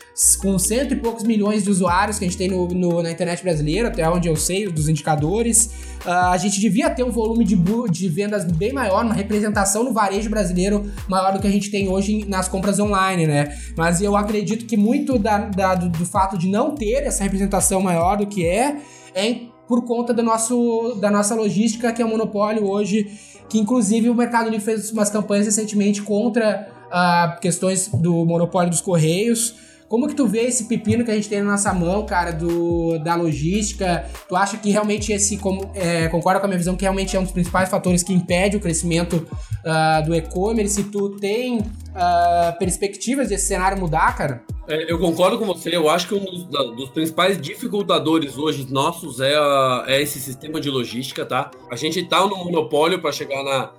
com 0.40 0.58
cento 0.58 0.94
e 0.94 0.96
poucos 0.96 1.22
milhões 1.22 1.62
de 1.62 1.70
usuários 1.70 2.18
que 2.18 2.24
a 2.24 2.28
gente 2.28 2.36
tem 2.36 2.48
no, 2.48 2.66
no, 2.68 3.02
na 3.02 3.10
internet 3.10 3.40
brasileira, 3.42 3.88
até 3.88 4.08
onde 4.08 4.28
eu 4.28 4.34
sei 4.34 4.66
dos 4.66 4.88
indicadores, 4.88 5.66
uh, 6.04 6.30
a 6.32 6.36
gente 6.36 6.60
devia 6.60 6.90
ter 6.90 7.04
um 7.04 7.10
volume 7.10 7.44
de, 7.44 7.56
de 7.90 8.08
vendas 8.08 8.44
bem 8.44 8.72
maior, 8.72 9.04
uma 9.04 9.14
representação 9.14 9.84
no 9.84 9.92
varejo 9.92 10.28
brasileiro 10.28 10.90
maior 11.08 11.32
do 11.32 11.40
que 11.40 11.46
a 11.46 11.50
gente 11.50 11.70
tem 11.70 11.88
hoje 11.88 12.24
nas 12.26 12.48
compras 12.48 12.80
online, 12.80 13.28
né? 13.28 13.56
Mas 13.76 14.02
eu 14.02 14.16
acredito 14.16 14.66
que 14.66 14.76
muito 14.76 15.18
da, 15.18 15.38
da, 15.38 15.74
do, 15.76 15.88
do 15.88 16.04
fato 16.04 16.36
de 16.36 16.48
não 16.48 16.74
ter 16.74 17.04
essa 17.04 17.22
representação 17.22 17.80
maior 17.80 18.16
do 18.16 18.26
que 18.26 18.44
é, 18.44 18.76
é 19.14 19.40
por 19.68 19.84
conta 19.84 20.12
do 20.12 20.22
nosso, 20.22 20.96
da 21.00 21.10
nossa 21.10 21.34
logística, 21.34 21.92
que 21.92 22.02
é 22.02 22.04
um 22.04 22.08
monopólio 22.08 22.66
hoje, 22.68 23.06
que 23.48 23.58
inclusive 23.58 24.10
o 24.10 24.14
Mercado 24.14 24.50
Livre 24.50 24.64
fez 24.64 24.90
umas 24.90 25.10
campanhas 25.10 25.46
recentemente 25.46 26.02
contra 26.02 26.68
uh, 26.88 27.40
questões 27.40 27.88
do 27.88 28.24
monopólio 28.24 28.70
dos 28.70 28.80
Correios, 28.80 29.67
como 29.88 30.06
que 30.06 30.14
tu 30.14 30.26
vê 30.26 30.42
esse 30.42 30.64
pepino 30.64 31.04
que 31.04 31.10
a 31.10 31.14
gente 31.14 31.28
tem 31.28 31.40
na 31.40 31.52
nossa 31.52 31.72
mão, 31.72 32.04
cara, 32.04 32.30
do, 32.30 32.98
da 32.98 33.14
logística? 33.14 34.04
Tu 34.28 34.36
acha 34.36 34.58
que 34.58 34.70
realmente 34.70 35.12
esse, 35.12 35.38
como, 35.38 35.70
é, 35.74 36.08
concorda 36.08 36.38
com 36.40 36.46
a 36.46 36.48
minha 36.48 36.58
visão, 36.58 36.76
que 36.76 36.82
realmente 36.82 37.16
é 37.16 37.20
um 37.20 37.22
dos 37.22 37.32
principais 37.32 37.70
fatores 37.70 38.02
que 38.02 38.12
impede 38.12 38.56
o 38.56 38.60
crescimento 38.60 39.26
uh, 39.64 40.04
do 40.04 40.14
e-commerce? 40.14 40.84
Tu 40.84 41.16
tem 41.16 41.58
uh, 41.58 42.58
perspectivas 42.58 43.30
desse 43.30 43.46
cenário 43.46 43.78
mudar, 43.78 44.14
cara? 44.14 44.44
É, 44.68 44.92
eu 44.92 44.98
concordo 44.98 45.38
com 45.38 45.46
você. 45.46 45.74
Eu 45.74 45.88
acho 45.88 46.08
que 46.08 46.14
um 46.14 46.22
dos, 46.22 46.44
dos 46.76 46.90
principais 46.90 47.40
dificultadores 47.40 48.36
hoje 48.36 48.70
nossos 48.70 49.18
é, 49.20 49.34
a, 49.34 49.84
é, 49.86 50.02
esse 50.02 50.20
sistema 50.20 50.60
de 50.60 50.68
logística, 50.68 51.24
tá? 51.24 51.50
A 51.70 51.76
gente 51.76 52.04
tá 52.04 52.20
no 52.26 52.36
monopólio 52.36 53.00
para 53.00 53.10
chegar 53.10 53.42
na, 53.42 53.70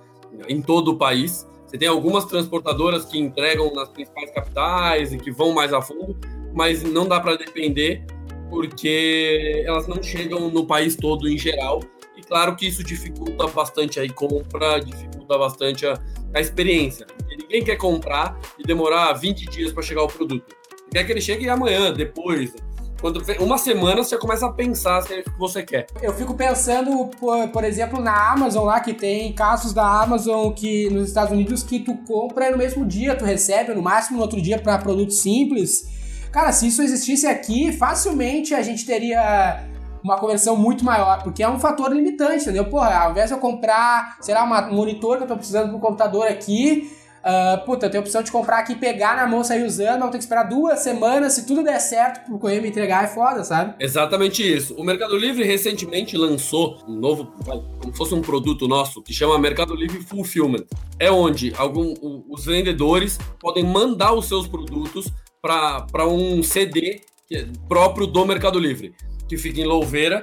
em 0.48 0.60
todo 0.60 0.90
o 0.90 0.96
país. 0.96 1.46
Você 1.70 1.78
tem 1.78 1.86
algumas 1.86 2.24
transportadoras 2.24 3.04
que 3.04 3.16
entregam 3.16 3.72
nas 3.72 3.88
principais 3.88 4.28
capitais 4.32 5.12
e 5.12 5.18
que 5.18 5.30
vão 5.30 5.52
mais 5.52 5.72
a 5.72 5.80
fundo, 5.80 6.18
mas 6.52 6.82
não 6.82 7.06
dá 7.06 7.20
para 7.20 7.36
depender 7.36 8.04
porque 8.48 9.62
elas 9.64 9.86
não 9.86 10.02
chegam 10.02 10.50
no 10.50 10.66
país 10.66 10.96
todo 10.96 11.28
em 11.28 11.38
geral. 11.38 11.80
E 12.16 12.22
claro 12.22 12.56
que 12.56 12.66
isso 12.66 12.82
dificulta 12.82 13.46
bastante 13.46 14.00
a 14.00 14.12
compra, 14.12 14.80
dificulta 14.80 15.38
bastante 15.38 15.86
a, 15.86 15.94
a 16.34 16.40
experiência. 16.40 17.06
Porque 17.06 17.36
ninguém 17.36 17.62
quer 17.62 17.76
comprar 17.76 18.36
e 18.58 18.64
demorar 18.64 19.12
20 19.12 19.48
dias 19.48 19.72
para 19.72 19.84
chegar 19.84 20.02
o 20.02 20.08
produto. 20.08 20.56
Quer 20.90 21.04
que 21.04 21.12
ele 21.12 21.20
chegue 21.20 21.48
amanhã, 21.48 21.92
depois. 21.92 22.52
Quando 23.00 23.22
uma 23.40 23.56
semana 23.56 24.04
você 24.04 24.18
começa 24.18 24.46
a 24.46 24.52
pensar 24.52 25.00
se 25.02 25.14
é 25.14 25.20
o 25.20 25.24
que 25.24 25.38
você 25.38 25.62
quer. 25.62 25.86
Eu 26.02 26.12
fico 26.12 26.34
pensando, 26.34 27.06
por, 27.18 27.48
por, 27.48 27.64
exemplo, 27.64 28.00
na 28.00 28.32
Amazon 28.32 28.66
lá, 28.66 28.78
que 28.80 28.92
tem 28.92 29.32
casos 29.32 29.72
da 29.72 30.02
Amazon 30.02 30.52
que 30.52 30.90
nos 30.90 31.08
Estados 31.08 31.32
Unidos 31.32 31.62
que 31.62 31.80
tu 31.80 31.94
compra 32.06 32.50
no 32.50 32.58
mesmo 32.58 32.84
dia, 32.84 33.14
tu 33.14 33.24
recebe 33.24 33.72
no 33.72 33.80
máximo 33.80 34.18
no 34.18 34.22
outro 34.22 34.40
dia 34.40 34.58
para 34.58 34.76
produtos 34.76 35.18
simples. 35.20 35.88
Cara, 36.30 36.52
se 36.52 36.68
isso 36.68 36.82
existisse 36.82 37.26
aqui, 37.26 37.72
facilmente 37.72 38.54
a 38.54 38.62
gente 38.62 38.84
teria 38.84 39.64
uma 40.04 40.18
conversão 40.18 40.56
muito 40.56 40.84
maior, 40.84 41.22
porque 41.22 41.42
é 41.42 41.48
um 41.48 41.58
fator 41.58 41.92
limitante, 41.92 42.42
entendeu? 42.42 42.66
Porra, 42.66 42.94
ao 42.94 43.10
invés 43.10 43.28
de 43.28 43.34
eu 43.34 43.38
comprar, 43.38 44.18
sei 44.20 44.34
lá, 44.34 44.44
um 44.44 44.74
monitor 44.74 45.16
que 45.16 45.24
eu 45.24 45.28
tô 45.28 45.36
precisando 45.36 45.70
pro 45.70 45.78
computador 45.78 46.26
aqui, 46.26 46.90
Uh, 47.20 47.64
puta, 47.66 47.86
eu 47.86 47.90
tenho 47.90 48.02
a 48.02 48.04
opção 48.04 48.22
de 48.22 48.32
comprar 48.32 48.58
aqui, 48.58 48.74
pegar 48.74 49.16
na 49.16 49.26
mão, 49.26 49.44
sair 49.44 49.64
usando, 49.64 50.00
mas 50.00 50.10
tenho 50.10 50.12
que 50.12 50.18
esperar 50.18 50.44
duas 50.44 50.80
semanas, 50.80 51.34
se 51.34 51.46
tudo 51.46 51.62
der 51.62 51.78
certo, 51.78 52.24
pro 52.24 52.38
correio 52.38 52.62
me 52.62 52.68
entregar, 52.68 53.04
é 53.04 53.08
foda, 53.08 53.44
sabe? 53.44 53.74
Exatamente 53.78 54.42
isso. 54.42 54.74
O 54.74 54.82
Mercado 54.82 55.16
Livre 55.16 55.44
recentemente 55.44 56.16
lançou 56.16 56.78
um 56.88 56.94
novo, 56.94 57.32
como 57.80 57.94
fosse 57.94 58.14
um 58.14 58.22
produto 58.22 58.66
nosso, 58.66 59.02
que 59.02 59.12
chama 59.12 59.38
Mercado 59.38 59.74
Livre 59.74 60.02
Fulfillment. 60.02 60.64
É 60.98 61.10
onde 61.10 61.52
algum, 61.56 61.94
os 62.28 62.46
vendedores 62.46 63.18
podem 63.38 63.64
mandar 63.64 64.12
os 64.12 64.26
seus 64.26 64.46
produtos 64.48 65.06
para 65.42 66.06
um 66.06 66.42
CD 66.42 67.02
é 67.32 67.46
próprio 67.68 68.08
do 68.08 68.26
Mercado 68.26 68.58
Livre, 68.58 68.92
que 69.28 69.36
fica 69.36 69.60
em 69.60 69.64
Louveira. 69.64 70.20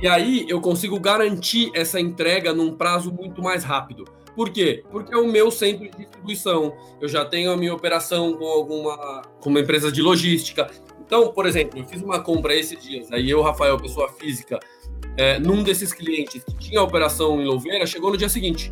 E 0.00 0.08
aí 0.08 0.44
eu 0.48 0.60
consigo 0.60 0.98
garantir 0.98 1.70
essa 1.72 2.00
entrega 2.00 2.52
num 2.52 2.76
prazo 2.76 3.12
muito 3.12 3.40
mais 3.40 3.62
rápido. 3.62 4.04
Por 4.38 4.50
quê? 4.50 4.84
Porque 4.88 5.12
é 5.12 5.16
o 5.16 5.26
meu 5.26 5.50
centro 5.50 5.90
de 5.90 5.96
distribuição. 5.96 6.72
Eu 7.00 7.08
já 7.08 7.24
tenho 7.24 7.50
a 7.50 7.56
minha 7.56 7.74
operação 7.74 8.34
com 8.34 8.44
alguma 8.46 9.22
com 9.40 9.50
uma 9.50 9.58
empresa 9.58 9.90
de 9.90 10.00
logística. 10.00 10.70
Então, 11.04 11.32
por 11.32 11.44
exemplo, 11.44 11.80
eu 11.80 11.84
fiz 11.84 12.00
uma 12.00 12.20
compra 12.20 12.54
esses 12.54 12.80
dias, 12.80 13.10
aí 13.10 13.28
eu, 13.28 13.42
Rafael, 13.42 13.76
pessoa 13.78 14.08
física, 14.12 14.60
é, 15.16 15.40
num 15.40 15.64
desses 15.64 15.92
clientes 15.92 16.44
que 16.44 16.56
tinha 16.56 16.80
operação 16.80 17.42
em 17.42 17.46
Louveira, 17.46 17.84
chegou 17.84 18.12
no 18.12 18.16
dia 18.16 18.28
seguinte. 18.28 18.70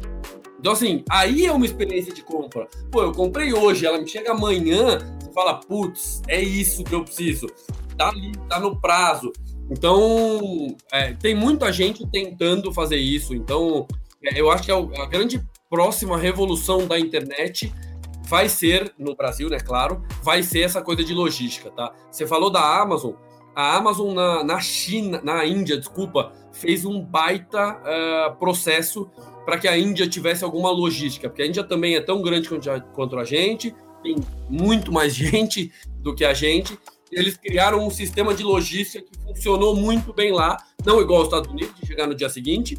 Então, 0.61 0.73
assim, 0.73 1.03
aí 1.11 1.47
é 1.47 1.51
uma 1.51 1.67
experiência 1.67 2.15
de 2.15 2.23
compra. 2.23 2.69
Pô, 2.93 3.03
eu 3.03 3.11
comprei 3.11 3.53
hoje, 3.53 3.85
ela 3.85 3.99
me 3.99 4.07
chega 4.07 4.31
amanhã, 4.31 4.99
você 5.19 5.33
fala, 5.33 5.55
putz, 5.55 6.23
é 6.29 6.41
isso 6.41 6.85
que 6.85 6.95
eu 6.95 7.03
preciso. 7.03 7.49
Tá 7.99 8.11
ali, 8.11 8.31
tá 8.49 8.61
no 8.61 8.81
prazo. 8.81 9.33
Então, 9.69 10.77
é, 10.93 11.13
tem 11.15 11.35
muita 11.35 11.73
gente 11.73 12.07
tentando 12.07 12.73
fazer 12.73 12.99
isso. 12.99 13.35
Então, 13.35 13.85
é, 14.23 14.41
eu 14.41 14.49
acho 14.49 14.63
que 14.63 14.71
é 14.71 14.75
a 14.75 15.07
grande 15.07 15.41
próxima 15.69 16.17
revolução 16.17 16.87
da 16.87 16.99
internet 16.99 17.73
vai 18.29 18.49
ser, 18.49 18.93
no 18.99 19.15
Brasil, 19.15 19.49
né, 19.49 19.59
claro, 19.59 20.03
vai 20.23 20.43
ser 20.43 20.61
essa 20.61 20.83
coisa 20.83 21.05
de 21.05 21.15
logística, 21.15 21.71
tá? 21.71 21.93
Você 22.11 22.27
falou 22.27 22.51
da 22.51 22.81
Amazon, 22.81 23.15
a 23.55 23.77
Amazon 23.77 24.15
na, 24.15 24.45
na 24.45 24.61
China, 24.61 25.21
na 25.23 25.45
Índia, 25.47 25.79
desculpa, 25.79 26.33
fez 26.53 26.85
um 26.85 27.01
baita 27.01 27.81
uh, 27.81 28.37
processo 28.37 29.09
para 29.45 29.59
que 29.59 29.69
a 29.69 29.79
Índia 29.79 30.09
tivesse 30.09 30.45
alguma 30.45 30.71
logística, 30.71 31.29
porque 31.29 31.43
a 31.43 31.47
Índia 31.47 31.63
também 31.63 31.95
é 31.95 32.01
tão 32.01 32.21
grande 32.21 32.49
quanto 32.49 32.71
a, 32.71 32.81
quanto 32.81 33.19
a 33.19 33.25
gente, 33.25 33.75
tem 34.03 34.17
muito 34.51 34.93
mais 34.93 35.15
gente 35.17 35.73
do 36.01 36.15
que 36.15 36.25
a 36.25 36.35
gente, 36.35 36.79
eles 37.11 37.37
criaram 37.37 37.87
um 37.87 37.91
sistema 37.91 38.35
de 38.35 38.43
logística 38.43 39.05
que 39.05 39.19
funcionou 39.23 39.77
muito 39.77 40.13
bem 40.13 40.33
lá, 40.33 40.57
não 40.85 41.01
igual 41.01 41.21
aos 41.21 41.29
Estados 41.29 41.51
Unidos, 41.51 41.75
de 41.81 41.87
chegar 41.87 42.07
no 42.07 42.15
dia 42.15 42.29
seguinte, 42.29 42.77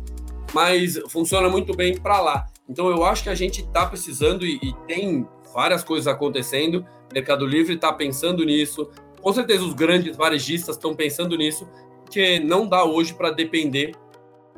mas 0.53 0.99
funciona 1.09 1.49
muito 1.49 1.73
bem 1.75 1.97
para 1.97 2.19
lá. 2.19 2.47
Então 2.69 2.89
eu 2.89 3.03
acho 3.05 3.23
que 3.23 3.29
a 3.29 3.35
gente 3.35 3.61
está 3.61 3.85
precisando 3.85 4.45
e, 4.45 4.59
e, 4.61 4.73
tem 4.85 5.25
várias 5.53 5.83
coisas 5.83 6.07
acontecendo. 6.07 6.85
O 7.09 7.13
Mercado 7.13 7.45
Livre 7.45 7.75
está 7.75 7.93
pensando 7.93 8.43
nisso. 8.43 8.89
Com 9.21 9.33
certeza 9.33 9.63
os 9.63 9.73
grandes 9.73 10.15
varejistas 10.15 10.75
estão 10.75 10.93
pensando 10.93 11.35
nisso, 11.37 11.67
porque 12.03 12.39
não 12.39 12.67
dá 12.67 12.83
hoje 12.83 13.13
para 13.13 13.31
depender 13.31 13.93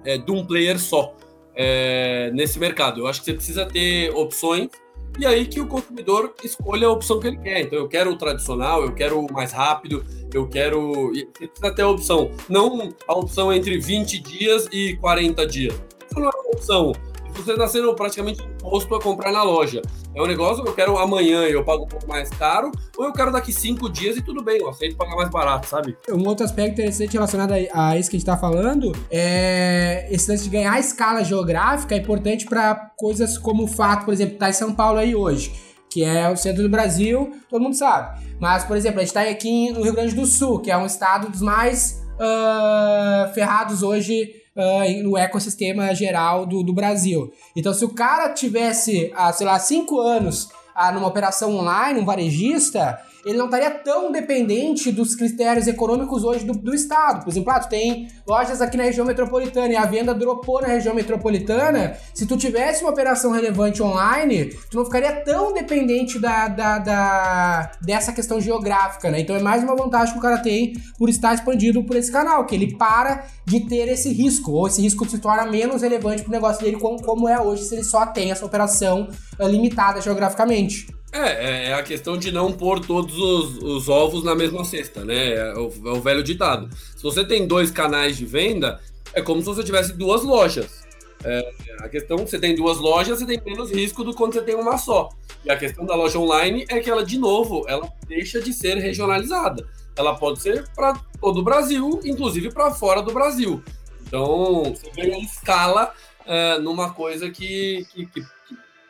é, 0.03 0.17
de 0.17 0.31
um 0.31 0.45
player 0.45 0.79
só 0.79 1.15
é, 1.55 2.31
nesse 2.33 2.59
mercado. 2.59 3.01
Eu 3.01 3.07
acho 3.07 3.19
que 3.19 3.25
você 3.25 3.33
precisa 3.33 3.65
ter 3.65 4.11
opções 4.15 4.69
e 5.17 5.25
aí 5.25 5.45
que 5.45 5.59
o 5.59 5.67
consumidor 5.67 6.33
escolha 6.43 6.87
a 6.87 6.91
opção 6.91 7.19
que 7.19 7.27
ele 7.27 7.37
quer. 7.37 7.61
Então 7.61 7.77
eu 7.77 7.87
quero 7.87 8.11
o 8.11 8.17
tradicional, 8.17 8.83
eu 8.83 8.93
quero 8.93 9.19
o 9.19 9.31
mais 9.31 9.51
rápido, 9.51 10.05
eu 10.33 10.47
quero. 10.47 11.11
Você 11.11 11.47
precisa 11.47 11.73
ter 11.73 11.81
a 11.81 11.89
opção. 11.89 12.31
Não 12.47 12.93
a 13.07 13.13
opção 13.13 13.51
entre 13.51 13.77
20 13.77 14.19
dias 14.19 14.67
e 14.71 14.95
40 14.97 15.45
dias. 15.45 15.73
Isso 16.09 16.19
não 16.19 16.29
é 16.29 16.31
uma 16.35 16.51
opção 16.53 16.93
você 17.41 17.51
está 17.51 17.67
sendo 17.67 17.93
praticamente 17.93 18.41
imposto 18.43 18.93
a 18.95 19.01
comprar 19.01 19.31
na 19.31 19.43
loja. 19.43 19.81
É 20.15 20.21
um 20.21 20.25
negócio 20.25 20.63
que 20.63 20.69
eu 20.69 20.73
quero 20.73 20.97
amanhã 20.97 21.47
e 21.47 21.51
eu 21.51 21.63
pago 21.63 21.83
um 21.83 21.87
pouco 21.87 22.07
mais 22.07 22.29
caro, 22.29 22.71
ou 22.97 23.05
eu 23.05 23.13
quero 23.13 23.31
daqui 23.31 23.53
cinco 23.53 23.89
dias 23.89 24.17
e 24.17 24.21
tudo 24.21 24.43
bem, 24.43 24.59
eu 24.59 24.69
aceito 24.69 24.95
pagar 24.95 25.15
mais 25.15 25.29
barato, 25.29 25.67
sabe? 25.67 25.97
Um 26.09 26.27
outro 26.27 26.45
aspecto 26.45 26.73
interessante 26.73 27.13
relacionado 27.13 27.53
a, 27.53 27.97
isso 27.97 28.09
que 28.09 28.15
a 28.15 28.19
gente 28.19 28.27
está 28.29 28.37
falando 28.37 28.91
é 29.09 30.07
esse 30.11 30.29
lance 30.29 30.43
de 30.43 30.49
ganhar 30.49 30.79
escala 30.79 31.23
geográfica 31.23 31.95
é 31.95 31.97
importante 31.97 32.45
para 32.45 32.91
coisas 32.97 33.37
como 33.37 33.63
o 33.63 33.67
fato, 33.67 34.05
por 34.05 34.13
exemplo, 34.13 34.37
tá 34.37 34.49
em 34.49 34.53
São 34.53 34.73
Paulo 34.73 34.99
aí 34.99 35.15
hoje 35.15 35.69
que 35.89 36.03
é 36.03 36.29
o 36.29 36.37
centro 36.37 36.61
do 36.61 36.69
Brasil, 36.69 37.35
todo 37.49 37.61
mundo 37.61 37.75
sabe. 37.75 38.21
Mas, 38.39 38.63
por 38.63 38.77
exemplo, 38.77 38.99
a 38.99 39.01
gente 39.01 39.09
está 39.09 39.21
aqui 39.21 39.71
no 39.71 39.81
Rio 39.81 39.93
Grande 39.93 40.13
do 40.13 40.25
Sul, 40.25 40.59
que 40.59 40.69
é 40.69 40.77
um 40.77 40.85
estado 40.85 41.29
dos 41.29 41.41
mais 41.41 41.99
uh, 42.13 43.33
ferrados 43.33 43.81
hoje 43.81 44.38
uh, 44.55 45.03
no 45.03 45.17
ecossistema 45.17 45.93
geral 45.93 46.45
do, 46.45 46.63
do 46.63 46.73
Brasil. 46.73 47.31
Então, 47.55 47.73
se 47.73 47.83
o 47.85 47.89
cara 47.89 48.33
tivesse, 48.33 49.11
sei 49.33 49.45
lá, 49.45 49.59
cinco 49.59 49.99
anos 49.99 50.45
uh, 50.75 50.93
numa 50.93 51.07
operação 51.07 51.55
online, 51.55 51.99
um 51.99 52.05
varejista, 52.05 52.99
ele 53.25 53.37
não 53.37 53.45
estaria 53.45 53.71
tão 53.71 54.11
dependente 54.11 54.91
dos 54.91 55.15
critérios 55.15 55.67
econômicos 55.67 56.23
hoje 56.23 56.45
do, 56.45 56.53
do 56.53 56.73
Estado. 56.73 57.23
Por 57.23 57.29
exemplo, 57.29 57.51
ah, 57.51 57.59
tu 57.59 57.69
tem 57.69 58.07
lojas 58.27 58.61
aqui 58.61 58.77
na 58.77 58.83
região 58.83 59.05
metropolitana 59.05 59.73
e 59.73 59.75
a 59.75 59.85
venda 59.85 60.13
dropou 60.13 60.61
na 60.61 60.67
região 60.67 60.93
metropolitana. 60.93 61.97
Se 62.13 62.25
tu 62.25 62.37
tivesse 62.37 62.83
uma 62.83 62.91
operação 62.91 63.31
relevante 63.31 63.83
online, 63.83 64.53
tu 64.69 64.77
não 64.77 64.85
ficaria 64.85 65.11
tão 65.23 65.53
dependente 65.53 66.19
da, 66.19 66.47
da, 66.47 66.79
da 66.79 67.71
dessa 67.81 68.11
questão 68.11 68.39
geográfica, 68.39 69.11
né? 69.11 69.19
Então 69.19 69.35
é 69.35 69.41
mais 69.41 69.63
uma 69.63 69.75
vantagem 69.75 70.13
que 70.13 70.19
o 70.19 70.21
cara 70.21 70.37
tem 70.37 70.73
por 70.97 71.09
estar 71.09 71.33
expandido 71.33 71.83
por 71.83 71.95
esse 71.95 72.11
canal, 72.11 72.45
que 72.45 72.55
ele 72.55 72.75
para 72.77 73.25
de 73.45 73.61
ter 73.61 73.87
esse 73.87 74.11
risco, 74.13 74.51
ou 74.51 74.67
esse 74.67 74.81
risco 74.81 75.07
se 75.09 75.19
torna 75.19 75.45
menos 75.45 75.81
relevante 75.81 76.21
para 76.21 76.29
o 76.29 76.33
negócio 76.33 76.63
dele, 76.63 76.77
como, 76.77 77.01
como 77.01 77.27
é 77.27 77.39
hoje, 77.41 77.63
se 77.63 77.75
ele 77.75 77.83
só 77.83 78.05
tem 78.05 78.31
essa 78.31 78.45
operação 78.45 79.09
uh, 79.39 79.47
limitada 79.47 79.99
geograficamente. 80.01 80.98
É, 81.11 81.19
é, 81.19 81.65
é 81.69 81.73
a 81.73 81.81
questão 81.81 82.17
de 82.17 82.31
não 82.31 82.51
pôr 82.51 82.79
todos 82.79 83.17
os, 83.17 83.57
os 83.63 83.89
ovos 83.89 84.23
na 84.23 84.35
mesma 84.35 84.63
cesta, 84.63 85.03
né? 85.03 85.33
É 85.33 85.53
o, 85.55 85.71
é 85.85 85.91
o, 85.91 86.01
velho 86.01 86.23
ditado. 86.23 86.69
Se 86.95 87.01
você 87.01 87.25
tem 87.25 87.47
dois 87.47 87.71
canais 87.71 88.15
de 88.15 88.25
venda, 88.25 88.79
é 89.13 89.21
como 89.21 89.39
se 89.41 89.47
você 89.47 89.63
tivesse 89.63 89.93
duas 89.93 90.23
lojas. 90.23 90.87
É, 91.23 91.51
a 91.79 91.89
questão 91.89 92.17
que 92.17 92.29
você 92.29 92.39
tem 92.39 92.55
duas 92.55 92.77
lojas, 92.77 93.19
você 93.19 93.25
tem 93.25 93.41
menos 93.43 93.71
risco 93.71 94.03
do 94.03 94.11
que 94.11 94.17
quando 94.17 94.33
você 94.33 94.41
tem 94.41 94.55
uma 94.55 94.77
só. 94.77 95.09
E 95.43 95.49
a 95.49 95.57
questão 95.57 95.85
da 95.85 95.95
loja 95.95 96.19
online 96.19 96.65
é 96.69 96.79
que 96.79 96.89
ela, 96.89 97.03
de 97.03 97.17
novo, 97.17 97.65
ela 97.67 97.91
deixa 98.07 98.39
de 98.39 98.53
ser 98.53 98.77
regionalizada. 98.77 99.67
Ela 99.95 100.15
pode 100.15 100.41
ser 100.41 100.67
para 100.75 100.93
todo 101.19 101.39
o 101.39 101.43
Brasil, 101.43 101.99
inclusive 102.05 102.51
para 102.51 102.71
fora 102.71 103.01
do 103.01 103.11
Brasil. 103.11 103.63
Então, 104.05 104.75
você 104.75 104.89
ganha 104.91 105.17
escala 105.19 105.93
é, 106.25 106.59
numa 106.59 106.93
coisa 106.93 107.29
que, 107.29 107.85
que, 107.91 108.05
que 108.05 108.23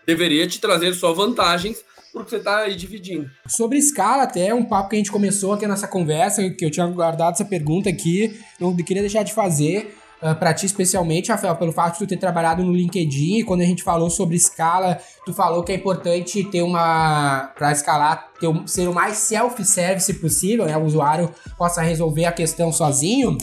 deveria 0.05 0.47
te 0.47 0.59
trazer 0.59 0.93
só 0.93 1.13
vantagens 1.13 1.83
porque 2.11 2.29
você 2.29 2.37
está 2.37 2.59
aí 2.59 2.75
dividindo. 2.75 3.29
Sobre 3.47 3.77
escala, 3.77 4.23
até 4.23 4.53
um 4.53 4.65
papo 4.65 4.89
que 4.89 4.95
a 4.95 4.99
gente 4.99 5.11
começou 5.11 5.53
aqui 5.53 5.67
nessa 5.67 5.87
conversa, 5.87 6.49
que 6.49 6.65
eu 6.65 6.71
tinha 6.71 6.85
guardado 6.87 7.33
essa 7.33 7.45
pergunta 7.45 7.89
aqui, 7.89 8.39
não 8.59 8.75
queria 8.75 9.01
deixar 9.01 9.23
de 9.23 9.33
fazer. 9.33 9.95
Uh, 10.21 10.27
ah, 10.27 10.35
para 10.35 10.53
ti 10.53 10.65
especialmente, 10.65 11.31
Rafael, 11.31 11.55
pelo 11.55 11.71
fato 11.71 11.93
de 11.93 11.99
tu 11.99 12.07
ter 12.07 12.17
trabalhado 12.17 12.61
no 12.61 12.73
LinkedIn, 12.73 13.39
e 13.39 13.43
quando 13.43 13.61
a 13.61 13.65
gente 13.65 13.81
falou 13.81 14.09
sobre 14.09 14.35
escala, 14.35 14.99
tu 15.25 15.33
falou 15.33 15.63
que 15.63 15.71
é 15.71 15.75
importante 15.75 16.43
ter 16.43 16.61
uma 16.61 17.53
para 17.55 17.71
escalar, 17.71 18.29
ter 18.37 18.47
um, 18.47 18.67
ser 18.67 18.89
o 18.89 18.93
mais 18.93 19.15
self-service 19.15 20.13
possível, 20.15 20.65
né? 20.65 20.75
O 20.75 20.83
usuário 20.83 21.33
possa 21.57 21.81
resolver 21.81 22.25
a 22.25 22.33
questão 22.33 22.69
sozinho. 22.69 23.37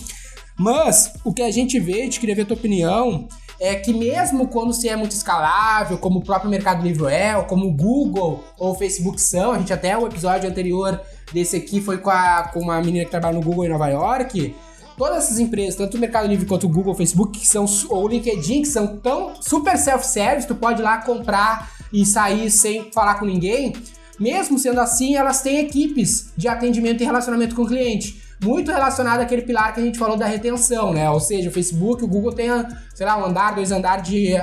Mas 0.59 1.15
o 1.25 1.33
que 1.33 1.43
a 1.43 1.51
gente 1.51 1.81
vê, 1.81 2.01
a 2.01 2.05
gente 2.05 2.21
queria 2.21 2.35
ver 2.35 2.43
a 2.43 2.47
tua 2.47 2.57
opinião, 2.57 3.27
é 3.59 3.75
que 3.75 3.93
mesmo 3.93 4.49
quando 4.49 4.73
se 4.73 4.89
é 4.89 4.97
muito 4.97 5.13
escalável, 5.13 5.99
como 5.99 6.19
o 6.19 6.25
próprio 6.25 6.51
Mercado 6.51 6.83
Livre 6.83 7.13
é, 7.13 7.37
ou 7.37 7.45
como 7.45 7.67
o 7.67 7.73
Google 7.73 8.45
ou 8.59 8.73
o 8.73 8.75
Facebook 8.75 9.21
são, 9.21 9.53
a 9.53 9.59
gente 9.59 9.73
até 9.73 9.97
o 9.97 10.07
episódio 10.07 10.49
anterior 10.49 11.01
desse 11.33 11.57
aqui 11.57 11.81
foi 11.81 11.99
com, 11.99 12.11
a, 12.11 12.51
com 12.53 12.61
uma 12.61 12.81
menina 12.81 13.05
que 13.05 13.11
trabalha 13.11 13.35
no 13.35 13.43
Google 13.43 13.65
em 13.65 13.69
Nova 13.69 13.89
York, 13.89 14.55
todas 14.97 15.25
essas 15.25 15.39
empresas, 15.39 15.75
tanto 15.75 15.97
o 15.97 16.01
Mercado 16.01 16.29
Livre 16.29 16.47
quanto 16.47 16.67
o 16.67 16.69
Google, 16.69 16.93
o 16.93 16.97
Facebook, 16.97 17.39
que 17.39 17.47
são, 17.47 17.65
ou 17.89 18.05
o 18.05 18.09
LinkedIn, 18.09 18.63
que 18.63 18.69
são 18.69 18.99
tão 18.99 19.35
super 19.41 19.77
self-service, 19.77 20.47
tu 20.47 20.55
pode 20.55 20.81
ir 20.81 20.85
lá 20.85 20.99
comprar 20.99 21.71
e 21.93 22.05
sair 22.05 22.51
sem 22.51 22.91
falar 22.93 23.15
com 23.15 23.25
ninguém, 23.25 23.73
mesmo 24.19 24.59
sendo 24.59 24.81
assim, 24.81 25.15
elas 25.15 25.43
têm 25.43 25.59
equipes 25.59 26.33
de 26.37 26.49
atendimento 26.49 27.03
e 27.03 27.07
relacionamento 27.07 27.55
com 27.55 27.63
o 27.63 27.67
cliente 27.67 28.26
muito 28.43 28.71
relacionado 28.71 29.21
àquele 29.21 29.43
pilar 29.43 29.73
que 29.73 29.81
a 29.81 29.83
gente 29.83 29.99
falou 29.99 30.17
da 30.17 30.27
retenção, 30.27 30.93
né? 30.93 31.09
Ou 31.11 31.21
seja, 31.21 31.49
o 31.49 31.53
Facebook, 31.53 32.05
o 32.05 32.07
Google 32.07 32.33
tem, 32.33 32.49
sei 32.95 33.07
lá, 33.07 33.17
um 33.17 33.25
andar, 33.25 33.55
dois 33.55 33.73
andares 33.73 34.07
de, 34.07 34.35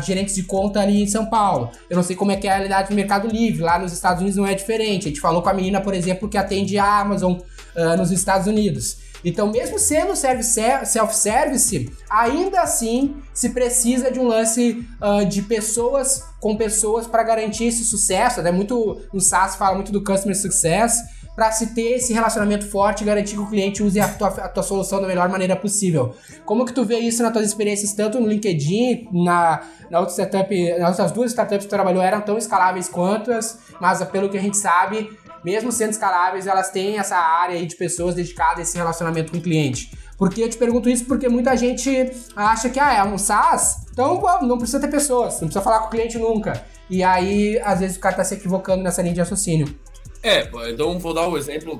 de 0.00 0.06
gerentes 0.06 0.34
de 0.34 0.44
conta 0.44 0.80
ali 0.80 1.02
em 1.02 1.06
São 1.06 1.26
Paulo. 1.26 1.70
Eu 1.88 1.96
não 1.96 2.02
sei 2.02 2.14
como 2.14 2.30
é 2.30 2.36
que 2.36 2.46
é 2.46 2.50
a 2.50 2.54
realidade 2.54 2.88
do 2.88 2.94
Mercado 2.94 3.26
Livre, 3.28 3.62
lá 3.62 3.78
nos 3.78 3.92
Estados 3.92 4.20
Unidos 4.20 4.36
não 4.36 4.46
é 4.46 4.54
diferente. 4.54 5.06
A 5.06 5.08
gente 5.08 5.20
falou 5.20 5.42
com 5.42 5.48
a 5.48 5.54
menina, 5.54 5.80
por 5.80 5.94
exemplo, 5.94 6.28
que 6.28 6.38
atende 6.38 6.78
a 6.78 7.00
Amazon 7.00 7.32
uh, 7.34 7.96
nos 7.96 8.10
Estados 8.10 8.46
Unidos. 8.46 9.10
Então, 9.24 9.50
mesmo 9.50 9.78
sendo 9.78 10.14
self-service, 10.16 11.92
ainda 12.08 12.62
assim 12.62 13.16
se 13.34 13.50
precisa 13.50 14.10
de 14.10 14.18
um 14.18 14.26
lance 14.26 14.86
uh, 15.00 15.26
de 15.26 15.42
pessoas 15.42 16.24
com 16.40 16.56
pessoas 16.56 17.06
para 17.06 17.22
garantir 17.22 17.64
esse 17.64 17.84
sucesso. 17.84 18.40
É 18.40 18.50
muito 18.50 19.02
no 19.12 19.20
SaaS 19.20 19.56
fala 19.56 19.74
muito 19.74 19.92
do 19.92 20.02
customer 20.02 20.36
success 20.36 21.02
para 21.34 21.50
se 21.52 21.74
ter 21.74 21.92
esse 21.92 22.12
relacionamento 22.12 22.66
forte 22.66 23.02
e 23.02 23.04
garantir 23.04 23.34
que 23.34 23.40
o 23.40 23.46
cliente 23.46 23.82
use 23.82 23.98
a 24.00 24.08
tua, 24.08 24.28
a 24.28 24.48
tua 24.48 24.62
solução 24.62 25.00
da 25.00 25.06
melhor 25.06 25.28
maneira 25.28 25.56
possível. 25.56 26.14
Como 26.44 26.64
que 26.64 26.72
tu 26.72 26.84
vê 26.84 26.98
isso 26.98 27.22
nas 27.22 27.32
tuas 27.32 27.46
experiências, 27.46 27.92
tanto 27.92 28.20
no 28.20 28.26
LinkedIn, 28.26 29.08
na, 29.12 29.62
na 29.90 30.00
outra 30.00 30.12
startup, 30.12 30.78
nas 30.78 30.90
outras 30.90 31.12
duas 31.12 31.30
startups 31.30 31.64
que 31.64 31.68
tu 31.68 31.74
trabalhou 31.74 32.02
eram 32.02 32.20
tão 32.20 32.36
escaláveis 32.36 32.88
quantas, 32.88 33.58
mas 33.80 34.02
pelo 34.04 34.28
que 34.28 34.36
a 34.36 34.40
gente 34.40 34.56
sabe, 34.56 35.16
mesmo 35.44 35.72
sendo 35.72 35.90
escaláveis, 35.90 36.46
elas 36.46 36.70
têm 36.70 36.98
essa 36.98 37.16
área 37.16 37.56
aí 37.56 37.66
de 37.66 37.76
pessoas 37.76 38.14
dedicadas 38.14 38.58
a 38.58 38.62
esse 38.62 38.76
relacionamento 38.76 39.32
com 39.32 39.38
o 39.38 39.40
cliente. 39.40 39.90
Porque 40.18 40.42
eu 40.42 40.50
te 40.50 40.58
pergunto 40.58 40.90
isso 40.90 41.06
porque 41.06 41.30
muita 41.30 41.56
gente 41.56 42.12
acha 42.36 42.68
que 42.68 42.78
ah, 42.78 42.92
é 42.92 43.02
um 43.02 43.16
SaaS, 43.16 43.86
então 43.90 44.20
não 44.42 44.58
precisa 44.58 44.78
ter 44.78 44.88
pessoas, 44.88 45.40
não 45.40 45.48
precisa 45.48 45.62
falar 45.62 45.78
com 45.80 45.86
o 45.86 45.90
cliente 45.90 46.18
nunca. 46.18 46.62
E 46.90 47.02
aí, 47.02 47.58
às 47.64 47.80
vezes, 47.80 47.96
o 47.96 48.00
cara 48.00 48.16
tá 48.16 48.24
se 48.24 48.34
equivocando 48.34 48.82
nessa 48.82 49.00
linha 49.00 49.14
de 49.14 49.20
raciocínio. 49.20 49.74
É, 50.22 50.50
então 50.68 50.98
vou 50.98 51.14
dar 51.14 51.26
o 51.26 51.32
um 51.32 51.36
exemplo 51.36 51.78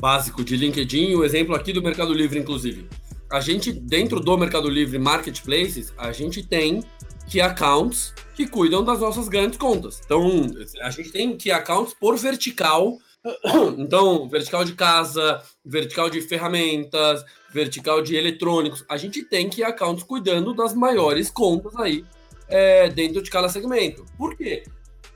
básico 0.00 0.42
de 0.42 0.56
LinkedIn 0.56 1.14
o 1.14 1.24
exemplo 1.24 1.54
aqui 1.54 1.72
do 1.72 1.82
Mercado 1.82 2.12
Livre, 2.12 2.38
inclusive. 2.38 2.88
A 3.30 3.40
gente, 3.40 3.72
dentro 3.72 4.18
do 4.18 4.36
Mercado 4.36 4.68
Livre 4.68 4.98
Marketplaces, 4.98 5.92
a 5.96 6.10
gente 6.10 6.42
tem 6.42 6.82
key 7.28 7.40
accounts 7.40 8.12
que 8.34 8.46
cuidam 8.46 8.82
das 8.82 9.00
nossas 9.00 9.28
grandes 9.28 9.56
contas. 9.56 10.00
Então, 10.04 10.46
a 10.82 10.90
gente 10.90 11.12
tem 11.12 11.36
key 11.36 11.50
accounts 11.50 11.94
por 11.94 12.16
vertical. 12.16 12.98
Então, 13.78 14.26
vertical 14.28 14.64
de 14.64 14.72
casa, 14.72 15.42
vertical 15.62 16.08
de 16.08 16.22
ferramentas, 16.22 17.22
vertical 17.52 18.00
de 18.02 18.16
eletrônicos. 18.16 18.82
A 18.88 18.96
gente 18.96 19.22
tem 19.22 19.48
key 19.48 19.62
accounts 19.62 20.02
cuidando 20.02 20.54
das 20.54 20.74
maiores 20.74 21.30
contas 21.30 21.76
aí 21.76 22.02
é, 22.48 22.88
dentro 22.88 23.22
de 23.22 23.30
cada 23.30 23.48
segmento. 23.50 24.06
Por 24.16 24.34
quê? 24.36 24.62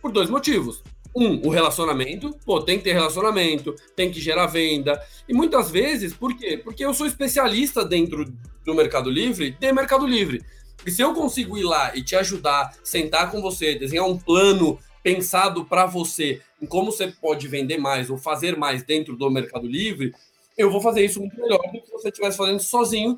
Por 0.03 0.12
dois 0.12 0.29
motivos 0.29 0.83
um, 1.15 1.47
o 1.47 1.51
relacionamento. 1.51 2.37
Pô, 2.45 2.61
tem 2.61 2.79
que 2.79 2.85
ter 2.85 2.93
relacionamento, 2.93 3.75
tem 3.95 4.11
que 4.11 4.21
gerar 4.21 4.47
venda. 4.47 5.01
E 5.29 5.33
muitas 5.33 5.71
vezes, 5.71 6.12
por 6.12 6.37
quê? 6.37 6.57
Porque 6.57 6.85
eu 6.85 6.93
sou 6.93 7.07
especialista 7.07 7.85
dentro 7.85 8.25
do 8.65 8.75
Mercado 8.75 9.11
Livre, 9.11 9.53
de 9.53 9.73
Mercado 9.73 10.07
Livre. 10.07 10.43
E 10.87 10.91
se 10.91 11.03
eu 11.03 11.15
consigo 11.15 11.57
ir 11.57 11.62
lá 11.62 11.97
e 11.97 12.03
te 12.03 12.17
ajudar, 12.17 12.73
sentar 12.83 13.31
com 13.31 13.41
você, 13.41 13.75
desenhar 13.75 14.07
um 14.07 14.19
plano 14.19 14.79
pensado 15.03 15.65
para 15.65 15.87
você 15.87 16.41
em 16.61 16.67
como 16.67 16.91
você 16.91 17.09
pode 17.09 17.47
vender 17.47 17.79
mais 17.79 18.09
ou 18.09 18.17
fazer 18.17 18.57
mais 18.57 18.83
dentro 18.83 19.17
do 19.17 19.31
Mercado 19.31 19.67
Livre, 19.67 20.12
eu 20.57 20.71
vou 20.71 20.81
fazer 20.81 21.05
isso 21.05 21.21
muito 21.21 21.37
melhor 21.41 21.61
do 21.73 21.81
que 21.81 21.91
você 21.91 22.09
estivesse 22.09 22.37
fazendo 22.37 22.61
sozinho, 22.61 23.17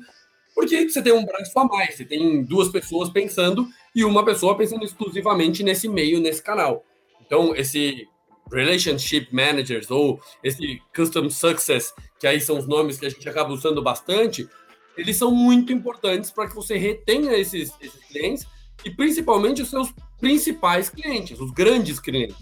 porque 0.53 0.89
você 0.89 1.01
tem 1.01 1.13
um 1.13 1.25
braço 1.25 1.57
a 1.57 1.65
mais, 1.65 1.95
você 1.95 2.03
tem 2.03 2.43
duas 2.43 2.69
pessoas 2.69 3.09
pensando 3.09 3.67
e 3.93 4.03
uma 4.03 4.25
pessoa 4.25 4.57
pensando 4.57 4.83
exclusivamente 4.83 5.63
nesse 5.63 5.87
meio, 5.87 6.19
nesse 6.19 6.41
canal. 6.41 6.83
Então, 7.27 7.53
esse 7.55 8.07
Relationship 8.51 9.27
Managers 9.31 9.91
ou 9.91 10.19
esse 10.43 10.81
Custom 10.95 11.29
Success, 11.29 11.93
que 12.19 12.25
aí 12.25 12.41
são 12.41 12.57
os 12.57 12.67
nomes 12.67 12.97
que 12.97 13.05
a 13.05 13.09
gente 13.09 13.27
acaba 13.27 13.53
usando 13.53 13.81
bastante, 13.83 14.49
eles 14.97 15.15
são 15.17 15.29
muito 15.29 15.71
importantes 15.71 16.31
para 16.31 16.47
que 16.47 16.55
você 16.55 16.77
retenha 16.77 17.33
esses, 17.33 17.71
esses 17.79 18.03
clientes 18.05 18.47
e 18.83 18.89
principalmente 18.89 19.61
os 19.61 19.69
seus 19.69 19.93
principais 20.19 20.89
clientes, 20.89 21.39
os 21.39 21.51
grandes 21.51 21.99
clientes. 21.99 22.37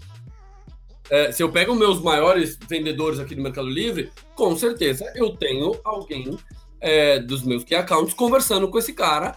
É, 1.10 1.30
se 1.30 1.42
eu 1.42 1.50
pego 1.50 1.74
meus 1.74 2.00
maiores 2.00 2.58
vendedores 2.68 3.20
aqui 3.20 3.34
no 3.34 3.42
Mercado 3.42 3.68
Livre, 3.68 4.10
com 4.34 4.56
certeza 4.56 5.12
eu 5.14 5.36
tenho 5.36 5.78
alguém 5.84 6.36
é, 6.80 7.18
dos 7.18 7.42
meus 7.42 7.62
key 7.62 7.74
accounts 7.74 8.14
conversando 8.14 8.68
com 8.68 8.78
esse 8.78 8.92
cara 8.92 9.36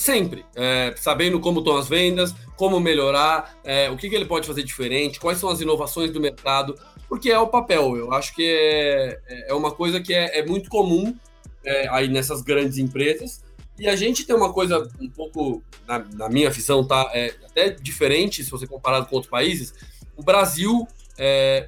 sempre, 0.00 0.46
é, 0.56 0.94
sabendo 0.96 1.38
como 1.38 1.58
estão 1.58 1.76
as 1.76 1.86
vendas, 1.86 2.34
como 2.56 2.80
melhorar, 2.80 3.54
é, 3.62 3.90
o 3.90 3.98
que, 3.98 4.08
que, 4.08 4.14
ele 4.14 4.24
pode 4.24 4.46
fazer 4.46 4.62
diferente, 4.62 5.20
quais 5.20 5.36
são 5.36 5.50
as 5.50 5.60
inovações 5.60 6.10
do 6.10 6.18
mercado, 6.18 6.74
porque 7.06 7.30
é 7.30 7.38
o 7.38 7.46
papel. 7.46 7.98
Eu 7.98 8.10
acho 8.10 8.34
que 8.34 8.42
é, 8.42 9.20
é, 9.28 9.50
é 9.50 9.54
uma 9.54 9.70
coisa 9.70 10.00
que 10.00 10.14
é, 10.14 10.38
é 10.38 10.46
muito 10.46 10.70
comum 10.70 11.14
é, 11.62 11.86
aí 11.90 12.08
nessas 12.08 12.40
grandes 12.40 12.78
empresas. 12.78 13.44
E 13.78 13.86
a 13.86 13.94
gente 13.94 14.24
tem 14.24 14.34
uma 14.34 14.54
coisa 14.54 14.88
um 14.98 15.10
pouco, 15.10 15.62
na, 15.86 15.98
na 15.98 16.28
minha 16.30 16.48
visão, 16.48 16.82
tá? 16.86 17.02
Até 17.44 17.68
diferente 17.68 18.42
se 18.42 18.50
você 18.50 18.66
comparado 18.66 19.06
com 19.06 19.16
outros 19.16 19.30
países. 19.30 19.74
O 20.16 20.22
Brasil 20.22 20.86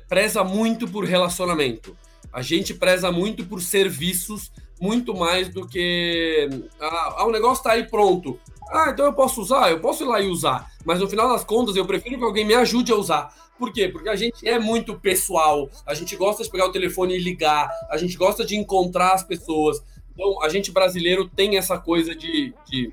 preza 0.09 0.45
muito 0.45 0.87
por 0.87 1.05
relacionamento. 1.05 1.97
A 2.30 2.43
gente 2.43 2.74
preza 2.74 3.11
muito 3.11 3.47
por 3.47 3.62
serviços 3.62 4.51
muito 4.83 5.14
mais 5.14 5.49
do 5.49 5.64
que 5.64 6.49
ah, 6.80 7.14
ah, 7.18 7.26
o 7.26 7.30
negócio 7.30 7.61
está 7.61 7.72
aí 7.72 7.85
pronto. 7.87 8.37
Ah, 8.68 8.91
então 8.91 9.07
eu 9.07 9.12
posso 9.12 9.41
usar? 9.41 9.70
Eu 9.70 9.78
posso 9.78 10.03
ir 10.03 10.07
lá 10.09 10.20
e 10.20 10.26
usar. 10.26 10.72
Mas 10.85 10.99
no 10.99 11.09
final 11.09 11.28
das 11.28 11.45
contas, 11.45 11.76
eu 11.76 11.87
prefiro 11.87 12.18
que 12.18 12.24
alguém 12.24 12.45
me 12.45 12.55
ajude 12.55 12.91
a 12.91 12.97
usar. 12.97 13.33
Por 13.57 13.72
quê? 13.72 13.89
Porque 13.89 14.09
a 14.09 14.16
gente 14.16 14.47
é 14.47 14.59
muito 14.59 14.99
pessoal, 14.99 15.70
a 15.87 15.95
gente 15.95 16.16
gosta 16.16 16.43
de 16.43 16.51
pegar 16.51 16.66
o 16.66 16.72
telefone 16.72 17.14
e 17.14 17.20
ligar, 17.20 17.70
a 17.89 17.97
gente 17.97 18.16
gosta 18.16 18.45
de 18.45 18.57
encontrar 18.57 19.12
as 19.12 19.22
pessoas. 19.22 19.80
Então, 20.12 20.43
a 20.43 20.49
gente 20.49 20.72
brasileiro 20.72 21.28
tem 21.28 21.57
essa 21.57 21.78
coisa 21.78 22.12
de, 22.12 22.53
de, 22.68 22.93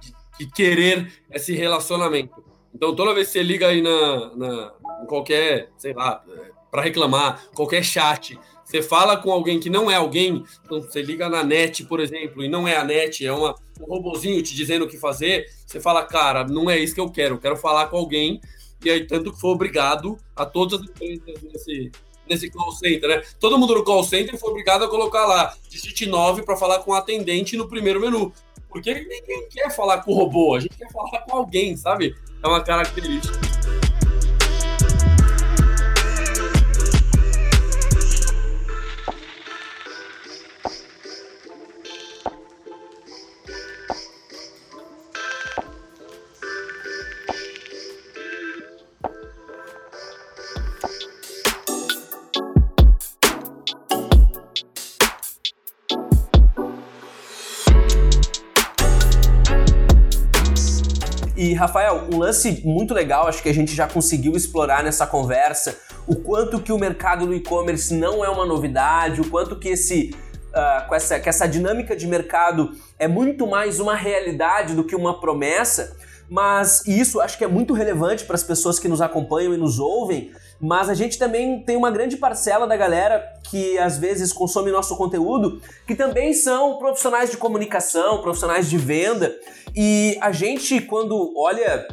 de, 0.00 0.14
de 0.38 0.50
querer 0.52 1.12
esse 1.30 1.54
relacionamento. 1.54 2.42
Então, 2.74 2.96
toda 2.96 3.12
vez 3.12 3.26
que 3.26 3.34
você 3.34 3.42
liga 3.42 3.68
aí 3.68 3.82
na, 3.82 4.34
na 4.34 4.72
em 5.02 5.06
qualquer, 5.06 5.68
sei 5.76 5.92
lá, 5.92 6.24
para 6.70 6.82
reclamar, 6.82 7.44
qualquer 7.54 7.84
chat. 7.84 8.38
Você 8.68 8.82
fala 8.82 9.16
com 9.16 9.32
alguém 9.32 9.58
que 9.58 9.70
não 9.70 9.90
é 9.90 9.94
alguém, 9.94 10.44
então 10.62 10.82
você 10.82 11.00
liga 11.00 11.26
na 11.26 11.42
net, 11.42 11.84
por 11.84 12.00
exemplo, 12.00 12.44
e 12.44 12.48
não 12.48 12.68
é 12.68 12.76
a 12.76 12.84
net, 12.84 13.24
é 13.24 13.32
uma, 13.32 13.54
um 13.80 13.86
robozinho 13.86 14.42
te 14.42 14.54
dizendo 14.54 14.84
o 14.84 14.88
que 14.88 14.98
fazer, 14.98 15.46
você 15.64 15.80
fala, 15.80 16.04
cara, 16.04 16.44
não 16.44 16.68
é 16.68 16.78
isso 16.78 16.94
que 16.94 17.00
eu 17.00 17.10
quero, 17.10 17.36
eu 17.36 17.38
quero 17.38 17.56
falar 17.56 17.86
com 17.86 17.96
alguém, 17.96 18.38
e 18.84 18.90
aí 18.90 19.06
tanto 19.06 19.32
que 19.32 19.40
foi 19.40 19.52
obrigado 19.52 20.18
a 20.36 20.44
todas 20.44 20.82
as 20.82 20.86
empresas 20.86 21.42
nesse, 21.50 21.90
nesse 22.28 22.50
call 22.50 22.70
center, 22.72 23.08
né? 23.08 23.22
Todo 23.40 23.58
mundo 23.58 23.74
no 23.74 23.82
call 23.82 24.04
center 24.04 24.38
foi 24.38 24.50
obrigado 24.50 24.84
a 24.84 24.88
colocar 24.88 25.24
lá, 25.24 25.56
digite 25.70 26.04
9 26.04 26.42
para 26.42 26.54
falar 26.54 26.80
com 26.80 26.90
o 26.90 26.94
atendente 26.94 27.56
no 27.56 27.66
primeiro 27.66 27.98
menu. 27.98 28.34
Porque 28.68 28.92
ninguém 28.92 29.48
quer 29.48 29.74
falar 29.74 30.02
com 30.02 30.12
o 30.12 30.14
robô, 30.14 30.54
a 30.54 30.60
gente 30.60 30.76
quer 30.76 30.92
falar 30.92 31.22
com 31.22 31.36
alguém, 31.36 31.74
sabe? 31.74 32.14
É 32.42 32.46
uma 32.46 32.62
característica. 32.62 33.87
E, 61.38 61.54
Rafael, 61.54 62.08
um 62.12 62.18
lance 62.18 62.62
muito 62.64 62.92
legal, 62.92 63.28
acho 63.28 63.40
que 63.40 63.48
a 63.48 63.54
gente 63.54 63.72
já 63.72 63.86
conseguiu 63.86 64.32
explorar 64.32 64.82
nessa 64.82 65.06
conversa, 65.06 65.78
o 66.04 66.16
quanto 66.16 66.60
que 66.60 66.72
o 66.72 66.78
mercado 66.78 67.28
do 67.28 67.32
e-commerce 67.32 67.94
não 67.94 68.24
é 68.24 68.28
uma 68.28 68.44
novidade, 68.44 69.20
o 69.20 69.30
quanto 69.30 69.56
que 69.56 69.68
esse 69.68 70.12
Uh, 70.48 70.88
com 70.88 70.94
essa, 70.94 71.20
que 71.20 71.28
essa 71.28 71.46
dinâmica 71.46 71.94
de 71.94 72.06
mercado 72.06 72.72
é 72.98 73.06
muito 73.06 73.46
mais 73.46 73.78
uma 73.78 73.94
realidade 73.94 74.74
do 74.74 74.82
que 74.82 74.96
uma 74.96 75.20
promessa, 75.20 75.94
mas 76.28 76.86
isso 76.86 77.20
acho 77.20 77.36
que 77.36 77.44
é 77.44 77.46
muito 77.46 77.74
relevante 77.74 78.24
para 78.24 78.34
as 78.34 78.42
pessoas 78.42 78.78
que 78.78 78.88
nos 78.88 79.02
acompanham 79.02 79.52
e 79.52 79.58
nos 79.58 79.78
ouvem, 79.78 80.32
mas 80.60 80.88
a 80.88 80.94
gente 80.94 81.18
também 81.18 81.62
tem 81.62 81.76
uma 81.76 81.90
grande 81.90 82.16
parcela 82.16 82.66
da 82.66 82.76
galera 82.76 83.22
que 83.50 83.78
às 83.78 83.98
vezes 83.98 84.32
consome 84.32 84.70
nosso 84.70 84.96
conteúdo, 84.96 85.60
que 85.86 85.94
também 85.94 86.32
são 86.32 86.78
profissionais 86.78 87.30
de 87.30 87.36
comunicação, 87.36 88.20
profissionais 88.20 88.68
de 88.68 88.76
venda, 88.76 89.34
e 89.74 90.18
a 90.20 90.32
gente 90.32 90.80
quando 90.80 91.32
olha 91.36 91.86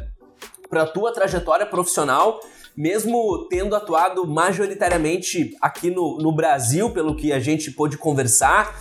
para 0.68 0.82
a 0.82 0.86
tua 0.86 1.12
trajetória 1.12 1.64
profissional, 1.64 2.40
mesmo 2.76 3.46
tendo 3.48 3.74
atuado 3.74 4.26
majoritariamente 4.26 5.56
aqui 5.62 5.90
no, 5.90 6.18
no 6.18 6.32
Brasil, 6.32 6.90
pelo 6.90 7.16
que 7.16 7.32
a 7.32 7.38
gente 7.38 7.70
pôde 7.70 7.96
conversar, 7.96 8.76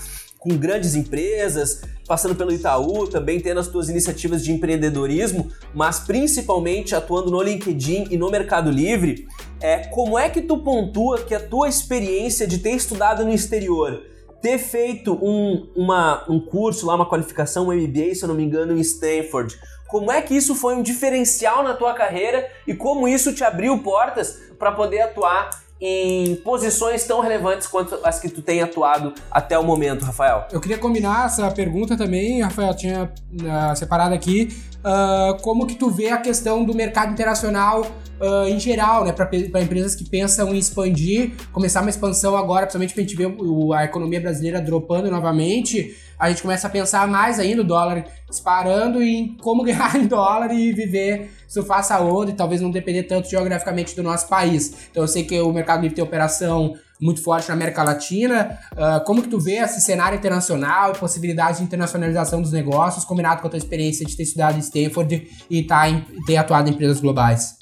com 0.45 0.55
grandes 0.55 0.93
empresas, 0.93 1.81
passando 2.07 2.35
pelo 2.35 2.53
Itaú, 2.53 3.07
também 3.07 3.39
tendo 3.39 3.59
as 3.59 3.67
tuas 3.67 3.89
iniciativas 3.89 4.43
de 4.43 4.51
empreendedorismo, 4.51 5.51
mas 5.73 6.01
principalmente 6.01 6.93
atuando 6.93 7.31
no 7.31 7.41
LinkedIn 7.41 8.09
e 8.11 8.17
no 8.17 8.29
Mercado 8.29 8.69
Livre, 8.69 9.27
é 9.59 9.79
como 9.87 10.19
é 10.19 10.29
que 10.29 10.43
tu 10.43 10.59
pontua 10.59 11.23
que 11.23 11.33
a 11.33 11.39
tua 11.39 11.67
experiência 11.67 12.45
de 12.45 12.59
ter 12.59 12.71
estudado 12.71 13.25
no 13.25 13.33
exterior, 13.33 14.03
ter 14.39 14.59
feito 14.59 15.13
um, 15.19 15.67
uma, 15.75 16.23
um 16.29 16.39
curso 16.39 16.85
lá, 16.85 16.93
uma 16.93 17.09
qualificação, 17.09 17.69
um 17.69 17.73
MBA, 17.73 18.13
se 18.13 18.23
eu 18.23 18.27
não 18.27 18.35
me 18.35 18.43
engano, 18.43 18.77
em 18.77 18.81
Stanford, 18.81 19.57
como 19.87 20.11
é 20.11 20.21
que 20.21 20.35
isso 20.35 20.53
foi 20.53 20.75
um 20.75 20.83
diferencial 20.83 21.63
na 21.63 21.73
tua 21.73 21.95
carreira 21.95 22.47
e 22.67 22.75
como 22.75 23.07
isso 23.07 23.33
te 23.33 23.43
abriu 23.43 23.79
portas 23.79 24.39
para 24.59 24.71
poder 24.71 25.01
atuar 25.01 25.49
em 25.79 26.35
posições 26.37 27.03
tão 27.03 27.19
relevantes 27.19 27.67
quanto 27.67 27.99
as 28.03 28.19
que 28.19 28.29
tu 28.29 28.41
tem 28.41 28.61
atuado 28.61 29.13
até 29.29 29.57
o 29.59 29.63
momento, 29.63 30.05
Rafael? 30.05 30.45
Eu 30.51 30.61
queria 30.61 30.77
combinar 30.77 31.25
essa 31.25 31.49
pergunta 31.51 31.97
também, 31.97 32.41
Rafael, 32.41 32.73
tinha 32.75 33.03
uh, 33.03 33.75
separado 33.75 34.13
aqui, 34.13 34.55
uh, 34.79 35.41
como 35.41 35.67
que 35.67 35.75
tu 35.75 35.89
vê 35.89 36.09
a 36.09 36.17
questão 36.17 36.63
do 36.63 36.73
mercado 36.73 37.11
internacional 37.11 37.81
uh, 37.81 38.47
em 38.47 38.59
geral, 38.59 39.03
né, 39.03 39.11
para 39.11 39.29
empresas 39.61 39.95
que 39.95 40.07
pensam 40.07 40.53
em 40.53 40.57
expandir, 40.57 41.33
começar 41.51 41.81
uma 41.81 41.89
expansão 41.89 42.37
agora, 42.37 42.65
principalmente 42.65 42.93
para 42.93 43.03
a 43.03 43.05
gente 43.05 43.15
ver 43.17 43.75
a 43.75 43.83
economia 43.83 44.21
brasileira 44.21 44.61
dropando 44.61 45.11
novamente, 45.11 45.95
a 46.19 46.29
gente 46.29 46.41
começa 46.41 46.67
a 46.67 46.69
pensar 46.69 47.07
mais 47.07 47.39
ainda 47.39 47.61
o 47.61 47.65
dólar 47.65 48.05
disparando 48.29 49.01
em 49.01 49.35
como 49.37 49.63
ganhar 49.65 49.95
em 49.95 50.07
dólar 50.07 50.53
e 50.53 50.73
viver 50.73 51.31
surfar 51.47 51.79
essa 51.79 51.99
onda 52.01 52.31
e 52.31 52.33
talvez 52.33 52.61
não 52.61 52.71
depender 52.71 53.03
tanto 53.03 53.29
geograficamente 53.29 53.95
do 53.95 54.03
nosso 54.03 54.27
país. 54.27 54.87
Então 54.91 55.03
eu 55.03 55.07
sei 55.07 55.23
que 55.23 55.39
o 55.39 55.51
mercado 55.51 55.81
livre 55.81 55.95
tem 55.95 56.03
operação 56.03 56.75
muito 56.99 57.21
forte 57.21 57.47
na 57.49 57.53
América 57.53 57.83
Latina. 57.83 58.57
Uh, 58.73 59.03
como 59.05 59.21
que 59.21 59.27
tu 59.27 59.39
vê 59.39 59.55
esse 59.55 59.81
cenário 59.81 60.17
internacional 60.17 60.91
e 60.91 60.97
possibilidade 60.97 61.57
de 61.57 61.63
internacionalização 61.63 62.41
dos 62.41 62.51
negócios, 62.51 63.03
combinado 63.03 63.41
com 63.41 63.47
a 63.47 63.49
tua 63.49 63.57
experiência 63.57 64.05
de 64.05 64.15
ter 64.15 64.23
estudado 64.23 64.55
em 64.55 64.59
Stanford 64.59 65.27
e 65.49 65.63
tá 65.63 65.89
em, 65.89 66.01
ter 66.25 66.37
atuado 66.37 66.69
em 66.69 66.73
empresas 66.73 66.99
globais? 66.99 67.55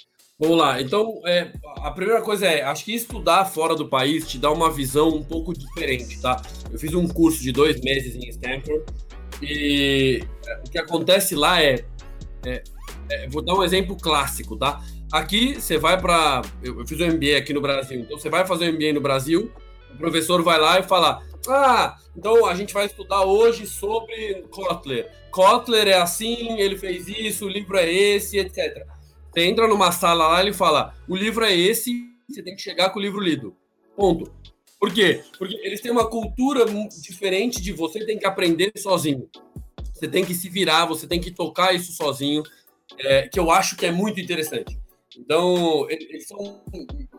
Vamos 0.43 0.57
lá. 0.57 0.81
Então, 0.81 1.21
é, 1.25 1.53
a 1.77 1.89
primeira 1.89 2.21
coisa 2.21 2.45
é, 2.45 2.63
acho 2.63 2.83
que 2.83 2.93
estudar 2.93 3.45
fora 3.45 3.77
do 3.77 3.87
país 3.87 4.27
te 4.27 4.37
dá 4.37 4.51
uma 4.51 4.69
visão 4.69 5.07
um 5.07 5.23
pouco 5.23 5.53
diferente, 5.53 6.19
tá? 6.19 6.41
Eu 6.69 6.77
fiz 6.77 6.93
um 6.93 7.07
curso 7.07 7.41
de 7.41 7.53
dois 7.53 7.79
meses 7.79 8.13
em 8.13 8.27
Stanford 8.27 8.83
e 9.41 10.21
é, 10.45 10.57
o 10.57 10.69
que 10.69 10.77
acontece 10.77 11.33
lá 11.33 11.63
é, 11.63 11.85
é, 12.45 12.61
é 13.09 13.29
vou 13.29 13.41
dar 13.41 13.53
um 13.53 13.63
exemplo 13.63 13.95
clássico, 13.95 14.57
tá? 14.57 14.83
Aqui 15.13 15.53
você 15.53 15.77
vai 15.77 15.97
para, 15.97 16.41
eu, 16.61 16.77
eu 16.77 16.85
fiz 16.85 16.99
um 16.99 17.07
MBA 17.07 17.37
aqui 17.37 17.53
no 17.53 17.61
Brasil, 17.61 18.01
então 18.01 18.19
você 18.19 18.29
vai 18.29 18.45
fazer 18.45 18.69
um 18.69 18.73
MBA 18.73 18.91
no 18.91 18.99
Brasil, 18.99 19.49
o 19.93 19.97
professor 19.97 20.43
vai 20.43 20.59
lá 20.59 20.77
e 20.77 20.83
fala, 20.83 21.23
ah, 21.47 21.95
então 22.17 22.45
a 22.45 22.53
gente 22.53 22.73
vai 22.73 22.85
estudar 22.85 23.23
hoje 23.23 23.65
sobre 23.65 24.43
Kotler. 24.51 25.09
Kotler 25.31 25.87
é 25.87 25.93
assim, 25.93 26.59
ele 26.59 26.77
fez 26.77 27.07
isso, 27.07 27.45
o 27.45 27.49
livro 27.49 27.77
é 27.77 27.89
esse, 27.89 28.37
etc. 28.37 28.85
Você 29.33 29.45
entra 29.45 29.67
numa 29.67 29.91
sala 29.91 30.27
lá 30.27 30.39
e 30.39 30.45
ele 30.45 30.53
fala: 30.53 30.93
o 31.07 31.15
livro 31.15 31.43
é 31.43 31.55
esse, 31.55 32.05
você 32.29 32.43
tem 32.43 32.55
que 32.55 32.61
chegar 32.61 32.91
com 32.91 32.99
o 32.99 33.01
livro 33.01 33.19
lido. 33.19 33.55
Ponto. 33.95 34.31
Por 34.79 34.93
quê? 34.93 35.23
Porque 35.37 35.55
eles 35.63 35.81
têm 35.81 35.91
uma 35.91 36.07
cultura 36.07 36.65
diferente 37.01 37.61
de 37.61 37.71
você 37.71 38.05
tem 38.05 38.19
que 38.19 38.25
aprender 38.25 38.71
sozinho. 38.77 39.29
Você 39.93 40.07
tem 40.07 40.25
que 40.25 40.33
se 40.33 40.49
virar, 40.49 40.85
você 40.85 41.07
tem 41.07 41.21
que 41.21 41.31
tocar 41.31 41.73
isso 41.73 41.93
sozinho, 41.93 42.43
é, 42.99 43.27
que 43.27 43.39
eu 43.39 43.49
acho 43.49 43.75
que 43.75 43.85
é 43.85 43.91
muito 43.91 44.19
interessante. 44.19 44.77
Então, 45.17 45.89
eles 45.89 46.27
são 46.27 46.61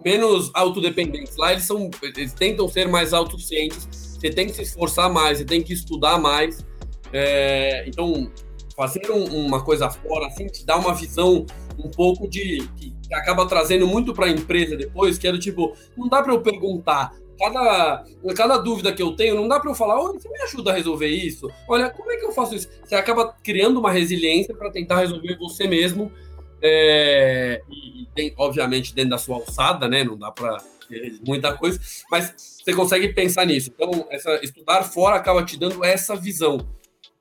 menos 0.05 0.51
autodependentes. 0.53 1.37
Lá 1.37 1.53
eles 1.53 1.65
são, 1.65 1.91
eles 2.03 2.33
tentam 2.35 2.69
ser 2.69 2.89
mais 2.89 3.13
autossuficientes. 3.13 3.89
Você 3.93 4.31
tem 4.31 4.47
que 4.47 4.53
se 4.53 4.63
esforçar 4.63 5.11
mais, 5.11 5.39
você 5.39 5.45
tem 5.45 5.63
que 5.63 5.73
estudar 5.73 6.19
mais. 6.19 6.65
É, 7.13 7.89
então, 7.89 8.31
fazer 8.77 9.11
um, 9.11 9.47
uma 9.47 9.65
coisa 9.65 9.89
fora 9.89 10.27
assim 10.27 10.47
te 10.47 10.67
dá 10.67 10.77
uma 10.77 10.95
visão 10.95 11.47
um 11.79 11.91
pouco 11.91 12.29
de 12.29 12.69
que, 12.77 12.95
acaba 13.13 13.47
trazendo 13.47 13.87
muito 13.87 14.13
para 14.13 14.27
a 14.27 14.31
empresa 14.31 14.77
depois, 14.77 15.19
que 15.19 15.31
do 15.31 15.39
tipo, 15.39 15.75
não 15.97 16.09
dá 16.09 16.23
para 16.23 16.33
eu 16.33 16.41
perguntar 16.41 17.13
cada, 17.39 18.05
cada 18.35 18.57
dúvida 18.59 18.93
que 18.93 19.03
eu 19.03 19.13
tenho, 19.13 19.35
não 19.35 19.49
dá 19.49 19.59
para 19.59 19.71
eu 19.71 19.75
falar, 19.75 19.97
você 20.01 20.29
me 20.29 20.41
ajuda 20.43 20.71
a 20.71 20.75
resolver 20.75 21.09
isso? 21.09 21.51
Olha, 21.69 21.91
como 21.91 22.11
é 22.11 22.17
que 22.17 22.25
eu 22.25 22.33
faço 22.33 22.55
isso? 22.55 22.69
Você 22.85 22.95
acaba 22.95 23.35
criando 23.43 23.79
uma 23.79 23.91
resiliência 23.91 24.55
para 24.55 24.71
tentar 24.71 25.01
resolver 25.01 25.37
você 25.37 25.67
mesmo, 25.67 26.11
é, 26.63 27.61
e, 27.69 28.09
e, 28.17 28.35
obviamente 28.39 28.95
dentro 28.95 29.11
da 29.11 29.19
sua 29.19 29.37
alçada, 29.37 29.87
né? 29.87 30.03
Não 30.03 30.17
dá 30.17 30.31
para 30.31 30.57
muita 31.27 31.53
coisa, 31.55 31.81
mas 32.11 32.35
você 32.37 32.73
consegue 32.73 33.13
pensar 33.13 33.45
nisso. 33.45 33.71
Então, 33.75 34.07
essa, 34.11 34.35
estudar 34.43 34.83
fora 34.83 35.17
acaba 35.17 35.45
te 35.45 35.59
dando 35.59 35.85
essa 35.85 36.17
visão. 36.17 36.59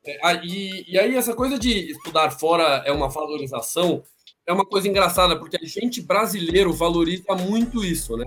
É, 0.05 0.45
e, 0.45 0.93
e 0.93 0.99
aí, 0.99 1.15
essa 1.15 1.33
coisa 1.33 1.57
de 1.57 1.91
estudar 1.91 2.29
fora 2.31 2.83
é 2.85 2.91
uma 2.91 3.09
valorização, 3.09 4.03
é 4.45 4.53
uma 4.53 4.65
coisa 4.65 4.87
engraçada, 4.87 5.37
porque 5.37 5.57
a 5.57 5.65
gente 5.65 6.01
brasileiro 6.01 6.73
valoriza 6.73 7.33
muito 7.35 7.83
isso, 7.83 8.17
né? 8.17 8.25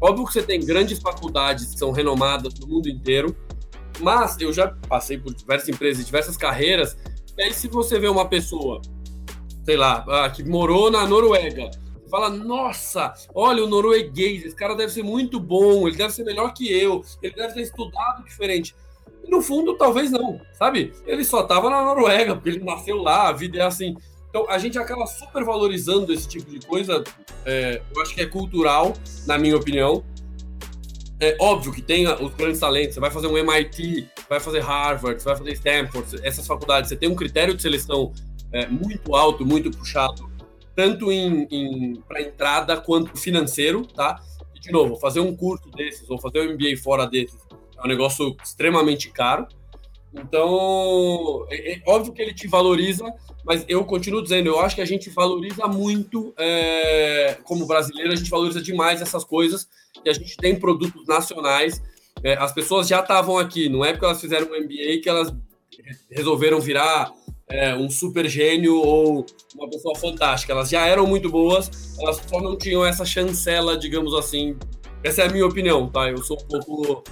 Óbvio 0.00 0.26
que 0.26 0.32
você 0.32 0.42
tem 0.42 0.64
grandes 0.64 1.00
faculdades 1.00 1.72
que 1.72 1.78
são 1.78 1.90
renomadas 1.90 2.54
no 2.54 2.66
mundo 2.66 2.88
inteiro, 2.88 3.34
mas 4.00 4.38
eu 4.40 4.52
já 4.52 4.68
passei 4.88 5.18
por 5.18 5.34
diversas 5.34 5.68
empresas, 5.68 6.04
diversas 6.04 6.36
carreiras, 6.36 6.96
e 7.36 7.42
aí 7.42 7.52
se 7.52 7.66
você 7.68 7.98
vê 7.98 8.08
uma 8.08 8.28
pessoa, 8.28 8.80
sei 9.64 9.76
lá, 9.76 10.04
ah, 10.08 10.30
que 10.30 10.44
morou 10.44 10.90
na 10.90 11.06
Noruega, 11.06 11.70
fala, 12.08 12.30
nossa, 12.30 13.12
olha 13.34 13.64
o 13.64 13.68
norueguês, 13.68 14.44
esse 14.44 14.54
cara 14.54 14.76
deve 14.76 14.92
ser 14.92 15.02
muito 15.02 15.40
bom, 15.40 15.88
ele 15.88 15.96
deve 15.96 16.12
ser 16.12 16.24
melhor 16.24 16.52
que 16.52 16.72
eu, 16.72 17.02
ele 17.20 17.34
deve 17.34 17.54
ter 17.54 17.62
estudado 17.62 18.24
diferente. 18.24 18.76
E 19.24 19.30
no 19.30 19.42
fundo, 19.42 19.76
talvez 19.76 20.10
não, 20.10 20.40
sabe? 20.52 20.92
Ele 21.04 21.24
só 21.24 21.40
estava 21.40 21.68
na 21.68 21.82
Noruega, 21.82 22.36
porque 22.36 22.50
ele 22.50 22.64
nasceu 22.64 23.02
lá, 23.02 23.28
a 23.28 23.32
vida 23.32 23.58
é 23.58 23.62
assim. 23.62 23.96
Então, 24.28 24.46
a 24.48 24.58
gente 24.58 24.78
acaba 24.78 25.06
super 25.06 25.44
valorizando 25.44 26.12
esse 26.12 26.28
tipo 26.28 26.50
de 26.50 26.64
coisa. 26.66 27.02
É, 27.44 27.80
eu 27.94 28.02
acho 28.02 28.14
que 28.14 28.20
é 28.20 28.26
cultural, 28.26 28.92
na 29.26 29.38
minha 29.38 29.56
opinião. 29.56 30.04
É 31.18 31.36
óbvio 31.40 31.72
que 31.72 31.80
tem 31.80 32.06
os 32.06 32.34
grandes 32.34 32.60
talentos. 32.60 32.94
Você 32.94 33.00
vai 33.00 33.10
fazer 33.10 33.26
um 33.26 33.38
MIT, 33.38 34.08
vai 34.28 34.38
fazer 34.38 34.60
Harvard, 34.60 35.22
vai 35.24 35.36
fazer 35.36 35.52
Stanford, 35.52 36.20
essas 36.22 36.46
faculdades. 36.46 36.90
Você 36.90 36.96
tem 36.96 37.08
um 37.08 37.14
critério 37.14 37.54
de 37.54 37.62
seleção 37.62 38.12
é, 38.52 38.66
muito 38.66 39.14
alto, 39.14 39.44
muito 39.46 39.70
puxado, 39.70 40.30
tanto 40.74 41.10
em, 41.10 41.48
em 41.50 41.94
para 42.06 42.20
entrada 42.20 42.76
quanto 42.76 43.16
financeiro, 43.16 43.86
tá? 43.86 44.20
de 44.66 44.72
novo, 44.72 44.96
fazer 44.96 45.20
um 45.20 45.34
curso 45.34 45.70
desses 45.70 46.10
ou 46.10 46.18
fazer 46.18 46.40
um 46.40 46.52
MBA 46.54 46.76
fora 46.82 47.06
desses 47.06 47.38
é 47.78 47.84
um 47.84 47.88
negócio 47.88 48.36
extremamente 48.42 49.10
caro. 49.10 49.46
Então, 50.18 51.46
é, 51.50 51.74
é 51.74 51.82
óbvio 51.86 52.12
que 52.12 52.22
ele 52.22 52.34
te 52.34 52.48
valoriza, 52.48 53.04
mas 53.44 53.64
eu 53.68 53.84
continuo 53.84 54.22
dizendo, 54.22 54.48
eu 54.48 54.60
acho 54.60 54.74
que 54.74 54.80
a 54.80 54.86
gente 54.86 55.10
valoriza 55.10 55.66
muito, 55.66 56.32
é, 56.38 57.38
como 57.44 57.66
brasileiro, 57.66 58.12
a 58.12 58.16
gente 58.16 58.30
valoriza 58.30 58.62
demais 58.62 59.02
essas 59.02 59.24
coisas, 59.24 59.68
e 60.04 60.08
a 60.08 60.12
gente 60.12 60.36
tem 60.36 60.58
produtos 60.58 61.06
nacionais. 61.06 61.82
É, 62.22 62.34
as 62.34 62.52
pessoas 62.52 62.88
já 62.88 63.00
estavam 63.00 63.38
aqui, 63.38 63.68
não 63.68 63.84
é 63.84 63.92
porque 63.92 64.04
elas 64.04 64.20
fizeram 64.20 64.46
um 64.46 64.60
MBA 64.60 65.00
que 65.02 65.08
elas 65.08 65.32
resolveram 66.10 66.60
virar 66.60 67.12
é, 67.48 67.74
um 67.74 67.88
super 67.88 68.28
gênio 68.28 68.76
ou 68.76 69.24
uma 69.54 69.68
pessoa 69.68 69.94
fantástica. 69.96 70.52
Elas 70.52 70.68
já 70.68 70.86
eram 70.86 71.06
muito 71.06 71.30
boas, 71.30 71.96
elas 72.00 72.20
só 72.26 72.40
não 72.40 72.56
tinham 72.56 72.84
essa 72.84 73.04
chancela, 73.04 73.76
digamos 73.76 74.14
assim. 74.14 74.56
Essa 75.04 75.22
é 75.22 75.26
a 75.26 75.30
minha 75.30 75.46
opinião, 75.46 75.88
tá? 75.88 76.10
Eu 76.10 76.18
sou 76.18 76.36
um 76.40 76.46
pouco, 76.46 77.04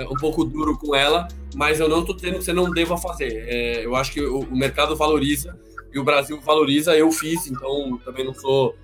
um 0.00 0.16
pouco 0.16 0.44
duro 0.44 0.76
com 0.78 0.94
ela, 0.94 1.28
mas 1.54 1.78
eu 1.78 1.88
não 1.88 2.00
estou 2.00 2.14
dizendo 2.14 2.38
que 2.38 2.44
você 2.44 2.52
não 2.52 2.70
deva 2.70 2.96
fazer. 2.96 3.44
É, 3.46 3.84
eu 3.84 3.94
acho 3.94 4.12
que 4.12 4.20
o, 4.22 4.40
o, 4.40 4.56
mercado 4.56 4.96
valoriza 4.96 5.58
e 5.92 5.98
o 5.98 6.04
Brasil 6.04 6.40
valoriza. 6.40 6.96
Eu 6.96 7.10
fiz, 7.10 7.46
então 7.46 7.98
também 8.04 8.24
não 8.24 8.34
sou. 8.34 8.74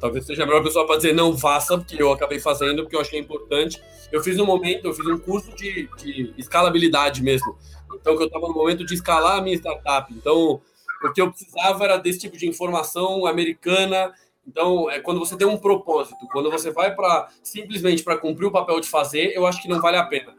Talvez 0.00 0.26
seja 0.26 0.42
a 0.42 0.46
melhor 0.46 0.62
pessoa 0.62 0.86
para 0.86 0.96
dizer 0.96 1.12
não 1.12 1.36
faça, 1.36 1.76
porque 1.78 2.00
eu 2.00 2.12
acabei 2.12 2.38
fazendo, 2.38 2.82
porque 2.82 2.96
eu 2.96 3.00
achei 3.00 3.18
importante. 3.18 3.82
Eu 4.10 4.22
fiz 4.22 4.36
no 4.36 4.46
momento, 4.46 4.86
eu 4.86 4.94
fiz 4.94 5.06
um 5.06 5.18
curso 5.18 5.54
de, 5.54 5.88
de 5.98 6.34
escalabilidade 6.36 7.22
mesmo. 7.22 7.56
Então, 7.94 8.16
que 8.16 8.22
eu 8.22 8.26
estava 8.26 8.46
no 8.46 8.54
momento 8.54 8.84
de 8.84 8.94
escalar 8.94 9.38
a 9.38 9.42
minha 9.42 9.56
startup. 9.56 10.12
Então, 10.12 10.60
o 11.02 11.12
que 11.12 11.20
eu 11.20 11.30
precisava 11.30 11.84
era 11.84 11.96
desse 11.96 12.18
tipo 12.18 12.36
de 12.36 12.48
informação 12.48 13.26
americana. 13.26 14.12
Então, 14.46 14.90
é 14.90 14.98
quando 14.98 15.20
você 15.20 15.36
tem 15.36 15.46
um 15.46 15.58
propósito, 15.58 16.26
quando 16.32 16.50
você 16.50 16.70
vai 16.70 16.94
para 16.94 17.28
simplesmente 17.42 18.02
para 18.02 18.16
cumprir 18.16 18.46
o 18.46 18.50
papel 18.50 18.80
de 18.80 18.88
fazer, 18.88 19.32
eu 19.34 19.46
acho 19.46 19.60
que 19.60 19.68
não 19.68 19.80
vale 19.80 19.96
a 19.96 20.04
pena. 20.04 20.34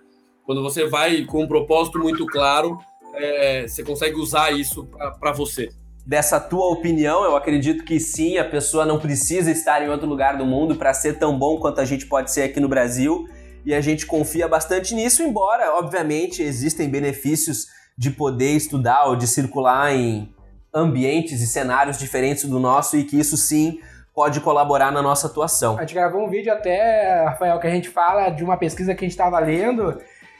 Quando 0.50 0.64
você 0.64 0.88
vai 0.88 1.26
com 1.26 1.43
um 1.43 1.47
propósito 1.47 2.00
muito 2.00 2.26
claro, 2.26 2.80
é, 3.14 3.68
você 3.68 3.84
consegue 3.84 4.16
usar 4.16 4.50
isso 4.50 4.89
para 5.20 5.32
você. 5.32 5.70
Dessa 6.04 6.39
tua 6.39 6.72
opinião, 6.72 7.24
eu 7.24 7.36
acredito 7.36 7.86
que 7.86 8.00
sim, 8.00 8.39
a 8.39 8.43
pessoa 8.43 8.84
não 8.84 8.97
precisa 8.97 9.52
estar 9.52 9.80
em 9.84 9.89
outro 9.89 10.10
lugar 10.10 10.39
do 10.39 10.47
mundo 10.47 10.76
para 10.76 10.91
ser 10.91 11.20
tão 11.20 11.38
bom 11.38 11.60
quanto 11.60 11.80
a 11.80 11.86
gente 11.86 12.08
pode 12.08 12.32
ser 12.32 12.41
aqui 12.41 12.60
no 12.60 12.68
Brasil 12.68 13.30
e 13.64 13.76
a 13.76 13.80
gente 13.80 14.08
confia 14.08 14.47
bastante 14.47 14.95
nisso, 14.95 15.22
embora, 15.22 15.76
obviamente, 15.76 16.41
existem 16.41 16.89
benefícios 16.89 17.68
de 17.95 18.10
poder 18.10 18.54
estudar 18.54 19.06
ou 19.06 19.16
de 19.16 19.28
circular 19.28 19.93
em 19.93 20.34
ambientes 20.74 21.41
e 21.41 21.45
cenários 21.45 22.00
diferentes 22.00 22.45
do 22.45 22.60
nosso 22.60 22.97
e 22.97 23.04
que 23.04 23.20
isso 23.20 23.38
sim 23.38 23.78
pode 24.16 24.41
colaborar 24.41 24.91
na 24.91 25.04
nossa 25.04 25.28
atuação. 25.28 25.78
A 25.78 25.82
gente 25.82 25.93
gravou 25.93 26.26
um 26.26 26.30
vídeo 26.30 26.52
até, 26.52 27.24
Rafael, 27.24 27.60
que 27.60 27.68
a 27.68 27.70
gente 27.70 27.88
fala 27.88 28.32
de 28.32 28.43
uma 28.43 28.58
pesquisa 28.58 28.95
que 28.95 29.06
a 29.06 29.08
gente 29.08 29.12
estava 29.12 29.38
lendo, 29.38 29.95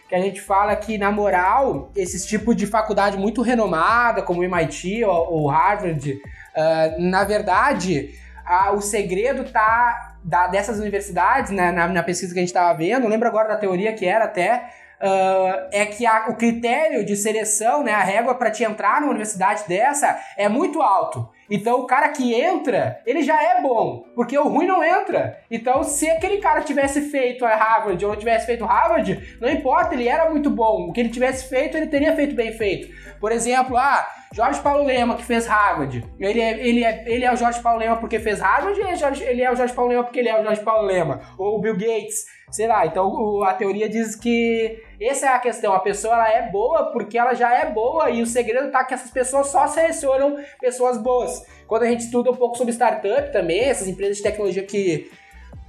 que 0.10 0.16
a 0.16 0.20
gente 0.20 0.41
fala 0.41 0.76
que, 0.76 0.97
na 0.97 1.12
moral, 1.12 1.91
esses 1.95 2.26
tipos 2.26 2.55
de 2.55 2.66
faculdade 2.66 3.16
muito 3.16 3.43
renomada, 3.43 4.24
como 4.24 4.43
MIT 4.43 5.05
ou, 5.05 5.47
Harvard, 5.47 6.14
uh, 6.14 6.99
na 6.99 7.24
verdade, 7.24 8.16
uh, 8.43 8.74
o 8.74 8.82
segredo 8.82 9.43
está 9.43 10.16
da, 10.24 10.47
dessas 10.47 10.80
universidades, 10.80 11.51
né, 11.51 11.72
na, 11.72 11.88
na, 11.88 12.01
pesquisa 12.01 12.34
que 12.34 12.39
a 12.39 12.41
gente 12.41 12.49
estava 12.49 12.76
vendo, 12.76 13.07
lembro 13.07 13.28
agora 13.28 13.49
da 13.49 13.55
teoria 13.55 13.93
que 13.93 14.03
era 14.03 14.26
até, 14.26 14.72
uh, 14.99 15.70
é 15.72 15.86
que 15.86 16.07
a, 16.07 16.30
o 16.30 16.36
critério 16.36 17.05
de 17.05 17.16
seleção, 17.16 17.84
né, 17.84 17.93
a 17.93 18.03
régua 18.03 18.34
para 18.34 18.49
te 18.49 18.64
entrar 18.64 18.99
numa 18.99 19.12
universidade 19.12 19.64
dessa 19.68 20.20
é 20.36 20.49
muito 20.49 20.82
alto. 20.82 21.30
Então 21.50 21.80
o 21.80 21.88
cara 21.88 22.10
que 22.10 22.34
entra, 22.34 23.02
ele 23.06 23.24
já 23.24 23.41
é 23.41 23.62
bom, 23.62 24.06
porque 24.16 24.38
o 24.38 24.47
ruim 24.47 24.68
não 24.68 24.84
entra. 24.84 25.39
Então 25.50 25.84
se 25.84 26.10
aquele 26.10 26.38
cara 26.38 26.62
tivesse 26.62 27.10
feito 27.10 27.45
a 27.45 27.56
Harvard 27.56 28.06
ou 28.06 28.16
tivesse 28.16 28.45
feito 28.45 28.66
Harvard, 28.66 29.38
não 29.41 29.50
importa, 29.50 29.95
ele 29.95 30.08
era 30.08 30.30
muito 30.30 30.50
bom. 30.50 30.88
O 30.88 30.93
que 30.93 31.00
ele 31.00 31.10
tivesse 31.10 31.50
feito, 31.50 31.76
ele 31.76 31.88
teria 31.88 32.16
feito 32.16 32.36
bem 32.36 32.52
feito. 32.54 32.93
Por 33.20 33.32
exemplo, 33.32 33.76
ah, 33.78 34.08
Jorge 34.32 34.61
Paulo 34.61 34.86
Lema, 34.86 35.15
que 35.15 35.25
fez 35.25 35.47
Harvard. 35.47 36.05
Ele 36.19 36.39
é, 36.39 36.67
ele 36.67 36.84
é, 36.84 37.03
ele 37.07 37.25
é 37.25 37.34
o 37.34 37.36
Jorge 37.36 37.61
Paulo 37.61 37.80
Lema 37.80 37.97
porque 37.97 38.19
fez 38.19 38.39
Harvard, 38.39 38.80
ele 38.80 38.89
é, 38.89 38.95
Jorge, 38.95 39.23
ele 39.23 39.41
é 39.41 39.51
o 39.51 39.55
Jorge 39.55 39.73
Paulo 39.73 39.89
Lema 39.89 40.03
porque 40.03 40.19
ele 40.19 40.30
é 40.30 40.39
o 40.39 40.43
Jorge 40.43 40.61
Paulo 40.61 40.86
Lema. 40.86 41.21
Ou 41.38 41.57
o 41.57 41.61
Bill 41.61 41.73
Gates, 41.73 42.25
sei 42.51 42.67
lá. 42.67 42.86
Então 42.86 43.07
o, 43.07 43.43
a 43.43 43.53
teoria 43.53 43.89
diz 43.89 44.15
que 44.15 44.82
essa 45.01 45.25
é 45.25 45.30
a 45.30 45.39
questão. 45.39 45.73
A 45.73 45.80
pessoa 45.80 46.13
ela 46.13 46.32
é 46.32 46.49
boa 46.51 46.91
porque 46.91 47.17
ela 47.17 47.34
já 47.34 47.51
é 47.53 47.71
boa 47.71 48.11
e 48.11 48.21
o 48.21 48.27
segredo 48.27 48.71
tá 48.71 48.84
que 48.84 48.93
essas 48.93 49.09
pessoas 49.09 49.47
só 49.47 49.67
selecionam 49.67 50.38
pessoas 50.61 50.97
boas. 50.97 51.43
Quando 51.67 51.84
a 51.84 51.88
gente 51.88 52.01
estuda 52.01 52.30
um 52.30 52.36
pouco 52.36 52.55
sobre 52.55 52.73
startup 52.73 53.32
também, 53.32 53.61
essas 53.61 53.88
empresas 53.88 54.17
de 54.17 54.23
tecnologia 54.23 54.63
que 54.63 55.09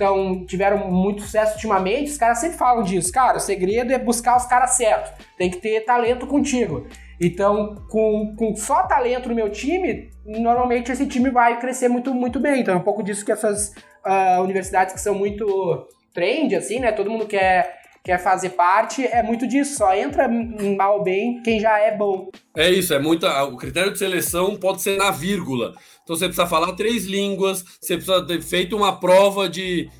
então, 0.00 0.46
tiveram 0.46 0.90
muito 0.90 1.20
sucesso 1.20 1.54
ultimamente, 1.54 2.10
os 2.10 2.16
caras 2.16 2.38
sempre 2.38 2.56
falam 2.56 2.82
disso. 2.82 3.12
Cara, 3.12 3.36
o 3.36 3.40
segredo 3.40 3.92
é 3.92 3.98
buscar 3.98 4.34
os 4.34 4.46
caras 4.46 4.70
certos. 4.70 5.12
Tem 5.36 5.50
que 5.50 5.58
ter 5.58 5.82
talento 5.82 6.26
contigo. 6.26 6.86
Então, 7.20 7.74
com, 7.90 8.34
com 8.34 8.56
só 8.56 8.84
talento 8.84 9.28
no 9.28 9.34
meu 9.34 9.50
time, 9.50 10.10
normalmente 10.24 10.90
esse 10.90 11.06
time 11.06 11.30
vai 11.30 11.60
crescer 11.60 11.88
muito, 11.88 12.14
muito 12.14 12.40
bem. 12.40 12.60
Então, 12.60 12.74
é 12.74 12.78
um 12.78 12.82
pouco 12.82 13.02
disso 13.02 13.24
que 13.24 13.32
essas 13.32 13.74
uh, 14.06 14.42
universidades 14.42 14.94
que 14.94 15.00
são 15.00 15.14
muito 15.14 15.86
trend, 16.14 16.56
assim, 16.56 16.80
né? 16.80 16.92
Todo 16.92 17.10
mundo 17.10 17.26
quer, 17.26 17.78
quer 18.02 18.18
fazer 18.18 18.50
parte, 18.50 19.06
é 19.06 19.22
muito 19.22 19.46
disso. 19.46 19.76
Só 19.76 19.94
entra 19.94 20.26
mal 20.28 20.98
ou 20.98 21.04
bem 21.04 21.42
quem 21.42 21.60
já 21.60 21.78
é 21.78 21.94
bom. 21.94 22.30
É 22.56 22.70
isso, 22.70 22.94
é 22.94 22.98
muito. 22.98 23.26
O 23.26 23.56
critério 23.58 23.92
de 23.92 23.98
seleção 23.98 24.56
pode 24.56 24.80
ser 24.80 24.96
na 24.96 25.10
vírgula. 25.10 25.74
Então, 26.02 26.16
você 26.16 26.24
precisa 26.24 26.46
falar 26.46 26.72
três 26.72 27.04
línguas, 27.04 27.62
você 27.80 27.96
precisa 27.96 28.26
ter 28.26 28.40
feito 28.40 28.74
uma 28.74 28.98
prova 28.98 29.46
de 29.46 29.90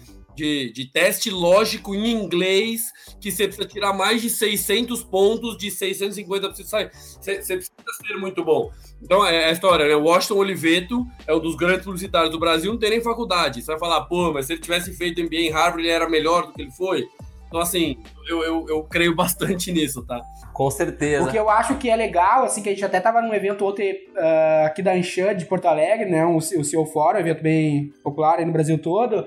de, 0.41 0.73
de 0.73 0.87
teste 0.87 1.29
lógico 1.29 1.95
em 1.95 2.13
inglês 2.13 2.91
que 3.21 3.31
você 3.31 3.47
precisa 3.47 3.69
tirar 3.69 3.93
mais 3.93 4.23
de 4.23 4.31
600 4.31 5.05
pontos 5.05 5.59
de 5.59 5.71
650 5.71 6.47
para 6.47 6.57
você 6.57 6.65
sair. 6.65 6.91
Você, 6.93 7.43
você, 7.43 7.57
precisa 7.57 7.75
ser 8.07 8.17
muito 8.17 8.43
bom. 8.43 8.71
Então 9.03 9.27
é, 9.27 9.43
é 9.43 9.45
a 9.49 9.53
história, 9.53 9.87
né? 9.87 9.95
O 9.95 10.05
Washington 10.05 10.37
Oliveto 10.37 11.07
é 11.27 11.35
um 11.35 11.41
dos 11.41 11.55
grandes 11.57 11.85
publicitários 11.85 12.31
do 12.31 12.39
Brasil, 12.39 12.73
não 12.73 12.79
tem 12.79 12.89
nem 12.89 13.03
faculdade. 13.03 13.61
Você 13.61 13.71
vai 13.71 13.79
falar, 13.79 14.03
pô, 14.03 14.33
mas 14.33 14.47
se 14.47 14.55
ele 14.55 14.63
tivesse 14.63 14.97
feito 14.97 15.23
MBA 15.23 15.37
em 15.37 15.51
Harvard, 15.51 15.83
ele 15.83 15.91
era 15.91 16.09
melhor 16.09 16.47
do 16.47 16.53
que 16.55 16.63
ele 16.63 16.71
foi. 16.71 17.07
Então, 17.49 17.61
assim, 17.61 17.99
eu, 18.29 18.43
eu, 18.45 18.67
eu 18.69 18.85
creio 18.85 19.15
bastante 19.15 19.71
nisso, 19.73 20.07
tá? 20.07 20.23
Com 20.55 20.71
certeza. 20.71 21.29
O 21.29 21.31
que 21.31 21.39
eu 21.39 21.51
acho 21.51 21.77
que 21.77 21.91
é 21.91 21.97
legal, 21.97 22.45
assim, 22.45 22.63
que 22.63 22.69
a 22.69 22.73
gente 22.73 22.85
até 22.85 23.01
tava 23.01 23.21
num 23.21 23.35
evento 23.35 23.67
ontem 23.67 23.93
uh, 24.17 24.67
aqui 24.67 24.81
da 24.81 24.93
Anchan 24.93 25.35
de 25.35 25.45
Porto 25.45 25.67
Alegre, 25.67 26.09
né? 26.09 26.25
O, 26.25 26.37
o 26.37 26.41
CEO 26.41 26.87
Fórum, 26.87 27.19
um 27.19 27.21
evento 27.21 27.43
bem 27.43 27.93
popular 28.03 28.39
aí 28.39 28.47
no 28.47 28.53
Brasil 28.53 28.79
todo 28.79 29.27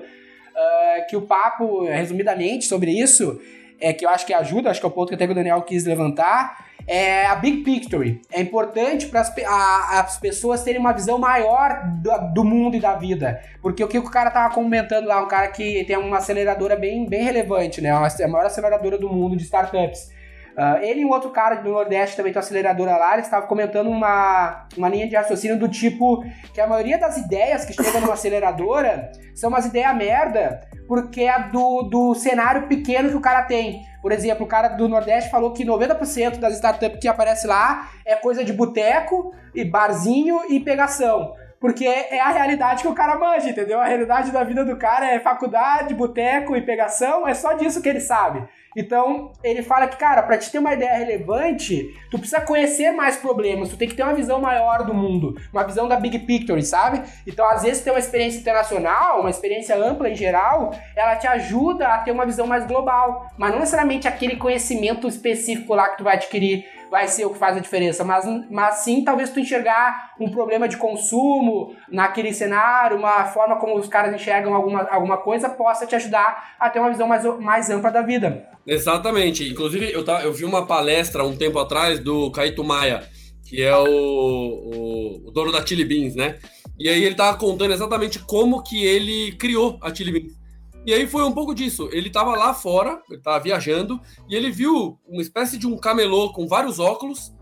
uh, 0.54 1.06
que 1.08 1.16
o 1.16 1.22
papo, 1.22 1.84
resumidamente, 1.84 2.64
sobre 2.64 2.90
isso, 2.90 3.40
é 3.80 3.92
que 3.92 4.04
eu 4.04 4.08
acho 4.08 4.24
que 4.24 4.32
ajuda, 4.32 4.70
acho 4.70 4.80
que 4.80 4.86
é 4.86 4.88
o 4.88 4.92
ponto 4.92 5.08
que 5.08 5.14
até 5.14 5.24
o 5.24 5.34
Daniel 5.34 5.62
quis 5.62 5.84
levantar, 5.84 6.64
é 6.86 7.26
a 7.26 7.34
big 7.36 7.62
picture. 7.62 8.20
É 8.30 8.40
importante 8.40 9.06
para 9.06 9.20
as 9.20 10.18
pessoas 10.18 10.62
terem 10.62 10.80
uma 10.80 10.92
visão 10.92 11.18
maior 11.18 11.82
do, 11.86 12.10
do, 12.34 12.44
mundo 12.44 12.76
e 12.76 12.80
da 12.80 12.94
vida. 12.94 13.40
Porque 13.62 13.82
o 13.82 13.88
que 13.88 13.98
o 13.98 14.10
cara 14.10 14.30
tava 14.30 14.54
comentando 14.54 15.06
lá, 15.06 15.22
um 15.22 15.28
cara 15.28 15.48
que 15.48 15.84
tem 15.84 15.96
uma 15.96 16.18
aceleradora 16.18 16.76
bem, 16.76 17.08
bem 17.08 17.24
relevante, 17.24 17.80
né? 17.80 17.90
A 17.90 18.28
maior 18.28 18.46
aceleradora 18.46 18.98
do 18.98 19.08
mundo 19.08 19.36
de 19.36 19.44
startups. 19.44 20.12
Uh, 20.56 20.82
ele 20.82 21.00
e 21.00 21.04
um 21.04 21.10
outro 21.10 21.30
cara 21.30 21.56
do 21.56 21.70
Nordeste 21.70 22.16
também 22.16 22.32
tem 22.32 22.38
uma 22.38 22.44
aceleradora 22.44 22.96
lá, 22.96 23.14
eles 23.14 23.26
estavam 23.26 23.48
comentando 23.48 23.88
uma, 23.88 24.66
uma 24.76 24.88
linha 24.88 25.08
de 25.08 25.16
raciocínio 25.16 25.58
do 25.58 25.68
tipo 25.68 26.24
que 26.52 26.60
a 26.60 26.66
maioria 26.66 26.96
das 26.96 27.16
ideias 27.16 27.64
que 27.64 27.72
chegam 27.72 28.00
numa 28.00 28.14
aceleradora 28.14 29.10
são 29.34 29.50
umas 29.50 29.66
ideias 29.66 29.96
merda, 29.96 30.60
porque 30.86 31.22
é 31.22 31.48
do, 31.48 31.82
do 31.82 32.14
cenário 32.14 32.68
pequeno 32.68 33.08
que 33.08 33.16
o 33.16 33.20
cara 33.20 33.42
tem. 33.42 33.82
Por 34.00 34.12
exemplo, 34.12 34.44
o 34.44 34.48
cara 34.48 34.68
do 34.68 34.88
Nordeste 34.88 35.30
falou 35.30 35.52
que 35.52 35.64
90% 35.64 36.38
das 36.38 36.54
startups 36.54 37.00
que 37.00 37.08
aparece 37.08 37.46
lá 37.46 37.90
é 38.04 38.14
coisa 38.14 38.44
de 38.44 38.52
boteco, 38.52 39.32
e 39.54 39.64
barzinho 39.64 40.40
e 40.50 40.58
pegação. 40.60 41.34
Porque 41.64 41.86
é 41.86 42.20
a 42.20 42.28
realidade 42.28 42.82
que 42.82 42.88
o 42.88 42.92
cara 42.92 43.18
manja, 43.18 43.48
entendeu? 43.48 43.80
A 43.80 43.86
realidade 43.86 44.30
da 44.30 44.44
vida 44.44 44.66
do 44.66 44.76
cara 44.76 45.06
é 45.06 45.18
faculdade, 45.18 45.94
boteco 45.94 46.54
e 46.54 46.60
pegação, 46.60 47.26
é 47.26 47.32
só 47.32 47.54
disso 47.54 47.80
que 47.80 47.88
ele 47.88 48.00
sabe. 48.00 48.46
Então, 48.76 49.32
ele 49.42 49.62
fala 49.62 49.86
que, 49.86 49.96
cara, 49.96 50.22
para 50.22 50.36
te 50.36 50.50
ter 50.50 50.58
uma 50.58 50.74
ideia 50.74 50.94
relevante, 50.96 51.88
tu 52.10 52.18
precisa 52.18 52.40
conhecer 52.42 52.90
mais 52.90 53.16
problemas, 53.16 53.68
tu 53.68 53.78
tem 53.78 53.88
que 53.88 53.94
ter 53.94 54.02
uma 54.02 54.12
visão 54.12 54.40
maior 54.40 54.84
do 54.84 54.92
mundo, 54.92 55.40
uma 55.52 55.64
visão 55.64 55.88
da 55.88 55.96
big 55.96 56.18
picture, 56.20 56.62
sabe? 56.62 57.02
Então, 57.26 57.48
às 57.48 57.62
vezes, 57.62 57.82
ter 57.82 57.92
uma 57.92 57.98
experiência 57.98 58.40
internacional, 58.40 59.20
uma 59.20 59.30
experiência 59.30 59.76
ampla 59.76 60.10
em 60.10 60.14
geral, 60.14 60.74
ela 60.94 61.16
te 61.16 61.26
ajuda 61.26 61.88
a 61.88 61.98
ter 61.98 62.10
uma 62.10 62.26
visão 62.26 62.46
mais 62.46 62.66
global, 62.66 63.30
mas 63.38 63.52
não 63.52 63.60
necessariamente 63.60 64.08
aquele 64.08 64.36
conhecimento 64.36 65.06
específico 65.08 65.74
lá 65.74 65.88
que 65.88 65.98
tu 65.98 66.04
vai 66.04 66.16
adquirir 66.16 66.66
vai 66.90 67.08
ser 67.08 67.24
o 67.24 67.30
que 67.30 67.38
faz 67.38 67.56
a 67.56 67.60
diferença, 67.60 68.04
mas, 68.04 68.24
mas 68.50 68.76
sim 68.76 69.02
talvez 69.04 69.30
tu 69.30 69.40
enxergar 69.40 70.12
um 70.20 70.30
problema 70.30 70.68
de 70.68 70.76
consumo 70.76 71.74
naquele 71.90 72.32
cenário, 72.32 72.96
uma 72.96 73.24
forma 73.26 73.56
como 73.56 73.78
os 73.78 73.88
caras 73.88 74.14
enxergam 74.14 74.54
alguma, 74.54 74.82
alguma 74.90 75.16
coisa, 75.18 75.48
possa 75.48 75.86
te 75.86 75.94
ajudar 75.96 76.54
a 76.58 76.70
ter 76.70 76.78
uma 76.78 76.90
visão 76.90 77.06
mais, 77.06 77.24
mais 77.40 77.70
ampla 77.70 77.90
da 77.90 78.02
vida. 78.02 78.48
Exatamente. 78.66 79.48
Inclusive, 79.48 79.92
eu, 79.92 80.04
tá, 80.04 80.22
eu 80.22 80.32
vi 80.32 80.44
uma 80.44 80.66
palestra 80.66 81.24
um 81.24 81.36
tempo 81.36 81.58
atrás 81.58 81.98
do 81.98 82.30
Caíto 82.30 82.64
Maia, 82.64 83.02
que 83.44 83.62
é 83.62 83.76
o, 83.76 83.84
o, 83.84 85.28
o 85.28 85.30
dono 85.30 85.52
da 85.52 85.64
Chili 85.64 85.84
Beans, 85.84 86.14
né? 86.14 86.38
E 86.78 86.88
aí 86.88 87.04
ele 87.04 87.14
tava 87.14 87.36
contando 87.36 87.72
exatamente 87.72 88.18
como 88.18 88.62
que 88.62 88.84
ele 88.84 89.32
criou 89.32 89.78
a 89.80 89.94
Chili 89.94 90.12
Beans. 90.12 90.43
E 90.86 90.92
aí 90.92 91.06
foi 91.06 91.24
um 91.24 91.32
pouco 91.32 91.54
disso. 91.54 91.88
Ele 91.92 92.08
estava 92.08 92.36
lá 92.36 92.52
fora, 92.52 93.02
ele 93.08 93.18
estava 93.18 93.42
viajando, 93.42 94.00
e 94.28 94.34
ele 94.34 94.50
viu 94.50 94.98
uma 95.08 95.22
espécie 95.22 95.56
de 95.56 95.66
um 95.66 95.76
camelô 95.76 96.32
com 96.32 96.46
vários 96.46 96.78
óculos. 96.78 97.32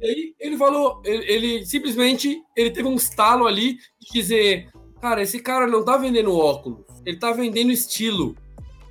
E 0.00 0.06
aí 0.06 0.34
ele 0.38 0.56
falou, 0.56 1.00
ele, 1.04 1.24
ele 1.24 1.66
simplesmente 1.66 2.42
ele 2.56 2.70
teve 2.70 2.88
um 2.88 2.94
estalo 2.94 3.46
ali 3.46 3.78
de 4.00 4.12
dizer, 4.12 4.68
cara, 5.00 5.22
esse 5.22 5.40
cara 5.40 5.66
não 5.66 5.84
tá 5.84 5.96
vendendo 5.96 6.36
óculos, 6.36 6.84
ele 7.06 7.18
tá 7.18 7.32
vendendo 7.32 7.72
estilo. 7.72 8.36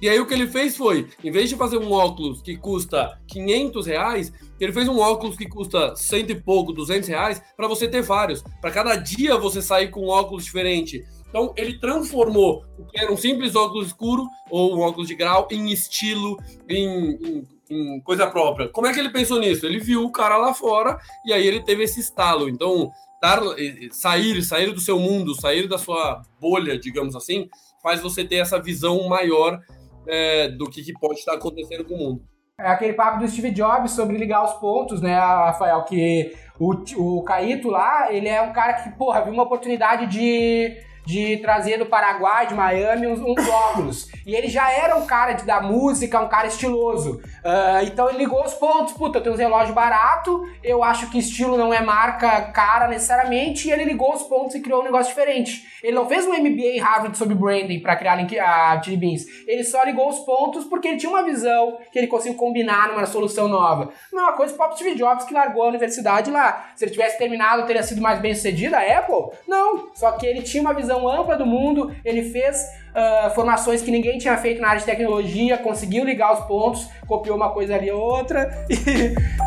E 0.01 0.09
aí 0.09 0.19
o 0.19 0.25
que 0.25 0.33
ele 0.33 0.47
fez 0.47 0.75
foi, 0.75 1.07
em 1.23 1.31
vez 1.31 1.49
de 1.49 1.55
fazer 1.55 1.77
um 1.77 1.91
óculos 1.91 2.41
que 2.41 2.57
custa 2.57 3.17
500 3.27 3.85
reais, 3.85 4.33
ele 4.59 4.73
fez 4.73 4.87
um 4.89 4.99
óculos 4.99 5.37
que 5.37 5.47
custa 5.47 5.95
cento 5.95 6.29
e 6.31 6.35
pouco, 6.35 6.73
200 6.73 7.07
reais, 7.07 7.41
para 7.55 7.69
você 7.69 7.87
ter 7.87 8.01
vários. 8.01 8.43
Para 8.59 8.69
cada 8.69 8.95
dia 8.95 9.37
você 9.37 9.61
sair 9.61 9.89
com 9.89 10.01
um 10.01 10.09
óculos 10.09 10.43
diferente. 10.43 11.05
Então, 11.33 11.51
ele 11.57 11.79
transformou 11.79 12.63
o 12.77 12.85
que 12.85 12.99
era 12.99 13.11
um 13.11 13.17
simples 13.17 13.55
óculos 13.55 13.87
escuro 13.87 14.27
ou 14.51 14.77
um 14.77 14.81
óculos 14.81 15.07
de 15.07 15.15
grau 15.15 15.47
em 15.49 15.71
estilo, 15.71 16.37
em, 16.69 17.15
em, 17.15 17.47
em, 17.71 18.01
coisa 18.01 18.27
própria. 18.27 18.69
Como 18.69 18.85
é 18.85 18.93
que 18.93 18.99
ele 18.99 19.09
pensou 19.09 19.39
nisso? 19.39 19.65
Ele 19.65 19.79
viu 19.79 20.03
o 20.03 20.11
cara 20.11 20.37
lá 20.37 20.53
fora 20.53 20.95
e 21.25 21.33
aí 21.33 21.47
ele 21.47 21.63
teve 21.63 21.81
esse 21.85 21.99
estalo. 21.99 22.47
Então, 22.47 22.91
dar, 23.19 23.41
sair, 23.89 24.43
sair 24.43 24.71
do 24.71 24.79
seu 24.79 24.99
mundo, 24.99 25.33
sair 25.33 25.67
da 25.67 25.79
sua 25.79 26.21
bolha, 26.39 26.77
digamos 26.77 27.15
assim, 27.15 27.49
faz 27.81 27.99
você 27.99 28.23
ter 28.23 28.35
essa 28.35 28.61
visão 28.61 29.09
maior 29.09 29.59
é, 30.07 30.49
do 30.49 30.69
que, 30.69 30.83
que 30.83 30.93
pode 30.93 31.17
estar 31.17 31.33
acontecendo 31.33 31.83
com 31.83 31.95
o 31.95 31.97
mundo. 31.97 32.21
É 32.59 32.67
aquele 32.67 32.93
papo 32.93 33.19
do 33.19 33.27
Steve 33.27 33.49
Jobs 33.49 33.93
sobre 33.93 34.19
ligar 34.19 34.45
os 34.45 34.53
pontos, 34.59 35.01
né, 35.01 35.15
Rafael? 35.15 35.83
Que 35.85 36.31
o, 36.59 36.75
o 36.97 37.23
Caíto 37.23 37.71
lá, 37.71 38.13
ele 38.13 38.27
é 38.27 38.39
um 38.39 38.53
cara 38.53 38.73
que, 38.73 38.91
porra, 38.91 39.23
viu 39.23 39.33
uma 39.33 39.41
oportunidade 39.41 40.05
de 40.05 40.92
de 41.05 41.37
trazer 41.37 41.77
do 41.77 41.85
Paraguai, 41.85 42.47
de 42.47 42.53
Miami, 42.53 43.07
uns, 43.07 43.19
uns 43.19 43.47
óculos. 43.47 44.09
E 44.25 44.35
ele 44.35 44.47
já 44.47 44.71
era 44.71 44.95
um 44.95 45.05
cara 45.05 45.33
de, 45.33 45.45
da 45.45 45.61
música, 45.61 46.19
um 46.21 46.29
cara 46.29 46.47
estiloso. 46.47 47.21
Uh, 47.43 47.85
então 47.85 48.09
ele 48.09 48.19
ligou 48.19 48.43
os 48.43 48.53
pontos. 48.53 48.93
Puta, 48.93 49.17
eu 49.17 49.23
tenho 49.23 49.35
um 49.35 49.37
relógio 49.37 49.73
barato, 49.73 50.47
eu 50.63 50.83
acho 50.83 51.09
que 51.09 51.19
estilo 51.19 51.57
não 51.57 51.73
é 51.73 51.81
marca 51.81 52.41
cara 52.53 52.87
necessariamente, 52.87 53.67
e 53.67 53.71
ele 53.71 53.83
ligou 53.83 54.13
os 54.13 54.23
pontos 54.23 54.55
e 54.55 54.61
criou 54.61 54.81
um 54.81 54.83
negócio 54.83 55.07
diferente. 55.07 55.63
Ele 55.83 55.95
não 55.95 56.07
fez 56.07 56.25
um 56.25 56.31
MBA 56.31 56.77
em 56.77 56.79
Harvard 56.79 57.17
sobre 57.17 57.35
branding 57.35 57.79
para 57.79 57.95
criar 57.95 58.15
a 58.41 58.81
Chili 58.81 58.97
Beans. 58.97 59.25
Ele 59.45 59.63
só 59.63 59.83
ligou 59.83 60.07
os 60.07 60.19
pontos 60.19 60.63
porque 60.65 60.87
ele 60.87 60.97
tinha 60.97 61.09
uma 61.09 61.23
visão 61.23 61.77
que 61.91 61.99
ele 61.99 62.07
conseguiu 62.07 62.37
combinar 62.37 62.87
numa 62.87 63.05
solução 63.05 63.47
nova. 63.47 63.91
Não 64.11 64.21
é 64.21 64.23
uma 64.27 64.33
coisa 64.33 64.53
para 64.53 64.71
Steve 64.71 64.95
Jobs 64.95 65.25
que 65.25 65.33
largou 65.33 65.63
a 65.63 65.67
universidade 65.67 66.31
lá. 66.31 66.69
Se 66.75 66.85
ele 66.85 66.91
tivesse 66.91 67.17
terminado, 67.17 67.65
teria 67.65 67.83
sido 67.83 68.01
mais 68.01 68.19
bem 68.19 68.33
sucedido 68.33 68.75
a 68.75 68.79
Apple? 68.79 69.37
Não. 69.47 69.89
Só 69.93 70.11
que 70.13 70.25
ele 70.25 70.41
tinha 70.41 70.61
uma 70.61 70.73
visão 70.73 70.92
ampla 71.07 71.37
do 71.37 71.45
mundo, 71.45 71.93
ele 72.03 72.23
fez 72.23 72.57
uh, 72.91 73.29
formações 73.33 73.81
que 73.81 73.91
ninguém 73.91 74.17
tinha 74.17 74.37
feito 74.37 74.61
na 74.61 74.69
área 74.69 74.79
de 74.79 74.85
tecnologia, 74.85 75.57
conseguiu 75.57 76.03
ligar 76.03 76.33
os 76.33 76.45
pontos, 76.45 76.89
copiou 77.07 77.35
uma 77.35 77.49
coisa 77.51 77.75
ali 77.75 77.91
ou 77.91 78.01
outra 78.01 78.49
e 78.69 78.75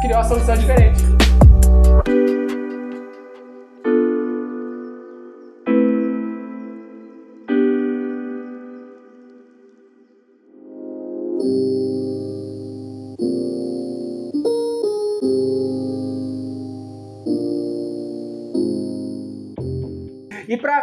criou 0.01 0.19
uma 0.19 0.25
solução 0.25 0.57
diferente. 0.57 1.16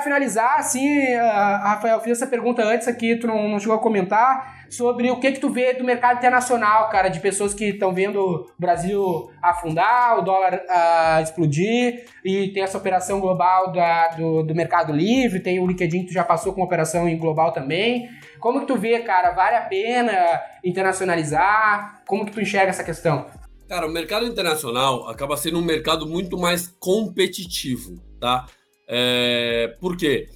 Finalizar, 0.04 0.58
assim, 0.58 0.86
Rafael, 1.16 1.99
fiz 2.01 2.14
essa 2.18 2.28
pergunta 2.28 2.64
antes 2.64 2.88
aqui, 2.88 3.16
tu 3.16 3.26
não, 3.26 3.47
não, 3.47 3.60
chegou 3.60 3.76
a 3.76 3.80
comentar, 3.80 4.66
sobre 4.70 5.10
o 5.10 5.20
que 5.20 5.32
que 5.32 5.39
tu 5.39 5.49
vê 5.49 5.74
do 5.74 5.84
mercado 5.84 6.18
internacional, 6.18 6.89
cara, 6.89 7.10
de 7.10 7.20
pessoas 7.20 7.54
que 7.54 7.66
estão 7.66 7.93
vendo 7.93 8.20
o 8.20 8.51
Brasil 8.58 9.32
afundar, 9.41 10.20
o 10.20 10.22
dólar 10.22 10.56
uh, 10.56 11.22
explodir, 11.22 12.06
e 12.24 12.49
tem 12.49 12.64
essa 12.64 12.78
operação 12.78 13.20
global 13.20 13.72
da, 13.72 14.10
do, 14.10 14.43
do 14.43 14.54
mercado 14.54 14.91
livre, 14.91 15.39
tem 15.39 15.60
o 15.60 15.68
LinkedIn 15.68 16.01
que 16.01 16.08
tu 16.08 16.14
já 16.14 16.24
passou 16.24 16.54
com 16.54 16.62
operação 16.62 17.08
em 17.08 17.18
global 17.18 17.51
também. 17.51 18.10
Como 18.39 18.60
que 18.60 18.68
tu 18.68 18.76
vê, 18.76 18.99
cara, 18.99 19.32
vale 19.32 19.56
a 19.56 19.62
pena 19.62 20.41
internacionalizar? 20.64 22.01
Como 22.06 22.26
que 22.26 22.32
tu 22.32 22.41
enxerga 22.41 22.70
essa 22.70 22.84
questão? 22.84 23.26
Cara, 23.70 23.88
o 23.88 23.91
mercado 23.91 24.26
internacional 24.26 25.10
acaba 25.10 25.38
sendo 25.38 25.58
um 25.60 25.64
mercado 25.64 26.06
muito 26.06 26.38
mais 26.38 26.68
competitivo, 26.80 27.99
tá? 28.20 28.45
É, 28.88 29.76
por 29.80 29.96
quê? 29.98 30.30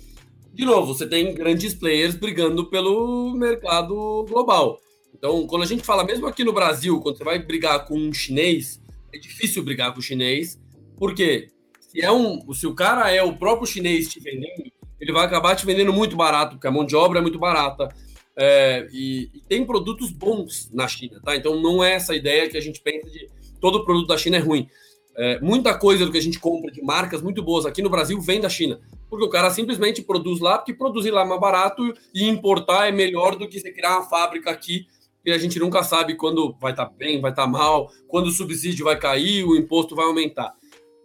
De 0.54 0.66
novo, 0.66 0.94
você 0.94 1.08
tem 1.08 1.34
grandes 1.34 1.74
players 1.74 2.16
brigando 2.16 2.66
pelo 2.66 3.34
mercado 3.36 4.26
global. 4.28 4.80
Então, 5.14 5.46
quando 5.48 5.64
a 5.64 5.66
gente 5.68 5.84
fala, 5.84 6.04
mesmo 6.04 6.28
aqui 6.28 6.44
no 6.44 6.54
Brasil, 6.54 7.00
quando 7.00 7.18
você 7.18 7.24
vai 7.24 7.40
brigar 7.40 7.86
com 7.86 7.98
um 7.98 8.14
chinês, 8.14 8.82
é 9.14 9.18
difícil 9.18 9.64
brigar 9.64 9.94
com 9.94 10.00
o 10.00 10.04
chinês, 10.04 10.60
porque 10.98 11.50
se, 11.80 12.02
é 12.02 12.12
um, 12.12 12.42
se 12.54 12.68
o 12.68 12.74
cara 12.74 13.12
é 13.12 13.22
o 13.22 13.38
próprio 13.38 13.68
chinês 13.68 14.08
te 14.08 14.20
vendendo, 14.20 14.72
ele 15.00 15.12
vai 15.12 15.26
acabar 15.26 15.56
te 15.56 15.66
vendendo 15.66 15.94
muito 15.94 16.16
barato, 16.16 16.56
porque 16.56 16.68
a 16.68 16.72
mão 16.72 16.86
de 16.86 16.96
obra 16.96 17.20
é 17.20 17.22
muito 17.22 17.40
barata. 17.40 17.88
É, 18.36 18.88
e, 18.92 19.32
e, 19.34 19.42
tem 19.48 19.66
produtos 19.66 20.12
bons 20.12 20.70
na 20.72 20.88
China, 20.88 21.20
tá? 21.24 21.36
Então 21.36 21.60
não 21.60 21.84
é 21.84 21.94
essa 21.94 22.16
ideia 22.16 22.48
que 22.48 22.58
a 22.58 22.62
gente 22.62 22.80
pensa 22.82 23.10
de 23.10 23.28
todo 23.60 23.84
produto 23.84 24.08
da 24.08 24.18
China 24.18 24.38
é 24.38 24.40
ruim. 24.40 24.70
É, 25.20 25.40
muita 25.40 25.74
coisa 25.74 26.06
do 26.06 26.12
que 26.12 26.18
a 26.18 26.22
gente 26.22 26.40
compra 26.40 26.72
de 26.72 26.80
marcas 26.84 27.24
muito 27.24 27.42
boas 27.42 27.66
aqui 27.66 27.82
no 27.82 27.90
Brasil 27.90 28.22
vem 28.22 28.40
da 28.40 28.48
China. 28.48 28.80
Porque 29.10 29.26
o 29.26 29.30
cara 29.30 29.50
simplesmente 29.50 30.04
produz 30.04 30.40
lá, 30.40 30.60
porque 30.60 30.76
produzir 30.76 31.10
lá 31.10 31.24
é 31.24 31.26
mais 31.26 31.42
barato 31.42 31.92
e 32.14 32.28
importar 32.28 32.88
é 32.88 32.92
melhor 32.92 33.36
do 33.36 33.48
que 33.48 33.60
você 33.60 33.72
criar 33.72 33.98
uma 33.98 34.08
fábrica 34.08 34.52
aqui, 34.52 34.86
que 35.24 35.32
a 35.32 35.38
gente 35.40 35.58
nunca 35.58 35.82
sabe 35.82 36.16
quando 36.16 36.56
vai 36.62 36.72
estar 36.72 36.86
tá 36.86 36.94
bem, 36.96 37.20
vai 37.20 37.32
estar 37.32 37.46
tá 37.46 37.50
mal, 37.50 37.90
quando 38.08 38.28
o 38.28 38.32
subsídio 38.32 38.86
vai 38.86 38.98
cair, 38.98 39.44
o 39.44 39.56
imposto 39.56 39.96
vai 39.96 40.06
aumentar. 40.06 40.54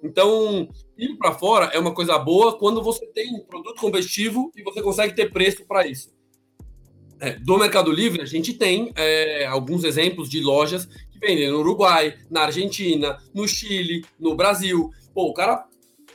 Então, 0.02 0.68
ir 0.98 1.16
para 1.16 1.32
fora 1.32 1.66
é 1.72 1.78
uma 1.78 1.94
coisa 1.94 2.18
boa 2.18 2.58
quando 2.58 2.82
você 2.82 3.06
tem 3.06 3.34
um 3.34 3.40
produto 3.40 3.80
competitivo 3.80 4.52
e 4.54 4.62
você 4.62 4.82
consegue 4.82 5.14
ter 5.14 5.32
preço 5.32 5.64
para 5.64 5.86
isso. 5.86 6.12
É, 7.18 7.38
do 7.38 7.56
Mercado 7.56 7.90
Livre, 7.90 8.20
a 8.20 8.26
gente 8.26 8.52
tem 8.52 8.92
é, 8.96 9.46
alguns 9.46 9.84
exemplos 9.84 10.28
de 10.28 10.40
lojas 10.40 10.88
vendem 11.22 11.48
no 11.48 11.60
Uruguai, 11.60 12.18
na 12.28 12.42
Argentina, 12.42 13.16
no 13.32 13.46
Chile, 13.46 14.04
no 14.18 14.34
Brasil. 14.34 14.90
Pô, 15.14 15.28
o 15.28 15.32
cara 15.32 15.64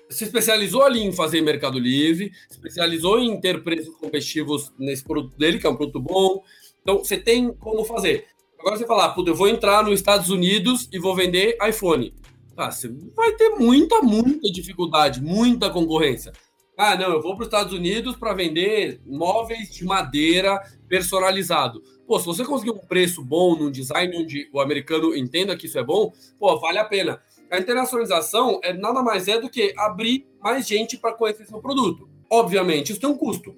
se 0.09 0.25
especializou 0.25 0.83
ali 0.83 1.01
em 1.01 1.13
fazer 1.13 1.41
Mercado 1.41 1.79
Livre, 1.79 2.31
especializou 2.51 3.19
em 3.19 3.39
ter 3.39 3.63
preços 3.63 3.95
competitivos 3.95 4.73
nesse 4.77 5.03
produto 5.03 5.37
dele, 5.37 5.59
que 5.59 5.65
é 5.65 5.69
um 5.69 5.75
produto 5.75 6.01
bom. 6.01 6.43
Então, 6.81 6.99
você 6.99 7.17
tem 7.17 7.53
como 7.53 7.85
fazer. 7.85 8.25
Agora 8.59 8.77
você 8.77 8.85
falar, 8.85 9.09
puta, 9.09 9.29
eu 9.29 9.35
vou 9.35 9.47
entrar 9.47 9.83
nos 9.83 9.93
Estados 9.93 10.29
Unidos 10.29 10.89
e 10.91 10.99
vou 10.99 11.15
vender 11.15 11.57
iPhone. 11.67 12.13
Ah, 12.57 12.71
você 12.71 12.89
vai 13.15 13.33
ter 13.33 13.49
muita, 13.49 14.01
muita 14.01 14.51
dificuldade, 14.51 15.21
muita 15.21 15.69
concorrência. 15.69 16.33
Ah, 16.77 16.95
não, 16.95 17.13
eu 17.13 17.21
vou 17.21 17.35
para 17.35 17.43
os 17.43 17.47
Estados 17.47 17.73
Unidos 17.73 18.15
para 18.15 18.33
vender 18.33 18.99
móveis 19.05 19.69
de 19.69 19.85
madeira 19.85 20.59
personalizado. 20.87 21.81
Pô, 22.07 22.17
se 22.19 22.25
você 22.25 22.45
conseguir 22.45 22.71
um 22.71 22.77
preço 22.77 23.23
bom 23.23 23.55
num 23.55 23.69
design 23.69 24.17
onde 24.17 24.49
o 24.53 24.59
americano 24.59 25.15
entenda 25.15 25.57
que 25.57 25.65
isso 25.65 25.77
é 25.77 25.83
bom, 25.83 26.13
pô, 26.39 26.57
vale 26.57 26.79
a 26.79 26.85
pena. 26.85 27.21
A 27.51 27.59
internacionalização 27.59 28.59
é 28.63 28.73
nada 28.73 29.03
mais 29.03 29.27
é 29.27 29.39
do 29.39 29.49
que 29.49 29.73
abrir 29.77 30.25
mais 30.41 30.65
gente 30.65 30.97
para 30.97 31.13
conhecer 31.13 31.45
seu 31.45 31.59
produto. 31.59 32.09
Obviamente, 32.29 32.91
isso 32.91 33.01
tem 33.01 33.09
um 33.09 33.17
custo. 33.17 33.55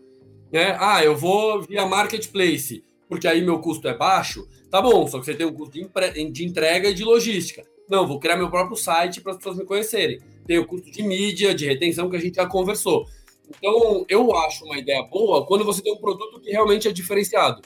Né? 0.51 0.75
Ah, 0.79 1.03
eu 1.03 1.15
vou 1.15 1.61
via 1.61 1.85
marketplace, 1.85 2.83
porque 3.07 3.27
aí 3.27 3.41
meu 3.41 3.59
custo 3.59 3.87
é 3.87 3.95
baixo. 3.95 4.47
Tá 4.69 4.81
bom, 4.81 5.07
só 5.07 5.19
que 5.19 5.25
você 5.25 5.35
tem 5.35 5.45
um 5.45 5.53
custo 5.53 5.79
de 6.31 6.45
entrega 6.45 6.89
e 6.89 6.93
de 6.93 7.03
logística. 7.03 7.63
Não, 7.87 8.07
vou 8.07 8.19
criar 8.19 8.35
meu 8.35 8.49
próprio 8.49 8.75
site 8.75 9.21
para 9.21 9.31
as 9.31 9.37
pessoas 9.37 9.57
me 9.57 9.65
conhecerem 9.65 10.19
tem 10.49 10.57
o 10.57 10.65
custo 10.65 10.89
de 10.89 11.03
mídia, 11.03 11.53
de 11.53 11.67
retenção 11.67 12.09
que 12.09 12.15
a 12.15 12.19
gente 12.19 12.37
já 12.37 12.45
conversou. 12.47 13.05
Então, 13.47 14.03
eu 14.09 14.35
acho 14.35 14.65
uma 14.65 14.79
ideia 14.79 15.03
boa 15.03 15.45
quando 15.45 15.63
você 15.63 15.79
tem 15.79 15.93
um 15.93 15.97
produto 15.97 16.39
que 16.39 16.49
realmente 16.49 16.87
é 16.87 16.91
diferenciado. 16.91 17.61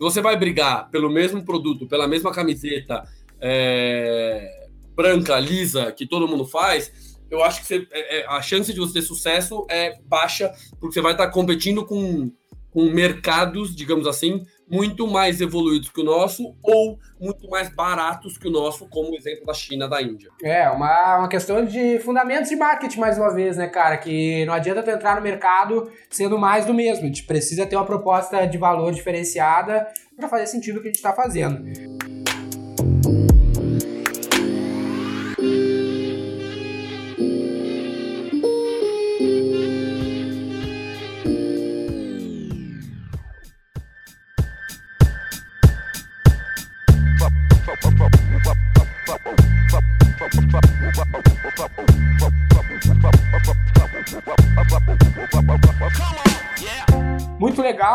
Você 0.00 0.22
vai 0.22 0.36
brigar 0.36 0.90
pelo 0.90 1.10
mesmo 1.10 1.44
produto, 1.44 1.86
pela 1.86 2.08
mesma 2.08 2.32
camiseta 2.32 3.06
é, 3.40 4.66
branca, 4.96 5.38
lisa, 5.38 5.92
que 5.92 6.06
todo 6.06 6.26
mundo 6.26 6.46
faz, 6.46 7.20
eu 7.30 7.44
acho 7.44 7.60
que 7.60 7.66
você, 7.66 7.86
é, 7.92 8.20
é 8.20 8.26
a 8.26 8.42
chance 8.42 8.72
de 8.72 8.80
você 8.80 8.94
ter 8.94 9.02
sucesso 9.02 9.66
é 9.70 9.98
baixa, 10.06 10.52
porque 10.80 10.94
você 10.94 11.00
vai 11.00 11.12
estar 11.12 11.28
competindo 11.28 11.84
com, 11.84 12.32
com 12.70 12.90
mercados, 12.90 13.76
digamos 13.76 14.06
assim, 14.06 14.44
muito 14.70 15.06
mais 15.06 15.40
evoluídos 15.40 15.88
que 15.88 16.00
o 16.00 16.04
nosso 16.04 16.54
ou 16.62 16.98
muito 17.20 17.48
mais 17.50 17.68
baratos 17.68 18.38
que 18.38 18.46
o 18.48 18.50
nosso, 18.50 18.86
como 18.88 19.10
o 19.10 19.16
exemplo 19.16 19.44
da 19.44 19.52
China, 19.52 19.88
da 19.88 20.00
Índia. 20.00 20.30
É, 20.42 20.68
uma, 20.70 21.18
uma 21.18 21.28
questão 21.28 21.64
de 21.64 21.98
fundamentos 21.98 22.48
de 22.48 22.56
marketing, 22.56 23.00
mais 23.00 23.18
uma 23.18 23.34
vez, 23.34 23.56
né, 23.56 23.66
cara? 23.66 23.98
Que 23.98 24.44
não 24.46 24.54
adianta 24.54 24.82
tu 24.82 24.90
entrar 24.90 25.16
no 25.16 25.22
mercado 25.22 25.90
sendo 26.08 26.38
mais 26.38 26.64
do 26.64 26.72
mesmo. 26.72 27.04
A 27.04 27.06
gente 27.06 27.24
precisa 27.24 27.66
ter 27.66 27.76
uma 27.76 27.84
proposta 27.84 28.46
de 28.46 28.56
valor 28.56 28.92
diferenciada 28.92 29.88
para 30.16 30.28
fazer 30.28 30.46
sentido 30.46 30.78
o 30.78 30.82
que 30.82 30.88
a 30.88 30.90
gente 30.90 30.96
está 30.96 31.12
fazendo. 31.12 32.19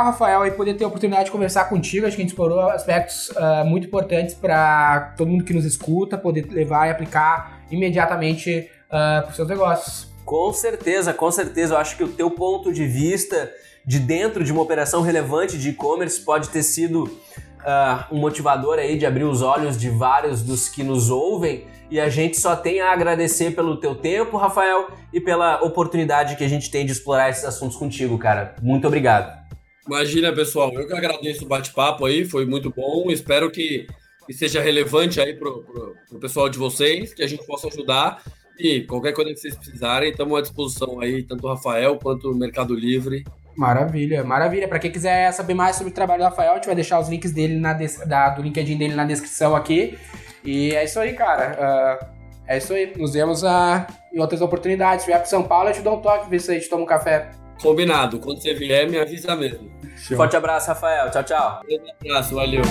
Rafael, 0.06 0.42
aí 0.42 0.52
poder 0.52 0.76
ter 0.76 0.84
a 0.84 0.88
oportunidade 0.88 1.26
de 1.26 1.32
conversar 1.32 1.66
contigo. 1.66 2.06
Acho 2.06 2.16
que 2.16 2.22
a 2.22 2.24
gente 2.24 2.32
explorou 2.32 2.70
aspectos 2.70 3.30
uh, 3.30 3.66
muito 3.66 3.88
importantes 3.88 4.34
para 4.34 5.14
todo 5.18 5.28
mundo 5.28 5.44
que 5.44 5.54
nos 5.54 5.66
escuta 5.66 6.18
poder 6.18 6.48
levar 6.50 6.88
e 6.88 6.92
aplicar 6.92 7.62
imediatamente 7.70 8.70
uh, 8.88 9.22
para 9.22 9.30
os 9.30 9.36
seus 9.36 9.48
negócios. 9.48 10.16
Com 10.24 10.52
certeza, 10.54 11.14
com 11.14 11.30
certeza. 11.32 11.76
Eu 11.76 11.78
acho 11.78 11.98
que 11.98 12.04
o 12.04 12.08
teu 12.08 12.32
ponto 12.32 12.74
de 12.74 12.86
vista 12.88 13.52
de 13.86 14.00
dentro 14.00 14.44
de 14.44 14.52
uma 14.52 14.62
operação 14.62 15.02
relevante 15.02 15.58
de 15.58 15.70
e-commerce 15.70 16.20
pode 16.20 16.50
ter 16.50 16.64
sido 16.64 17.04
uh, 17.04 18.06
um 18.12 18.18
motivador 18.18 18.80
aí 18.80 18.98
de 18.98 19.06
abrir 19.06 19.24
os 19.24 19.42
olhos 19.42 19.78
de 19.78 19.90
vários 19.90 20.42
dos 20.42 20.68
que 20.68 20.84
nos 20.84 21.10
ouvem. 21.10 21.66
E 21.90 22.00
a 22.00 22.10
gente 22.10 22.40
só 22.40 22.56
tem 22.56 22.82
a 22.82 22.92
agradecer 22.92 23.52
pelo 23.52 23.80
teu 23.80 23.94
tempo, 23.94 24.38
Rafael, 24.38 24.88
e 25.14 25.22
pela 25.22 25.62
oportunidade 25.62 26.36
que 26.36 26.44
a 26.44 26.48
gente 26.48 26.72
tem 26.72 26.84
de 26.84 26.92
explorar 26.92 27.30
esses 27.30 27.46
assuntos 27.46 27.78
contigo, 27.78 28.18
cara. 28.18 28.56
Muito 28.62 28.88
obrigado. 28.88 29.45
Imagina, 29.88 30.34
pessoal, 30.34 30.74
eu 30.74 30.88
que 30.88 30.94
agradeço 30.94 31.46
o 31.46 31.48
bate-papo 31.48 32.06
aí, 32.06 32.26
foi 32.26 32.46
muito 32.46 32.72
bom. 32.72 33.12
Espero 33.12 33.52
que, 33.52 33.88
que 34.26 34.34
seja 34.34 34.62
relevante 34.62 35.22
aí 35.22 35.34
pro, 35.36 35.64
pro 36.10 36.20
pessoal 36.20 36.50
de 36.50 36.58
vocês, 36.58 37.14
que 37.14 37.22
a 37.22 37.28
gente 37.28 37.46
possa 37.46 37.68
ajudar. 37.68 38.24
E 38.58 38.82
qualquer 38.82 39.14
coisa 39.14 39.32
que 39.32 39.40
vocês 39.40 39.56
precisarem, 39.56 40.10
estamos 40.10 40.38
à 40.38 40.42
disposição 40.42 41.00
aí, 41.02 41.22
tanto 41.24 41.46
o 41.46 41.50
Rafael 41.50 41.98
quanto 41.98 42.32
o 42.32 42.36
Mercado 42.36 42.74
Livre. 42.74 43.24
Maravilha, 43.56 44.24
maravilha. 44.24 44.68
Para 44.68 44.80
quem 44.80 44.92
quiser 44.92 45.32
saber 45.32 45.54
mais 45.54 45.76
sobre 45.76 45.92
o 45.92 45.96
trabalho 45.96 46.22
do 46.22 46.26
Rafael, 46.26 46.54
a 46.54 46.56
gente 46.56 46.66
vai 46.66 46.76
deixar 46.76 47.00
os 47.00 47.08
links 47.08 47.32
dele 47.32 47.56
na 47.58 47.74
da, 48.06 48.30
do 48.30 48.42
LinkedIn 48.42 48.78
dele 48.78 48.96
na 48.96 49.06
descrição 49.06 49.56
aqui. 49.56 49.98
E 50.44 50.74
é 50.74 50.84
isso 50.84 51.00
aí, 51.00 51.14
cara. 51.14 52.02
Uh, 52.02 52.06
é 52.48 52.58
isso 52.58 52.74
aí. 52.74 52.94
Nos 52.98 53.14
vemos 53.14 53.44
uh, 53.44 53.86
em 54.14 54.20
outras 54.20 54.42
oportunidades. 54.42 55.04
Se 55.04 55.08
vier 55.08 55.20
para 55.20 55.28
São 55.28 55.44
Paulo, 55.44 55.70
eu 55.70 55.74
te 55.74 55.82
dou 55.82 55.98
um 55.98 56.02
toque, 56.02 56.30
ver 56.30 56.40
se 56.40 56.52
a 56.52 56.54
gente 56.54 56.70
toma 56.70 56.84
um 56.84 56.88
café. 56.88 57.32
Combinado. 57.62 58.20
Quando 58.20 58.42
você 58.42 58.54
vier, 58.54 58.90
me 58.90 58.98
avisa 58.98 59.36
mesmo. 59.36 59.72
Show. 59.98 60.18
Forte 60.18 60.36
abraço, 60.36 60.68
Rafael. 60.68 61.10
Tchau, 61.12 61.24
tchau. 61.24 61.62
Um 61.70 62.10
abraço, 62.10 62.36
valeu. 62.36 62.62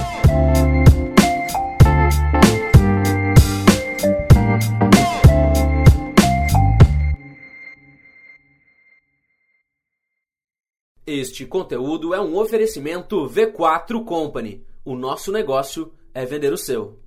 Este 11.07 11.45
conteúdo 11.45 12.14
é 12.14 12.20
um 12.20 12.37
oferecimento 12.37 13.28
V4 13.28 14.05
Company. 14.05 14.64
O 14.85 14.97
nosso 14.97 15.30
negócio 15.30 15.93
é 16.14 16.24
vender 16.24 16.53
o 16.53 16.57
seu. 16.57 17.03